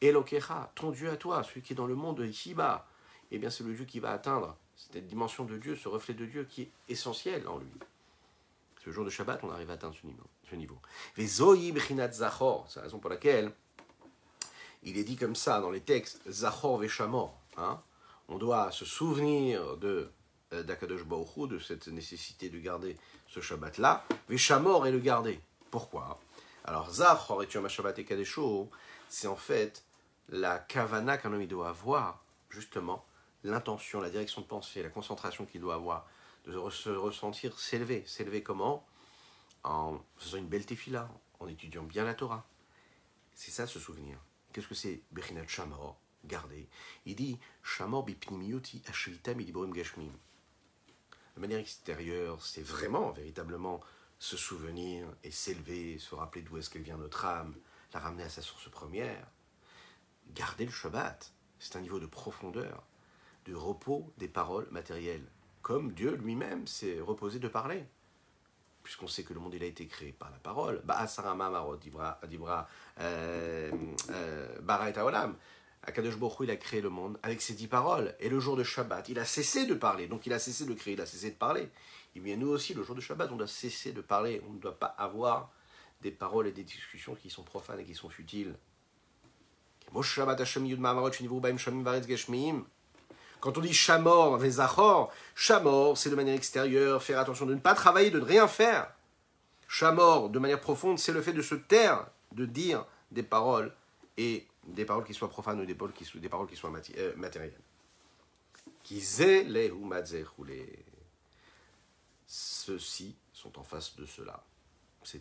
Elokecha, 0.00 0.72
ton 0.74 0.90
Dieu 0.90 1.10
à 1.10 1.16
toi, 1.16 1.42
celui 1.44 1.62
qui 1.62 1.74
est 1.74 1.76
dans 1.76 1.86
le 1.86 1.94
monde 1.94 2.20
ici-bas, 2.20 2.88
eh 3.30 3.38
bien 3.38 3.50
c'est 3.50 3.64
le 3.64 3.72
Dieu 3.72 3.84
qui 3.84 4.00
va 4.00 4.10
atteindre 4.10 4.56
cette 4.76 5.06
dimension 5.06 5.44
de 5.44 5.56
Dieu, 5.58 5.76
ce 5.76 5.88
reflet 5.88 6.14
de 6.14 6.26
Dieu 6.26 6.44
qui 6.44 6.62
est 6.62 6.70
essentiel 6.88 7.46
en 7.48 7.58
lui. 7.58 7.70
Ce 8.84 8.90
jour 8.90 9.04
de 9.04 9.10
Shabbat, 9.10 9.44
on 9.44 9.50
arrive 9.50 9.70
à 9.70 9.74
atteindre 9.74 9.94
ce 9.94 10.06
niveau. 10.06 10.24
Ce 10.50 10.56
niveau. 10.56 10.78
C'est 11.16 12.76
la 12.76 12.82
raison 12.82 12.98
pour 12.98 13.10
laquelle 13.10 13.52
il 14.82 14.98
est 14.98 15.04
dit 15.04 15.16
comme 15.16 15.36
ça 15.36 15.60
dans 15.60 15.70
les 15.70 15.80
textes, 15.80 16.20
Zachor 16.28 16.78
Veshamor. 16.78 17.32
Hein 17.56 17.80
on 18.28 18.38
doit 18.38 18.72
se 18.72 18.84
souvenir 18.84 19.76
de 19.76 20.10
euh, 20.52 20.62
d'Akadosh 20.62 21.04
Baruch 21.04 21.48
de 21.48 21.58
cette 21.58 21.88
nécessité 21.88 22.48
de 22.48 22.58
garder 22.58 22.96
ce 23.28 23.40
Shabbat-là. 23.40 24.04
Veshamor 24.28 24.86
et 24.86 24.90
le 24.90 24.98
garder. 24.98 25.40
Pourquoi? 25.70 26.20
Alors, 26.64 26.90
Zachor 26.90 27.42
et 27.42 27.48
Yom 27.52 27.68
Shabbat 27.68 27.98
et 27.98 28.04
Kadesho, 28.04 28.70
c'est 29.08 29.28
en 29.28 29.36
fait 29.36 29.84
la 30.28 30.58
kavana 30.58 31.18
qu'un 31.18 31.32
homme 31.32 31.46
doit 31.46 31.68
avoir, 31.68 32.22
justement, 32.50 33.04
l'intention, 33.44 34.00
la 34.00 34.10
direction 34.10 34.40
de 34.40 34.46
pensée, 34.46 34.82
la 34.82 34.88
concentration 34.88 35.46
qu'il 35.46 35.60
doit 35.60 35.74
avoir, 35.74 36.06
de 36.44 36.70
se 36.70 36.90
ressentir 36.90 37.58
s'élever. 37.58 38.04
S'élever 38.06 38.42
comment? 38.42 38.86
En 39.64 40.00
faisant 40.16 40.38
une 40.38 40.48
belle 40.48 40.66
tefila, 40.66 41.08
en 41.40 41.46
étudiant 41.48 41.84
bien 41.84 42.04
la 42.04 42.14
Torah. 42.14 42.46
C'est 43.34 43.50
ça 43.50 43.66
ce 43.66 43.78
souvenir. 43.78 44.18
Qu'est-ce 44.52 44.68
que 44.68 44.74
c'est 44.74 45.02
Bechinat 45.12 45.46
Shamor 45.46 45.98
Gardez. 46.24 46.68
Il 47.04 47.16
dit 47.16 47.38
Shamor 47.62 48.04
bipnimiuti 48.04 48.82
ashvita 48.86 49.34
milibrim 49.34 49.72
gashmim. 49.72 50.12
De 51.36 51.40
manière 51.40 51.58
extérieure, 51.58 52.44
c'est 52.44 52.62
vraiment, 52.62 53.10
véritablement, 53.10 53.80
se 54.18 54.36
souvenir 54.36 55.08
et 55.24 55.30
s'élever, 55.30 55.98
se 55.98 56.14
rappeler 56.14 56.42
d'où 56.42 56.58
est-ce 56.58 56.70
qu'elle 56.70 56.82
vient 56.82 56.98
notre 56.98 57.24
âme, 57.24 57.56
la 57.92 58.00
ramener 58.00 58.22
à 58.22 58.28
sa 58.28 58.42
source 58.42 58.70
première. 58.70 59.26
Garder 60.28 60.66
le 60.66 60.70
Shabbat, 60.70 61.32
c'est 61.58 61.76
un 61.76 61.80
niveau 61.80 61.98
de 61.98 62.06
profondeur, 62.06 62.84
de 63.46 63.54
repos 63.54 64.12
des 64.18 64.28
paroles 64.28 64.68
matérielles, 64.70 65.26
comme 65.62 65.92
Dieu 65.92 66.16
lui-même 66.16 66.66
s'est 66.66 67.00
reposé 67.00 67.38
de 67.38 67.48
parler 67.48 67.84
puisqu'on 68.82 69.06
sait 69.06 69.22
que 69.22 69.32
le 69.32 69.40
monde 69.40 69.54
il 69.54 69.62
a 69.62 69.66
été 69.66 69.86
créé 69.86 70.12
par 70.12 70.30
la 70.30 70.38
parole, 70.38 70.82
Dibra, 72.28 72.68
euh, 73.00 73.70
euh, 74.10 74.60
Bara 74.60 74.90
et 74.90 74.92
Taolam. 74.92 75.36
Akadosh 75.84 76.14
il 76.40 76.50
a 76.50 76.56
créé 76.56 76.80
le 76.80 76.90
monde 76.90 77.18
avec 77.24 77.42
ses 77.42 77.54
dix 77.54 77.66
paroles. 77.66 78.14
Et 78.20 78.28
le 78.28 78.38
jour 78.38 78.56
de 78.56 78.62
Shabbat, 78.62 79.08
il 79.08 79.18
a 79.18 79.24
cessé 79.24 79.66
de 79.66 79.74
parler. 79.74 80.06
Donc 80.06 80.26
il 80.26 80.32
a 80.32 80.38
cessé 80.38 80.64
de 80.64 80.74
créer, 80.74 80.94
il 80.94 81.00
a 81.00 81.06
cessé 81.06 81.30
de 81.30 81.36
parler. 81.36 81.68
Et 82.14 82.20
bien 82.20 82.36
nous 82.36 82.48
aussi, 82.48 82.72
le 82.72 82.84
jour 82.84 82.94
de 82.94 83.00
Shabbat, 83.00 83.32
on 83.32 83.36
doit 83.36 83.48
cesser 83.48 83.92
de 83.92 84.00
parler. 84.00 84.40
On 84.48 84.52
ne 84.52 84.58
doit 84.60 84.78
pas 84.78 84.86
avoir 84.86 85.50
des 86.00 86.12
paroles 86.12 86.46
et 86.46 86.52
des 86.52 86.62
discussions 86.62 87.16
qui 87.16 87.30
sont 87.30 87.42
profanes 87.42 87.80
et 87.80 87.84
qui 87.84 87.94
sont 87.94 88.08
futiles. 88.08 88.54
Quand 93.42 93.58
on 93.58 93.60
dit 93.60 93.74
chamor, 93.74 94.38
vezachor, 94.38 95.12
chamor, 95.34 95.98
c'est 95.98 96.10
de 96.10 96.14
manière 96.14 96.36
extérieure, 96.36 97.02
faire 97.02 97.18
attention 97.18 97.44
de 97.44 97.54
ne 97.54 97.58
pas 97.58 97.74
travailler, 97.74 98.12
de 98.12 98.20
ne 98.20 98.24
rien 98.24 98.46
faire. 98.46 98.94
Chamor, 99.66 100.30
de 100.30 100.38
manière 100.38 100.60
profonde, 100.60 101.00
c'est 101.00 101.10
le 101.10 101.20
fait 101.20 101.32
de 101.32 101.42
se 101.42 101.56
taire, 101.56 102.06
de 102.30 102.46
dire 102.46 102.86
des 103.10 103.24
paroles, 103.24 103.74
et 104.16 104.46
des 104.64 104.84
paroles 104.84 105.02
qui 105.02 105.12
soient 105.12 105.28
profanes 105.28 105.60
ou 105.60 105.66
des 105.66 105.74
paroles 105.74 105.92
qui, 105.92 106.06
des 106.20 106.28
paroles 106.28 106.46
qui 106.46 106.54
soient 106.54 106.70
euh, 106.96 107.16
matérielles. 107.16 107.58
Ceux-ci 112.28 113.16
sont 113.32 113.58
en 113.58 113.64
face 113.64 113.96
de 113.96 114.06
cela. 114.06 114.44
C'est 115.02 115.20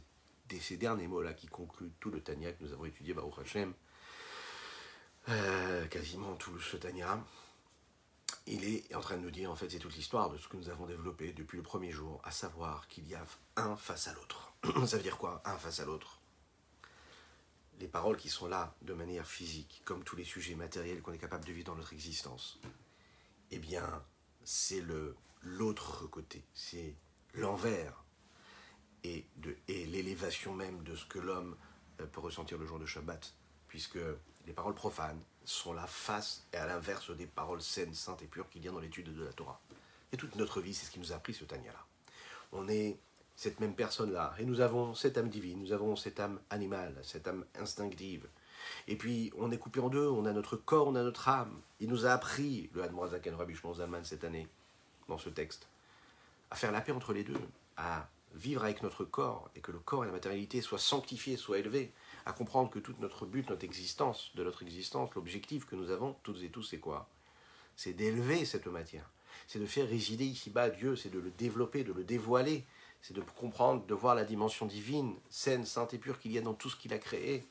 ces 0.60 0.78
derniers 0.78 1.08
mots-là 1.08 1.34
qui 1.34 1.48
concluent 1.48 1.94
tout 2.00 2.12
le 2.12 2.22
Tanya 2.22 2.52
que 2.52 2.64
nous 2.64 2.72
avons 2.72 2.86
étudié, 2.86 3.16
Baruch 3.16 3.40
Hashem, 3.42 3.74
euh, 5.30 5.88
quasiment 5.88 6.36
tout 6.36 6.60
ce 6.60 6.78
Tanya 6.78 7.20
il 8.48 8.66
est 8.66 8.96
en 8.96 9.02
train 9.02 9.18
de 9.18 9.22
nous 9.22 9.32
dire, 9.32 9.52
en 9.52 9.56
fait, 9.56 9.70
c'est 9.70 9.80
toute 9.80 9.96
l'histoire 9.96 10.30
de 10.30 10.38
ce 10.38 10.48
que 10.48 10.58
nous 10.58 10.70
avons 10.70 10.86
développé 10.86 11.32
depuis 11.34 11.58
le 11.58 11.64
premier 11.64 11.92
jour, 11.92 12.22
à 12.24 12.32
savoir 12.32 12.88
qu'il 12.88 13.08
y 13.08 13.16
a 13.16 13.26
un 13.56 13.76
face 13.76 14.08
à 14.08 14.14
l'autre. 14.14 14.54
Ça 14.88 14.98
veut 14.98 15.04
dire 15.04 15.18
quoi, 15.18 15.42
un 15.46 15.58
face 15.58 15.80
à 15.80 15.86
l'autre? 15.86 16.20
Les 17.80 17.88
paroles 17.88 18.18
qui 18.18 18.30
sont 18.30 18.48
là 18.48 18.76
de 18.82 18.94
manière 18.94 19.28
physique, 19.28 19.82
comme 19.86 20.04
tous 20.04 20.16
les 20.16 20.24
sujets 20.24 20.56
matériels 20.56 21.02
qu'on 21.02 21.14
est 21.14 21.18
capable 21.18 21.46
de 21.46 21.52
vivre 21.52 21.68
dans 21.68 21.76
notre 21.76 21.94
existence, 21.94 22.60
eh 23.50 23.60
bien, 23.60 24.04
c'est 24.44 24.82
le 24.82 25.16
l'autre 25.44 26.06
côté, 26.08 26.44
c'est 26.54 26.96
l'envers 27.34 28.04
et, 29.04 29.26
et 29.68 29.86
l'élévation 29.88 30.54
même 30.54 30.84
de 30.84 30.96
ce 30.96 31.06
que 31.06 31.20
l'homme 31.20 31.56
euh, 32.00 32.06
peut 32.06 32.20
ressentir 32.20 32.58
le 32.58 32.66
jour 32.66 32.80
de 32.80 32.86
Shabbat, 32.86 33.34
puisque 33.68 34.00
les 34.46 34.54
paroles 34.54 34.76
profanes 34.76 35.22
sont 35.46 35.74
la 35.74 35.88
face 35.88 36.46
et 36.54 36.58
à 36.58 36.66
l'inverse 36.66 37.16
des 37.16 37.26
paroles 37.26 37.62
saines, 37.62 37.94
saintes 37.94 38.22
et 38.22 38.28
pures 38.28 38.50
qu'il 38.50 38.64
y 38.64 38.68
a 38.68 38.72
dans 38.72 38.80
l'étude 38.80 39.16
de 39.16 39.24
la 39.24 39.34
Torah. 39.34 39.60
Et 40.12 40.18
toute 40.18 40.36
notre 40.36 40.62
vie, 40.62 40.74
c'est 40.74 40.86
ce 40.86 40.92
qui 40.92 41.00
nous 41.00 41.14
a 41.14 41.16
appris 41.16 41.34
ce 41.34 41.46
Tanya-là. 41.46 41.86
On 42.52 42.68
est 42.68 42.98
cette 43.36 43.60
même 43.60 43.74
personne-là, 43.74 44.36
et 44.38 44.46
nous 44.46 44.62
avons 44.62 44.94
cette 44.94 45.18
âme 45.18 45.30
divine, 45.30 45.60
nous 45.60 45.72
avons 45.72 45.96
cette 45.96 46.20
âme 46.20 46.40
animale, 46.50 46.96
cette 47.02 47.28
âme 47.28 47.46
instinctive. 47.56 48.28
Et 48.88 48.96
puis, 48.96 49.32
on 49.38 49.52
est 49.52 49.58
coupé 49.58 49.80
en 49.80 49.90
deux, 49.90 50.08
on 50.08 50.26
a 50.26 50.34
notre 50.34 50.58
corps, 50.58 50.88
on 50.88 50.96
a 50.96 51.02
notre 51.02 51.28
âme. 51.28 51.60
Il 51.80 51.90
nous 51.90 52.06
a 52.06 52.12
appris, 52.12 52.70
le 52.74 52.84
Admorazaken 52.84 53.34
Rabbi 53.34 53.56
Zalman, 53.76 54.04
cette 54.04 54.24
année, 54.24 54.48
dans 55.08 55.18
ce 55.18 55.30
texte, 55.30 55.68
à 56.52 56.56
faire 56.56 56.72
la 56.72 56.82
paix 56.82 56.92
entre 56.92 57.14
les 57.14 57.24
deux, 57.24 57.40
à 57.78 58.08
vivre 58.34 58.64
avec 58.64 58.84
notre 58.84 59.04
corps, 59.04 59.50
et 59.56 59.62
que 59.62 59.72
le 59.72 59.80
corps 59.80 60.04
et 60.04 60.08
la 60.08 60.14
matérialité 60.14 60.62
soient 60.62 60.80
sanctifiés, 60.80 61.38
soient 61.38 61.60
élevés, 61.60 61.92
à 62.26 62.34
comprendre 62.34 62.70
que 62.70 62.80
tout 62.80 62.96
notre 63.00 63.26
but, 63.26 63.50
notre 63.50 63.66
existence, 63.66 64.32
de 64.36 64.44
notre 64.44 64.64
existence, 64.64 65.14
l'objectif 65.16 65.66
que 65.66 65.76
nous 65.76 65.92
avons 65.92 66.16
toutes 66.24 66.42
et 66.44 66.50
tous, 66.50 66.64
c'est 66.64 66.80
quoi? 66.80 67.10
C'est 67.76 67.94
d'élever 67.94 68.46
cette 68.46 68.68
matière. 68.68 69.10
C'est 69.48 69.60
de 69.60 69.66
faire 69.66 69.88
résider 69.88 70.26
ici-bas 70.26 70.70
Dieu, 70.70 70.96
c'est 70.96 71.10
de 71.10 71.20
le 71.20 71.32
développer, 71.32 71.84
de 71.84 71.94
le 71.94 72.04
dévoiler. 72.04 72.66
C'est 73.02 73.16
de 73.16 73.22
comprendre, 73.22 73.86
de 73.86 73.94
voir 73.96 74.14
la 74.14 74.24
dimension 74.24 74.68
divine, 74.68 75.16
saine, 75.30 75.66
sainte 75.66 75.94
et 75.94 75.98
pure 75.98 76.20
qu'il 76.20 76.32
y 76.32 76.38
a 76.38 76.42
dans 76.42 76.54
tout 76.54 76.70
ce 76.70 76.76
qu'il 76.76 76.94
a 76.94 77.00
créé. 77.00 77.48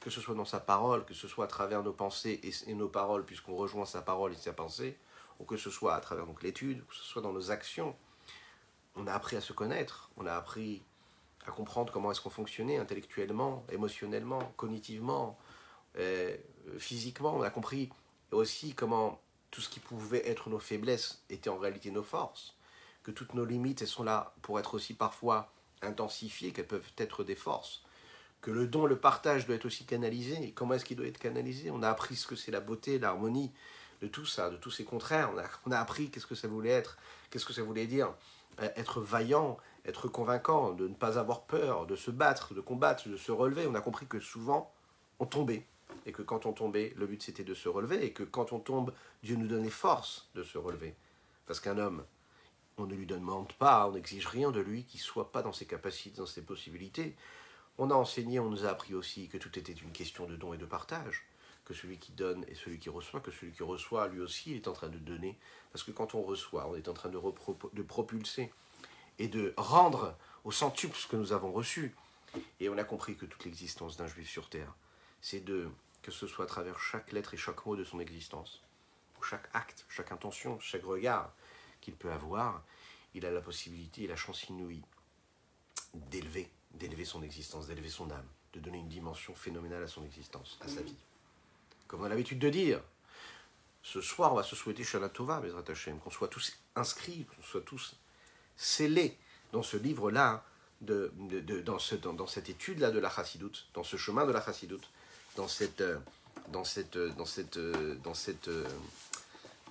Que 0.00 0.10
ce 0.10 0.20
soit 0.20 0.34
dans 0.34 0.44
sa 0.44 0.60
parole, 0.60 1.04
que 1.04 1.14
ce 1.14 1.28
soit 1.28 1.46
à 1.46 1.48
travers 1.48 1.82
nos 1.82 1.92
pensées 1.92 2.40
et, 2.66 2.74
nos 2.74 2.88
paroles, 2.88 3.24
puisqu'on 3.24 3.56
rejoint 3.56 3.86
sa 3.86 4.02
parole 4.02 4.32
et 4.32 4.36
sa 4.36 4.52
pensée, 4.52 4.96
ou 5.40 5.44
que 5.44 5.56
ce 5.56 5.70
soit 5.70 5.94
à 5.94 6.00
travers 6.00 6.26
l'étude, 6.42 6.86
que 6.86 6.94
ce 6.94 7.02
soit 7.02 7.22
dans 7.22 7.32
nos 7.32 7.50
actions. 7.50 7.96
On 8.96 9.06
a 9.06 9.12
appris 9.12 9.36
à 9.36 9.40
se 9.40 9.52
connaître, 9.52 10.10
on 10.16 10.26
a 10.26 10.34
appris 10.34 10.82
à 11.46 11.50
comprendre 11.50 11.92
comment 11.92 12.12
est-ce 12.12 12.20
qu'on 12.20 12.30
fonctionnait 12.30 12.76
intellectuellement, 12.76 13.64
émotionnellement, 13.70 14.52
cognitivement, 14.56 15.38
euh, 15.98 16.36
physiquement. 16.78 17.34
On 17.34 17.42
a 17.42 17.50
compris 17.50 17.90
aussi 18.30 18.74
comment 18.74 19.20
tout 19.50 19.60
ce 19.60 19.68
qui 19.68 19.80
pouvait 19.80 20.28
être 20.28 20.48
nos 20.48 20.58
faiblesses 20.58 21.22
était 21.30 21.50
en 21.50 21.58
réalité 21.58 21.90
nos 21.90 22.02
forces, 22.02 22.54
que 23.02 23.10
toutes 23.10 23.34
nos 23.34 23.44
limites 23.44 23.82
elles 23.82 23.88
sont 23.88 24.04
là 24.04 24.34
pour 24.42 24.58
être 24.58 24.74
aussi 24.74 24.94
parfois 24.94 25.52
intensifiées, 25.82 26.52
qu'elles 26.52 26.66
peuvent 26.66 26.92
être 26.96 27.24
des 27.24 27.34
forces, 27.34 27.82
que 28.40 28.50
le 28.50 28.66
don, 28.66 28.86
le 28.86 28.98
partage 28.98 29.46
doit 29.46 29.56
être 29.56 29.66
aussi 29.66 29.84
canalisé. 29.84 30.42
Et 30.42 30.52
comment 30.52 30.74
est-ce 30.74 30.84
qu'il 30.84 30.96
doit 30.96 31.06
être 31.06 31.18
canalisé? 31.18 31.70
On 31.70 31.82
a 31.82 31.88
appris 31.88 32.16
ce 32.16 32.26
que 32.26 32.36
c'est 32.36 32.50
la 32.50 32.60
beauté, 32.60 32.98
l'harmonie, 32.98 33.52
de 34.00 34.08
tout 34.08 34.26
ça, 34.26 34.50
de 34.50 34.56
tous 34.56 34.70
ces 34.70 34.84
contraires. 34.84 35.30
On 35.32 35.38
a, 35.38 35.44
on 35.66 35.70
a 35.70 35.78
appris 35.78 36.10
qu'est-ce 36.10 36.26
que 36.26 36.34
ça 36.34 36.48
voulait 36.48 36.70
être, 36.70 36.96
qu'est-ce 37.30 37.46
que 37.46 37.52
ça 37.52 37.62
voulait 37.62 37.86
dire, 37.86 38.12
être 38.58 39.00
vaillant, 39.00 39.58
être 39.84 40.08
convaincant, 40.08 40.72
de 40.72 40.88
ne 40.88 40.94
pas 40.94 41.18
avoir 41.18 41.42
peur, 41.42 41.86
de 41.86 41.96
se 41.96 42.10
battre, 42.10 42.54
de 42.54 42.60
combattre, 42.60 43.08
de 43.08 43.16
se 43.16 43.32
relever. 43.32 43.66
On 43.66 43.74
a 43.74 43.80
compris 43.80 44.06
que 44.06 44.20
souvent, 44.20 44.72
on 45.18 45.26
tombait. 45.26 45.66
Et 46.06 46.12
que 46.12 46.22
quand 46.22 46.46
on 46.46 46.52
tombait, 46.52 46.92
le 46.96 47.06
but 47.06 47.22
c'était 47.22 47.44
de 47.44 47.54
se 47.54 47.68
relever. 47.68 48.04
Et 48.04 48.12
que 48.12 48.22
quand 48.22 48.52
on 48.52 48.58
tombe, 48.58 48.92
Dieu 49.22 49.36
nous 49.36 49.46
donnait 49.46 49.70
force 49.70 50.28
de 50.34 50.42
se 50.42 50.58
relever. 50.58 50.94
Parce 51.46 51.60
qu'un 51.60 51.78
homme, 51.78 52.04
on 52.78 52.86
ne 52.86 52.94
lui 52.94 53.06
demande 53.06 53.52
pas, 53.54 53.86
on 53.88 53.92
n'exige 53.92 54.26
rien 54.26 54.50
de 54.50 54.60
lui 54.60 54.84
qui 54.84 54.98
soit 54.98 55.32
pas 55.32 55.42
dans 55.42 55.52
ses 55.52 55.66
capacités, 55.66 56.16
dans 56.16 56.26
ses 56.26 56.42
possibilités. 56.42 57.14
On 57.78 57.90
a 57.90 57.94
enseigné, 57.94 58.40
on 58.40 58.50
nous 58.50 58.64
a 58.64 58.70
appris 58.70 58.94
aussi 58.94 59.28
que 59.28 59.38
tout 59.38 59.58
était 59.58 59.72
une 59.72 59.92
question 59.92 60.26
de 60.26 60.36
don 60.36 60.52
et 60.54 60.58
de 60.58 60.64
partage, 60.64 61.24
que 61.64 61.74
celui 61.74 61.98
qui 61.98 62.12
donne 62.12 62.44
est 62.44 62.54
celui 62.54 62.78
qui 62.78 62.90
reçoit, 62.90 63.20
que 63.20 63.30
celui 63.30 63.52
qui 63.52 63.62
reçoit 63.62 64.08
lui 64.08 64.20
aussi 64.20 64.54
est 64.54 64.68
en 64.68 64.72
train 64.72 64.88
de 64.88 64.98
donner, 64.98 65.38
parce 65.72 65.84
que 65.84 65.90
quand 65.90 66.14
on 66.14 66.22
reçoit, 66.22 66.68
on 66.68 66.74
est 66.74 66.88
en 66.88 66.94
train 66.94 67.08
de, 67.08 67.20
de 67.72 67.82
propulser 67.82 68.52
et 69.18 69.28
de 69.28 69.54
rendre 69.56 70.16
au 70.44 70.52
centuple 70.52 70.96
ce 70.96 71.06
que 71.06 71.16
nous 71.16 71.32
avons 71.32 71.52
reçu. 71.52 71.94
Et 72.60 72.68
on 72.68 72.78
a 72.78 72.84
compris 72.84 73.16
que 73.16 73.26
toute 73.26 73.44
l'existence 73.44 73.96
d'un 73.96 74.06
juif 74.06 74.28
sur 74.28 74.48
terre, 74.48 74.74
c'est 75.20 75.44
de 75.44 75.70
que 76.02 76.10
ce 76.10 76.26
soit 76.26 76.46
à 76.46 76.48
travers 76.48 76.80
chaque 76.80 77.12
lettre 77.12 77.34
et 77.34 77.36
chaque 77.36 77.64
mot 77.64 77.76
de 77.76 77.84
son 77.84 78.00
existence, 78.00 78.62
chaque 79.22 79.48
acte, 79.52 79.84
chaque 79.88 80.10
intention, 80.10 80.58
chaque 80.58 80.84
regard 80.84 81.32
qu'il 81.80 81.94
peut 81.94 82.10
avoir, 82.10 82.64
il 83.14 83.24
a 83.24 83.30
la 83.30 83.40
possibilité 83.40 84.04
et 84.04 84.06
la 84.06 84.16
chance 84.16 84.48
inouïe 84.48 84.82
d'élever, 85.94 86.50
d'élever 86.72 87.04
son 87.04 87.22
existence, 87.22 87.66
d'élever 87.66 87.88
son 87.88 88.10
âme, 88.10 88.26
de 88.52 88.60
donner 88.60 88.78
une 88.78 88.88
dimension 88.88 89.34
phénoménale 89.34 89.84
à 89.84 89.88
son 89.88 90.04
existence, 90.04 90.58
à 90.60 90.68
sa 90.68 90.82
vie. 90.82 90.96
Comme 91.92 92.00
on 92.00 92.04
a 92.04 92.08
l'habitude 92.08 92.38
de 92.38 92.48
dire, 92.48 92.80
ce 93.82 94.00
soir, 94.00 94.32
on 94.32 94.36
va 94.36 94.42
se 94.42 94.56
souhaiter 94.56 94.82
Shana 94.82 95.10
Tova, 95.10 95.40
Bezrat 95.40 95.64
Hashem, 95.68 95.98
qu'on 95.98 96.08
soit 96.08 96.28
tous 96.28 96.56
inscrits, 96.74 97.26
qu'on 97.26 97.42
soit 97.42 97.60
tous 97.60 97.96
scellés 98.56 99.18
dans 99.52 99.62
ce 99.62 99.76
livre-là, 99.76 100.42
de, 100.80 101.12
dans, 101.60 101.78
ce, 101.78 101.94
dans, 101.94 102.26
cette 102.26 102.48
étude-là 102.48 102.92
de 102.92 102.98
la 102.98 103.10
chassidoute, 103.10 103.68
dans 103.74 103.84
ce 103.84 103.98
chemin 103.98 104.24
de 104.24 104.32
la 104.32 104.40
chassidoute, 104.42 104.88
dans 105.36 105.48
cette, 105.48 105.84
dans 106.48 106.64
cette, 106.64 106.96
dans 106.96 107.26
cette, 107.26 107.58
dans 108.02 108.14
cette, 108.14 108.48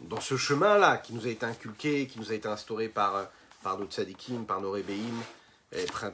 dans 0.02 0.22
ce 0.22 0.38
chemin-là 0.38 0.98
qui 0.98 1.14
nous 1.14 1.26
a 1.26 1.30
été 1.30 1.48
inculqué, 1.48 2.06
qui 2.06 2.20
nous 2.20 2.32
a 2.32 2.36
été 2.36 2.48
instauré 2.48 2.88
par, 2.88 3.30
par 3.64 3.80
nos 3.80 3.88
tzadikim, 3.88 4.46
par 4.46 4.62
nos 4.62 4.70
rébéim, 4.70 5.24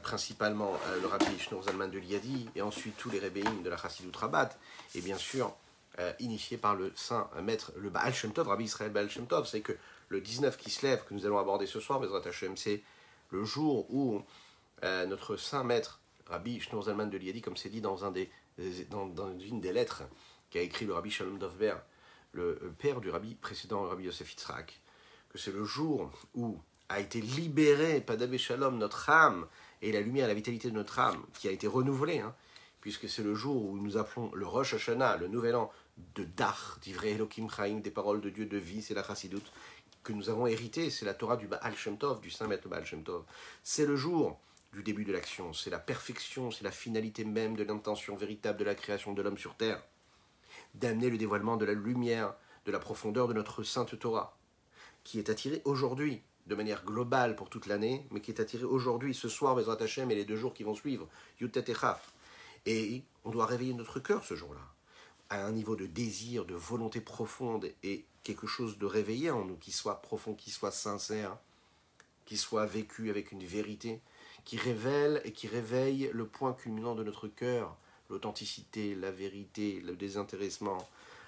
principalement 0.02 0.72
euh, 0.86 1.02
le 1.02 1.06
rabbi 1.06 1.38
Shneur 1.38 1.64
Zalman 1.64 1.88
de 1.88 1.98
Liadi, 1.98 2.48
et 2.56 2.62
ensuite 2.62 2.96
tous 2.96 3.10
les 3.10 3.18
rébéim 3.18 3.60
de 3.62 3.68
la 3.68 3.76
chassidoute 3.76 4.16
Rabat, 4.16 4.56
et 4.94 5.02
bien 5.02 5.18
sûr 5.18 5.54
euh, 6.00 6.12
initié 6.20 6.58
par 6.58 6.74
le 6.74 6.92
saint 6.94 7.28
maître, 7.42 7.72
le 7.76 7.90
Baal 7.90 8.14
Shem 8.14 8.32
Rabbi 8.36 8.64
Israël 8.64 8.92
Baal 8.92 9.10
Shem 9.10 9.26
Tov, 9.26 9.46
c'est 9.46 9.60
que 9.60 9.76
le 10.08 10.20
19 10.20 10.56
qui 10.56 10.70
se 10.70 10.86
lève, 10.86 11.04
que 11.04 11.14
nous 11.14 11.26
allons 11.26 11.38
aborder 11.38 11.66
ce 11.66 11.80
soir, 11.80 12.00
Bezrat 12.00 12.26
Hashem, 12.26 12.56
c'est 12.56 12.82
le 13.30 13.44
jour 13.44 13.92
où 13.92 14.22
euh, 14.84 15.06
notre 15.06 15.36
saint 15.36 15.64
maître, 15.64 16.00
Rabbi 16.26 16.60
Shneur 16.60 16.84
Zalman 16.84 17.06
de 17.06 17.18
Liadi, 17.18 17.40
comme 17.40 17.56
c'est 17.56 17.68
dit 17.68 17.80
dans, 17.80 18.04
un 18.04 18.10
des, 18.10 18.30
dans, 18.90 19.38
une 19.38 19.60
des 19.60 19.72
lettres 19.72 20.02
qu'a 20.50 20.60
écrit 20.60 20.86
le 20.86 20.94
Rabbi 20.94 21.10
Shalom 21.10 21.38
Dovber, 21.38 21.74
le, 22.32 22.56
père 22.78 23.00
du 23.00 23.10
Rabbi 23.10 23.34
précédent, 23.34 23.82
le 23.82 23.88
Rabbi 23.88 24.04
Yosef 24.04 24.30
Yitzhak, 24.32 24.80
que 25.30 25.38
c'est 25.38 25.52
le 25.52 25.64
jour 25.64 26.10
où 26.34 26.58
a 26.88 27.00
été 27.00 27.20
libéré, 27.20 28.00
Padavé 28.00 28.38
Shalom, 28.38 28.78
notre 28.78 29.10
âme, 29.10 29.46
et 29.82 29.92
la 29.92 30.00
lumière, 30.00 30.28
la 30.28 30.34
vitalité 30.34 30.70
de 30.70 30.74
notre 30.74 30.98
âme, 30.98 31.22
qui 31.34 31.48
a 31.48 31.50
été 31.50 31.66
renouvelée, 31.66 32.20
hein, 32.20 32.34
puisque 32.80 33.08
c'est 33.08 33.22
le 33.22 33.34
jour 33.34 33.64
où 33.64 33.78
nous 33.78 33.96
appelons 33.96 34.30
le 34.34 34.46
Rosh 34.46 34.74
Hashanah, 34.74 35.16
le 35.16 35.28
nouvel 35.28 35.56
an 35.56 35.72
de 36.14 36.24
Dach, 36.24 36.78
d'Ivrei 36.82 37.12
Elohim 37.12 37.48
Chaim, 37.48 37.80
des 37.80 37.90
paroles 37.90 38.20
de 38.20 38.30
Dieu 38.30 38.46
de 38.46 38.56
vie, 38.56 38.82
c'est 38.82 38.94
la 38.94 39.02
chassidoute 39.02 39.52
que 40.02 40.12
nous 40.12 40.30
avons 40.30 40.46
hérité, 40.46 40.90
c'est 40.90 41.04
la 41.04 41.14
Torah 41.14 41.36
du 41.36 41.46
Baal 41.46 41.76
Shem 41.76 41.98
Tov, 41.98 42.20
du 42.20 42.30
Saint 42.30 42.46
Maître 42.46 42.68
Baal 42.68 42.84
Shem 42.84 43.02
Tov. 43.02 43.24
C'est 43.62 43.86
le 43.86 43.96
jour 43.96 44.38
du 44.72 44.82
début 44.82 45.04
de 45.04 45.12
l'action, 45.12 45.52
c'est 45.52 45.70
la 45.70 45.78
perfection, 45.78 46.50
c'est 46.50 46.64
la 46.64 46.70
finalité 46.70 47.24
même 47.24 47.56
de 47.56 47.64
l'intention 47.64 48.16
véritable 48.16 48.58
de 48.58 48.64
la 48.64 48.74
création 48.74 49.12
de 49.12 49.22
l'homme 49.22 49.38
sur 49.38 49.56
terre, 49.56 49.82
d'amener 50.74 51.10
le 51.10 51.18
dévoilement 51.18 51.56
de 51.56 51.64
la 51.64 51.72
lumière, 51.72 52.34
de 52.64 52.72
la 52.72 52.78
profondeur 52.78 53.28
de 53.28 53.34
notre 53.34 53.62
Sainte 53.62 53.98
Torah, 53.98 54.36
qui 55.04 55.18
est 55.18 55.30
attirée 55.30 55.62
aujourd'hui 55.64 56.22
de 56.46 56.54
manière 56.54 56.84
globale 56.84 57.36
pour 57.36 57.50
toute 57.50 57.66
l'année, 57.66 58.06
mais 58.10 58.20
qui 58.20 58.30
est 58.30 58.40
attirée 58.40 58.64
aujourd'hui, 58.64 59.14
ce 59.14 59.28
soir, 59.28 59.54
Bezrat 59.54 59.82
Hashem, 59.82 60.10
et 60.10 60.14
les 60.14 60.24
deux 60.24 60.36
jours 60.36 60.54
qui 60.54 60.64
vont 60.64 60.74
suivre, 60.74 61.08
Yutet 61.40 61.64
et. 61.68 61.74
Et 62.66 63.02
on 63.24 63.30
doit 63.30 63.46
réveiller 63.46 63.74
notre 63.74 64.00
cœur 64.00 64.24
ce 64.24 64.34
jour-là, 64.34 64.60
à 65.30 65.44
un 65.44 65.52
niveau 65.52 65.76
de 65.76 65.86
désir, 65.86 66.44
de 66.44 66.54
volonté 66.54 67.00
profonde, 67.00 67.70
et 67.82 68.04
quelque 68.22 68.46
chose 68.46 68.78
de 68.78 68.86
réveillé 68.86 69.30
en 69.30 69.44
nous, 69.44 69.56
qui 69.56 69.72
soit 69.72 70.00
profond, 70.02 70.34
qui 70.34 70.50
soit 70.50 70.70
sincère, 70.70 71.36
qui 72.24 72.36
soit 72.36 72.66
vécu 72.66 73.10
avec 73.10 73.32
une 73.32 73.44
vérité, 73.44 74.00
qui 74.44 74.56
révèle 74.56 75.20
et 75.24 75.32
qui 75.32 75.48
réveille 75.48 76.10
le 76.12 76.26
point 76.26 76.52
culminant 76.52 76.94
de 76.94 77.04
notre 77.04 77.28
cœur, 77.28 77.76
l'authenticité, 78.10 78.94
la 78.94 79.10
vérité, 79.10 79.80
le 79.84 79.96
désintéressement, 79.96 80.78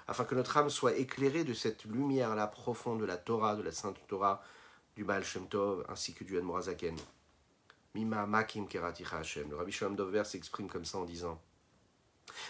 afin 0.07 0.25
que 0.25 0.35
notre 0.35 0.57
âme 0.57 0.69
soit 0.69 0.95
éclairée 0.95 1.43
de 1.43 1.53
cette 1.53 1.85
lumière-là 1.85 2.47
profonde 2.47 2.99
de 2.99 3.05
la 3.05 3.17
Torah, 3.17 3.55
de 3.55 3.61
la 3.61 3.71
Sainte 3.71 3.97
Torah, 4.07 4.43
du 4.95 5.03
Baal 5.03 5.23
Shem 5.23 5.47
Tov, 5.47 5.85
ainsi 5.89 6.13
que 6.13 6.23
du 6.23 6.37
Admorazaken. 6.37 6.95
Mima 7.93 8.25
Makim 8.25 8.67
Kerati 8.67 9.03
Hashem. 9.11 9.49
Le 9.49 9.55
Rabbi 9.55 9.71
Shalom 9.71 9.95
Dover 9.95 10.23
s'exprime 10.23 10.67
comme 10.67 10.85
ça 10.85 10.97
en 10.97 11.05
disant 11.05 11.39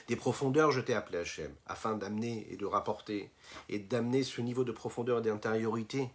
Des 0.07 0.15
profondeurs 0.15 0.71
je 0.71 0.81
t'ai 0.81 0.93
appelé 0.93 1.19
Hashem, 1.19 1.53
afin 1.65 1.95
d'amener 1.95 2.47
et 2.49 2.57
de 2.57 2.65
rapporter, 2.65 3.31
et 3.69 3.79
d'amener 3.79 4.23
ce 4.23 4.41
niveau 4.41 4.63
de 4.63 4.71
profondeur 4.71 5.19
et 5.19 5.21
d'intériorité 5.21 6.09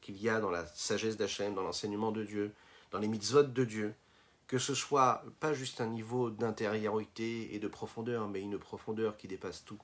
qu'il 0.00 0.20
y 0.20 0.28
a 0.28 0.40
dans 0.40 0.50
la 0.50 0.66
sagesse 0.66 1.16
d'Hachem, 1.16 1.54
dans 1.54 1.62
l'enseignement 1.62 2.12
de 2.12 2.24
Dieu, 2.24 2.52
dans 2.90 2.98
les 2.98 3.08
mitzvot 3.08 3.44
de 3.44 3.64
Dieu, 3.64 3.94
que 4.46 4.58
ce 4.58 4.74
soit 4.74 5.24
pas 5.40 5.54
juste 5.54 5.80
un 5.80 5.86
niveau 5.86 6.30
d'intériorité 6.30 7.54
et 7.54 7.58
de 7.58 7.68
profondeur, 7.68 8.28
mais 8.28 8.42
une 8.42 8.58
profondeur 8.58 9.16
qui 9.16 9.28
dépasse 9.28 9.64
tout, 9.64 9.80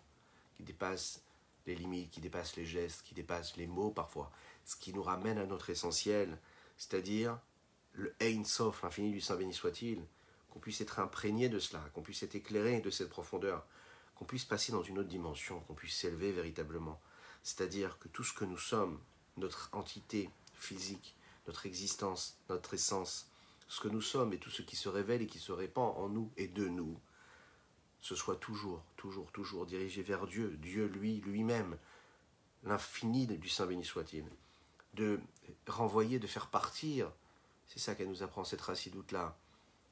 qui 0.56 0.62
dépasse 0.62 1.22
les 1.66 1.74
limites, 1.74 2.10
qui 2.10 2.20
dépasse 2.20 2.56
les 2.56 2.66
gestes, 2.66 3.02
qui 3.02 3.14
dépasse 3.14 3.56
les 3.56 3.66
mots 3.66 3.90
parfois, 3.90 4.30
ce 4.64 4.76
qui 4.76 4.92
nous 4.92 5.02
ramène 5.02 5.38
à 5.38 5.46
notre 5.46 5.70
essentiel, 5.70 6.38
c'est-à-dire 6.76 7.38
le 7.92 8.14
Ein 8.20 8.44
Sof, 8.44 8.82
l'infini 8.82 9.10
du 9.10 9.20
Saint 9.20 9.36
béni 9.36 9.54
soit-il, 9.54 10.02
qu'on 10.50 10.60
puisse 10.60 10.80
être 10.80 10.98
imprégné 10.98 11.48
de 11.48 11.58
cela, 11.58 11.80
qu'on 11.94 12.02
puisse 12.02 12.22
être 12.22 12.34
éclairé 12.34 12.80
de 12.80 12.90
cette 12.90 13.08
profondeur, 13.08 13.66
qu'on 14.14 14.24
puisse 14.24 14.44
passer 14.44 14.72
dans 14.72 14.82
une 14.82 14.98
autre 14.98 15.08
dimension, 15.08 15.60
qu'on 15.60 15.74
puisse 15.74 15.96
s'élever 15.96 16.32
véritablement. 16.32 17.00
C'est-à-dire 17.42 17.98
que 17.98 18.08
tout 18.08 18.24
ce 18.24 18.32
que 18.32 18.44
nous 18.44 18.58
sommes, 18.58 19.00
notre 19.36 19.70
entité 19.72 20.30
physique, 20.54 21.16
notre 21.46 21.66
existence, 21.66 22.38
notre 22.48 22.74
essence, 22.74 23.30
ce 23.68 23.80
que 23.80 23.88
nous 23.88 24.00
sommes 24.00 24.32
et 24.32 24.38
tout 24.38 24.50
ce 24.50 24.62
qui 24.62 24.76
se 24.76 24.88
révèle 24.88 25.22
et 25.22 25.26
qui 25.26 25.38
se 25.38 25.52
répand 25.52 25.96
en 25.96 26.08
nous 26.08 26.32
et 26.36 26.48
de 26.48 26.66
nous, 26.66 26.98
ce 28.00 28.14
soit 28.14 28.36
toujours, 28.36 28.82
toujours, 28.96 29.30
toujours 29.32 29.66
dirigé 29.66 30.02
vers 30.02 30.26
Dieu, 30.26 30.56
Dieu 30.60 30.86
lui, 30.86 31.20
lui-même, 31.20 31.76
l'infini 32.64 33.26
du 33.26 33.48
Saint 33.48 33.66
béni 33.66 33.84
soit-il, 33.84 34.24
de 34.94 35.20
renvoyer, 35.66 36.18
de 36.18 36.26
faire 36.26 36.48
partir, 36.48 37.12
c'est 37.66 37.78
ça 37.78 37.94
qu'elle 37.94 38.08
nous 38.08 38.22
apprend 38.22 38.44
cette 38.44 38.60
racidoute-là, 38.60 39.36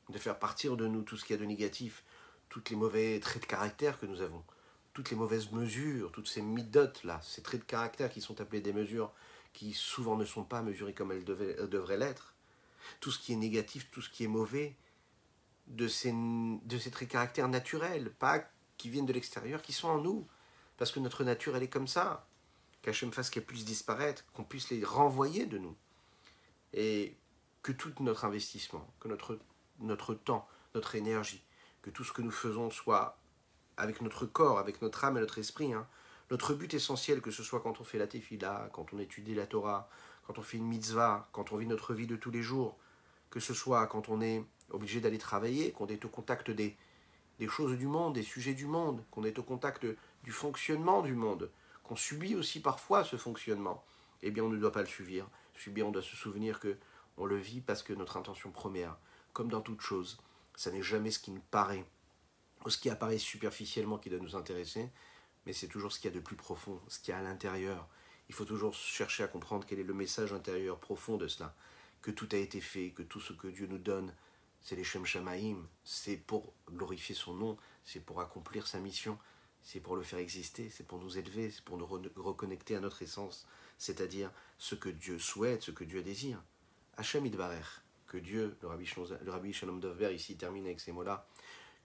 de 0.09 0.19
faire 0.19 0.39
partir 0.39 0.77
de 0.77 0.87
nous 0.87 1.03
tout 1.03 1.17
ce 1.17 1.25
qu'il 1.25 1.37
y 1.37 1.39
a 1.39 1.43
de 1.43 1.47
négatif, 1.47 2.05
tous 2.49 2.63
les 2.71 2.77
mauvais 2.77 3.19
traits 3.21 3.43
de 3.43 3.47
caractère 3.47 3.99
que 3.99 4.07
nous 4.07 4.21
avons, 4.21 4.43
toutes 4.93 5.11
les 5.11 5.17
mauvaises 5.17 5.51
mesures, 5.53 6.13
toutes 6.13 6.29
ces 6.29 6.43
midotes-là, 6.43 7.21
ces 7.23 7.43
traits 7.43 7.61
de 7.61 7.67
caractère 7.67 8.11
qui 8.11 8.21
sont 8.21 8.41
appelés 8.41 8.61
des 8.61 8.73
mesures 8.73 9.13
qui 9.53 9.73
souvent 9.73 10.17
ne 10.17 10.25
sont 10.25 10.45
pas 10.45 10.63
mesurées 10.63 10.93
comme 10.93 11.13
elles 11.13 11.25
devraient 11.25 11.97
l'être, 11.97 12.35
tout 13.01 13.11
ce 13.11 13.19
qui 13.19 13.33
est 13.33 13.37
négatif, 13.37 13.91
tout 13.91 14.03
ce 14.03 14.11
qui 14.11 14.25
est 14.25 14.29
mauvais, 14.29 14.77
de 15.67 15.89
ces, 15.89 16.13
de 16.13 16.79
ces 16.79 16.91
traits 16.91 17.09
de 17.09 17.13
caractère 17.13 17.49
naturels, 17.49 18.13
pas 18.13 18.45
qui 18.77 18.91
viennent 18.91 19.07
de 19.07 19.13
l'extérieur, 19.13 19.63
qui 19.63 19.73
sont 19.73 19.89
en 19.89 19.99
nous, 19.99 20.27
parce 20.77 20.93
que 20.93 21.01
notre 21.01 21.25
nature, 21.25 21.57
elle 21.57 21.63
est 21.63 21.69
comme 21.69 21.89
ça, 21.89 22.29
qu'Hachem 22.83 23.13
fasse 23.13 23.31
qu'elle 23.31 23.45
puisse 23.45 23.65
disparaître, 23.65 24.25
qu'on 24.33 24.45
puisse 24.45 24.71
les 24.71 24.85
renvoyer 24.85 25.47
de 25.47 25.59
nous, 25.59 25.77
et 26.73 27.17
que 27.63 27.73
tout 27.73 27.93
notre 28.01 28.25
investissement, 28.25 28.87
que 29.01 29.09
notre, 29.09 29.39
notre 29.81 30.15
temps, 30.15 30.49
notre 30.75 30.95
énergie, 30.95 31.43
que 31.83 31.91
tout 31.91 32.05
ce 32.05 32.13
que 32.13 32.23
nous 32.23 32.31
faisons 32.31 32.71
soit 32.71 33.19
avec 33.77 34.01
notre 34.01 34.27
corps, 34.27 34.59
avec 34.59 34.83
notre 34.83 35.05
âme 35.05 35.17
et 35.17 35.21
notre 35.21 35.39
esprit, 35.39 35.73
hein, 35.73 35.87
notre 36.31 36.55
but 36.55 36.73
essentiel, 36.75 37.21
que 37.21 37.31
ce 37.31 37.43
soit 37.43 37.61
quand 37.61 37.81
on 37.81 37.85
fait 37.85 37.99
la 37.99 38.07
tefila, 38.07 38.69
quand 38.73 38.93
on 38.93 38.99
étudie 38.99 39.35
la 39.35 39.47
Torah, 39.47 39.89
quand 40.27 40.39
on 40.39 40.43
fait 40.43 40.57
une 40.57 40.67
mitzvah, 40.67 41.29
quand 41.33 41.53
on 41.53 41.57
vit 41.57 41.67
notre 41.67 41.95
vie 41.95 42.07
de 42.07 42.17
tous 42.17 42.31
les 42.31 42.43
jours, 42.43 42.77
que 43.31 43.39
ce 43.41 43.55
soit 43.55 43.87
quand 43.87 44.09
on 44.09 44.21
est 44.21 44.45
obligé 44.71 45.01
d'aller 45.01 45.19
travailler, 45.19 45.73
qu'on 45.73 45.87
est 45.87 46.05
au 46.05 46.09
contact 46.09 46.51
des, 46.51 46.77
choses 47.49 47.77
du 47.79 47.87
monde, 47.87 48.15
des 48.15 48.23
sujets 48.23 48.55
du 48.55 48.67
monde, 48.67 49.05
qu'on 49.11 49.25
est 49.25 49.39
au 49.39 49.43
contact 49.43 49.87
du 50.25 50.33
fonctionnement 50.33 51.03
du 51.03 51.15
monde, 51.15 51.51
qu'on 51.85 51.97
subit 51.97 52.35
aussi 52.35 52.61
parfois 52.61 53.05
ce 53.05 53.17
fonctionnement, 53.17 53.85
eh 54.23 54.31
bien 54.31 54.43
on 54.43 54.49
ne 54.49 54.57
doit 54.57 54.73
pas 54.73 54.81
le 54.81 54.89
subir. 54.89 55.29
Subir, 55.55 55.87
on 55.87 55.91
doit 55.91 56.03
se 56.03 56.17
souvenir 56.17 56.61
que 56.61 56.77
on 57.19 57.25
le 57.25 57.37
vit 57.37 57.61
parce 57.61 57.83
que 57.83 57.93
notre 57.93 58.17
intention 58.17 58.51
première, 58.51 58.97
comme 59.37 59.51
dans 59.51 59.61
toute 59.61 59.83
chose, 59.83 60.17
ça 60.55 60.71
n'est 60.71 60.83
jamais 60.83 61.11
ce 61.11 61.19
qui 61.19 61.31
nous 61.31 61.43
paraît, 61.51 61.85
ou 62.65 62.71
ce 62.71 62.79
qui 62.79 62.89
apparaît 62.89 63.19
superficiellement 63.19 63.99
qui 63.99 64.09
doit 64.09 64.19
nous 64.19 64.35
intéresser, 64.35 64.89
mais 65.45 65.53
c'est 65.53 65.69
toujours 65.69 65.93
ce 65.93 66.01
qu'il 66.01 66.11
y 66.11 66.15
a 66.15 66.17
de 66.17 66.25
plus 66.25 66.37
profond, 66.37 66.81
ce 66.89 66.99
qu'il 66.99 67.13
y 67.13 67.15
a 67.15 67.19
à 67.19 67.23
l'intérieur. 67.23 67.87
Il 68.31 68.35
faut 68.35 68.47
toujours 68.47 68.73
chercher 68.73 69.25
à 69.25 69.29
comprendre 69.29 69.67
quel 69.67 69.79
est 69.79 69.85
le 69.85 69.93
message 69.93 70.33
intérieur 70.33 70.79
profond 70.79 71.19
de 71.19 71.29
cela, 71.29 71.55
que 72.01 72.11
tout 72.11 72.27
a 72.33 72.37
été 72.37 72.63
fait, 72.63 72.93
que 72.93 73.03
tout 73.03 73.21
ce 73.21 73.35
que 73.35 73.49
Dieu 73.49 73.67
nous 73.67 73.77
donne, 73.77 74.11
c'est 74.63 74.75
les 74.75 74.85
Shem 74.85 75.05
Shamaim, 75.05 75.69
c'est 75.85 76.17
pour 76.17 76.55
glorifier 76.71 77.15
son 77.15 77.35
nom, 77.35 77.59
c'est 77.85 78.01
pour 78.01 78.23
accomplir 78.23 78.67
sa 78.67 78.81
mission, 78.81 79.19
c'est 79.63 79.81
pour 79.81 79.97
le 79.97 80.03
faire 80.03 80.19
exister, 80.19 80.71
c'est 80.71 80.87
pour 80.87 80.99
nous 80.99 81.19
élever, 81.19 81.51
c'est 81.51 81.63
pour 81.63 81.77
nous 81.77 81.87
reconnecter 82.17 82.75
à 82.75 82.81
notre 82.81 83.03
essence, 83.03 83.47
c'est-à-dire 83.77 84.31
ce 84.57 84.75
que 84.77 84.89
Dieu 84.89 85.19
souhaite, 85.19 85.63
ce 85.63 85.73
que 85.73 85.85
Dieu 85.85 86.03
désire. 86.03 86.43
Hachem 86.97 87.27
Idbarer, 87.27 87.83
que 88.07 88.17
Dieu, 88.17 88.57
le 88.63 88.69
rabbi, 88.69 89.53
Shalom 89.53 89.81
Dovber 89.81 90.15
ici 90.15 90.37
termine 90.37 90.67
avec 90.67 90.81
ces 90.81 90.93
mots-là, 90.93 91.27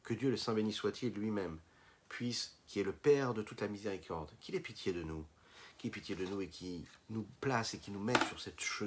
que 0.04 0.14
Dieu, 0.14 0.30
le 0.30 0.38
Saint 0.38 0.54
béni 0.54 0.74
soit-il 0.74 1.14
lui-même, 1.14 1.60
puisse, 2.10 2.56
qui 2.68 2.80
est 2.80 2.84
le 2.84 2.94
Père 2.94 3.34
de 3.34 3.42
toute 3.42 3.62
la 3.62 3.68
miséricorde, 3.68 4.32
qu'il 4.40 4.56
ait 4.56 4.60
pitié 4.60 4.94
de 4.94 5.04
nous, 5.04 5.26
qu'il 5.78 5.90
ait 5.90 5.92
pitié 5.92 6.16
de 6.16 6.26
nous 6.26 6.42
et 6.42 6.48
qui 6.48 6.86
nous 7.10 7.26
place 7.40 7.74
et 7.74 7.80
qui 7.80 7.92
nous 7.92 8.00
mette 8.00 8.24
sur 8.24 8.40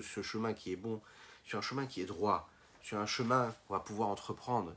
ce 0.02 0.22
chemin 0.22 0.52
qui 0.52 0.72
est 0.72 0.76
bon, 0.76 1.00
sur 1.44 1.58
un 1.58 1.62
chemin 1.62 1.86
qui 1.86 2.00
est 2.00 2.06
droit, 2.06 2.48
sur 2.82 2.98
un 2.98 3.06
chemin 3.06 3.54
qu'on 3.66 3.74
va 3.74 3.80
pouvoir 3.80 4.08
entreprendre, 4.08 4.74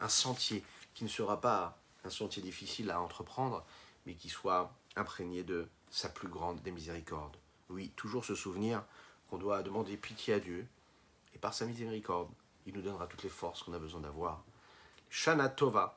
un 0.00 0.08
sentier 0.08 0.62
qui 0.94 1.04
ne 1.04 1.08
sera 1.08 1.40
pas 1.40 1.78
un 2.04 2.10
sentier 2.10 2.42
difficile 2.42 2.90
à 2.90 3.00
entreprendre, 3.00 3.64
mais 4.04 4.14
qui 4.14 4.28
soit 4.28 4.72
imprégné 4.94 5.42
de 5.42 5.66
sa 5.90 6.08
plus 6.08 6.28
grande 6.28 6.62
des 6.62 6.70
miséricordes. 6.70 7.36
Oui, 7.68 7.92
toujours 7.96 8.24
se 8.24 8.34
souvenir 8.34 8.84
qu'on 9.28 9.38
doit 9.38 9.62
demander 9.62 9.96
pitié 9.96 10.34
à 10.34 10.40
Dieu, 10.40 10.66
par 11.46 11.54
sa 11.54 11.64
miséricorde, 11.64 12.32
il 12.66 12.74
nous 12.74 12.82
donnera 12.82 13.06
toutes 13.06 13.22
les 13.22 13.28
forces 13.28 13.62
qu'on 13.62 13.72
a 13.72 13.78
besoin 13.78 14.00
d'avoir. 14.00 14.42
Shana 15.08 15.48
Tova, 15.48 15.96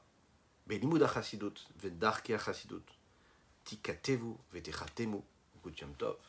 Benimud 0.67 1.03
Chasidut, 1.11 1.55
Vedarke 1.79 2.37
Chasidut, 2.37 2.85
Tikatevu, 3.63 4.35
Vetechatemu, 4.53 5.19
Gutiam 5.63 5.91
Tov, 5.95 6.19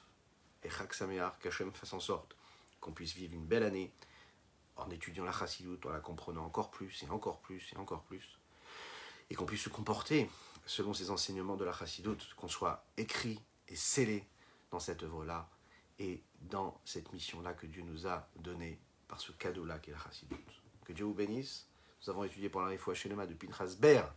et 0.64 0.70
Chak 0.70 0.94
Sameach, 0.94 1.34
fasse 1.74 1.92
en 1.92 2.00
sorte 2.00 2.34
qu'on 2.80 2.92
puisse 2.92 3.12
vivre 3.12 3.34
une 3.34 3.44
belle 3.44 3.64
année 3.64 3.92
en 4.78 4.88
étudiant 4.88 5.26
la 5.26 5.32
Chassidut, 5.32 5.86
en 5.86 5.90
la 5.90 6.00
comprenant 6.00 6.46
encore 6.46 6.70
plus 6.70 7.02
et 7.02 7.10
encore 7.10 7.40
plus 7.40 7.74
et 7.74 7.76
encore 7.76 8.04
plus, 8.04 8.38
et 9.28 9.34
qu'on 9.34 9.44
puisse 9.44 9.64
se 9.64 9.68
comporter 9.68 10.30
selon 10.64 10.94
ces 10.94 11.10
enseignements 11.10 11.56
de 11.56 11.66
la 11.66 11.74
Chassidut, 11.74 12.16
qu'on 12.38 12.48
soit 12.48 12.86
écrit 12.96 13.38
et 13.68 13.76
scellé 13.76 14.26
dans 14.70 14.80
cette 14.80 15.02
œuvre-là 15.02 15.46
et 15.98 16.22
dans 16.40 16.80
cette 16.86 17.12
mission-là 17.12 17.52
que 17.52 17.66
Dieu 17.66 17.82
nous 17.82 18.06
a 18.06 18.26
donnée 18.36 18.80
par 19.10 19.20
ce 19.20 19.32
cadeau-là 19.32 19.78
qu'est 19.80 19.90
la 19.90 19.98
Chassidut. 19.98 20.36
Que 20.84 20.92
Dieu 20.92 21.04
vous 21.04 21.14
bénisse. 21.14 21.66
Nous 22.00 22.10
avons 22.10 22.24
étudié 22.24 22.48
pour 22.48 22.62
la 22.62 22.68
Refoua 22.68 22.94
Shelema 22.94 23.26
de 23.26 23.34
Pinchas 23.34 23.76
Ber, 23.78 24.14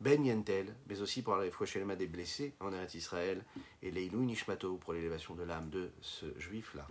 Ben 0.00 0.24
Yentel, 0.24 0.76
mais 0.86 1.00
aussi 1.00 1.22
pour 1.22 1.34
la 1.34 1.44
Refoua 1.44 1.66
Shelema 1.66 1.96
des 1.96 2.06
blessés 2.06 2.54
en 2.60 2.72
Eretz 2.72 2.94
Israël, 2.94 3.44
et 3.82 3.90
Leilou 3.90 4.20
Nishmato 4.20 4.76
pour 4.76 4.92
l'élévation 4.92 5.34
de 5.34 5.42
l'âme 5.42 5.70
de 5.70 5.90
ce 6.02 6.38
juif-là. 6.38 6.86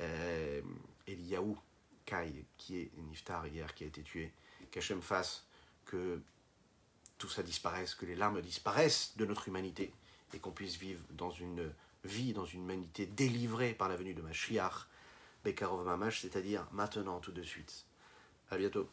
Euh, 0.00 0.60
Eliyahu 1.06 1.56
Kai, 2.04 2.44
qui 2.58 2.78
est 2.78 2.90
Niftar 2.98 3.46
hier, 3.46 3.74
qui 3.74 3.84
a 3.84 3.86
été 3.86 4.02
tué. 4.02 4.32
Qu'Hachem 4.70 5.00
fasse 5.00 5.46
que 5.86 6.20
tout 7.18 7.28
ça 7.28 7.42
disparaisse, 7.42 7.94
que 7.94 8.06
les 8.06 8.16
larmes 8.16 8.42
disparaissent 8.42 9.16
de 9.16 9.24
notre 9.24 9.48
humanité 9.48 9.92
et 10.34 10.38
qu'on 10.38 10.50
puisse 10.50 10.76
vivre 10.76 11.02
dans 11.10 11.30
une 11.30 11.72
vie, 12.04 12.32
dans 12.32 12.44
une 12.44 12.62
humanité 12.62 13.06
délivrée 13.06 13.74
par 13.74 13.88
la 13.88 13.96
venue 13.96 14.14
de 14.14 14.22
Mashiach, 14.22 14.88
Bekarov 15.44 15.84
Mamash, 15.84 16.20
c'est-à-dire 16.20 16.66
maintenant, 16.72 17.18
tout 17.20 17.32
de 17.32 17.42
suite. 17.42 17.84
À 18.50 18.56
bientôt. 18.56 18.88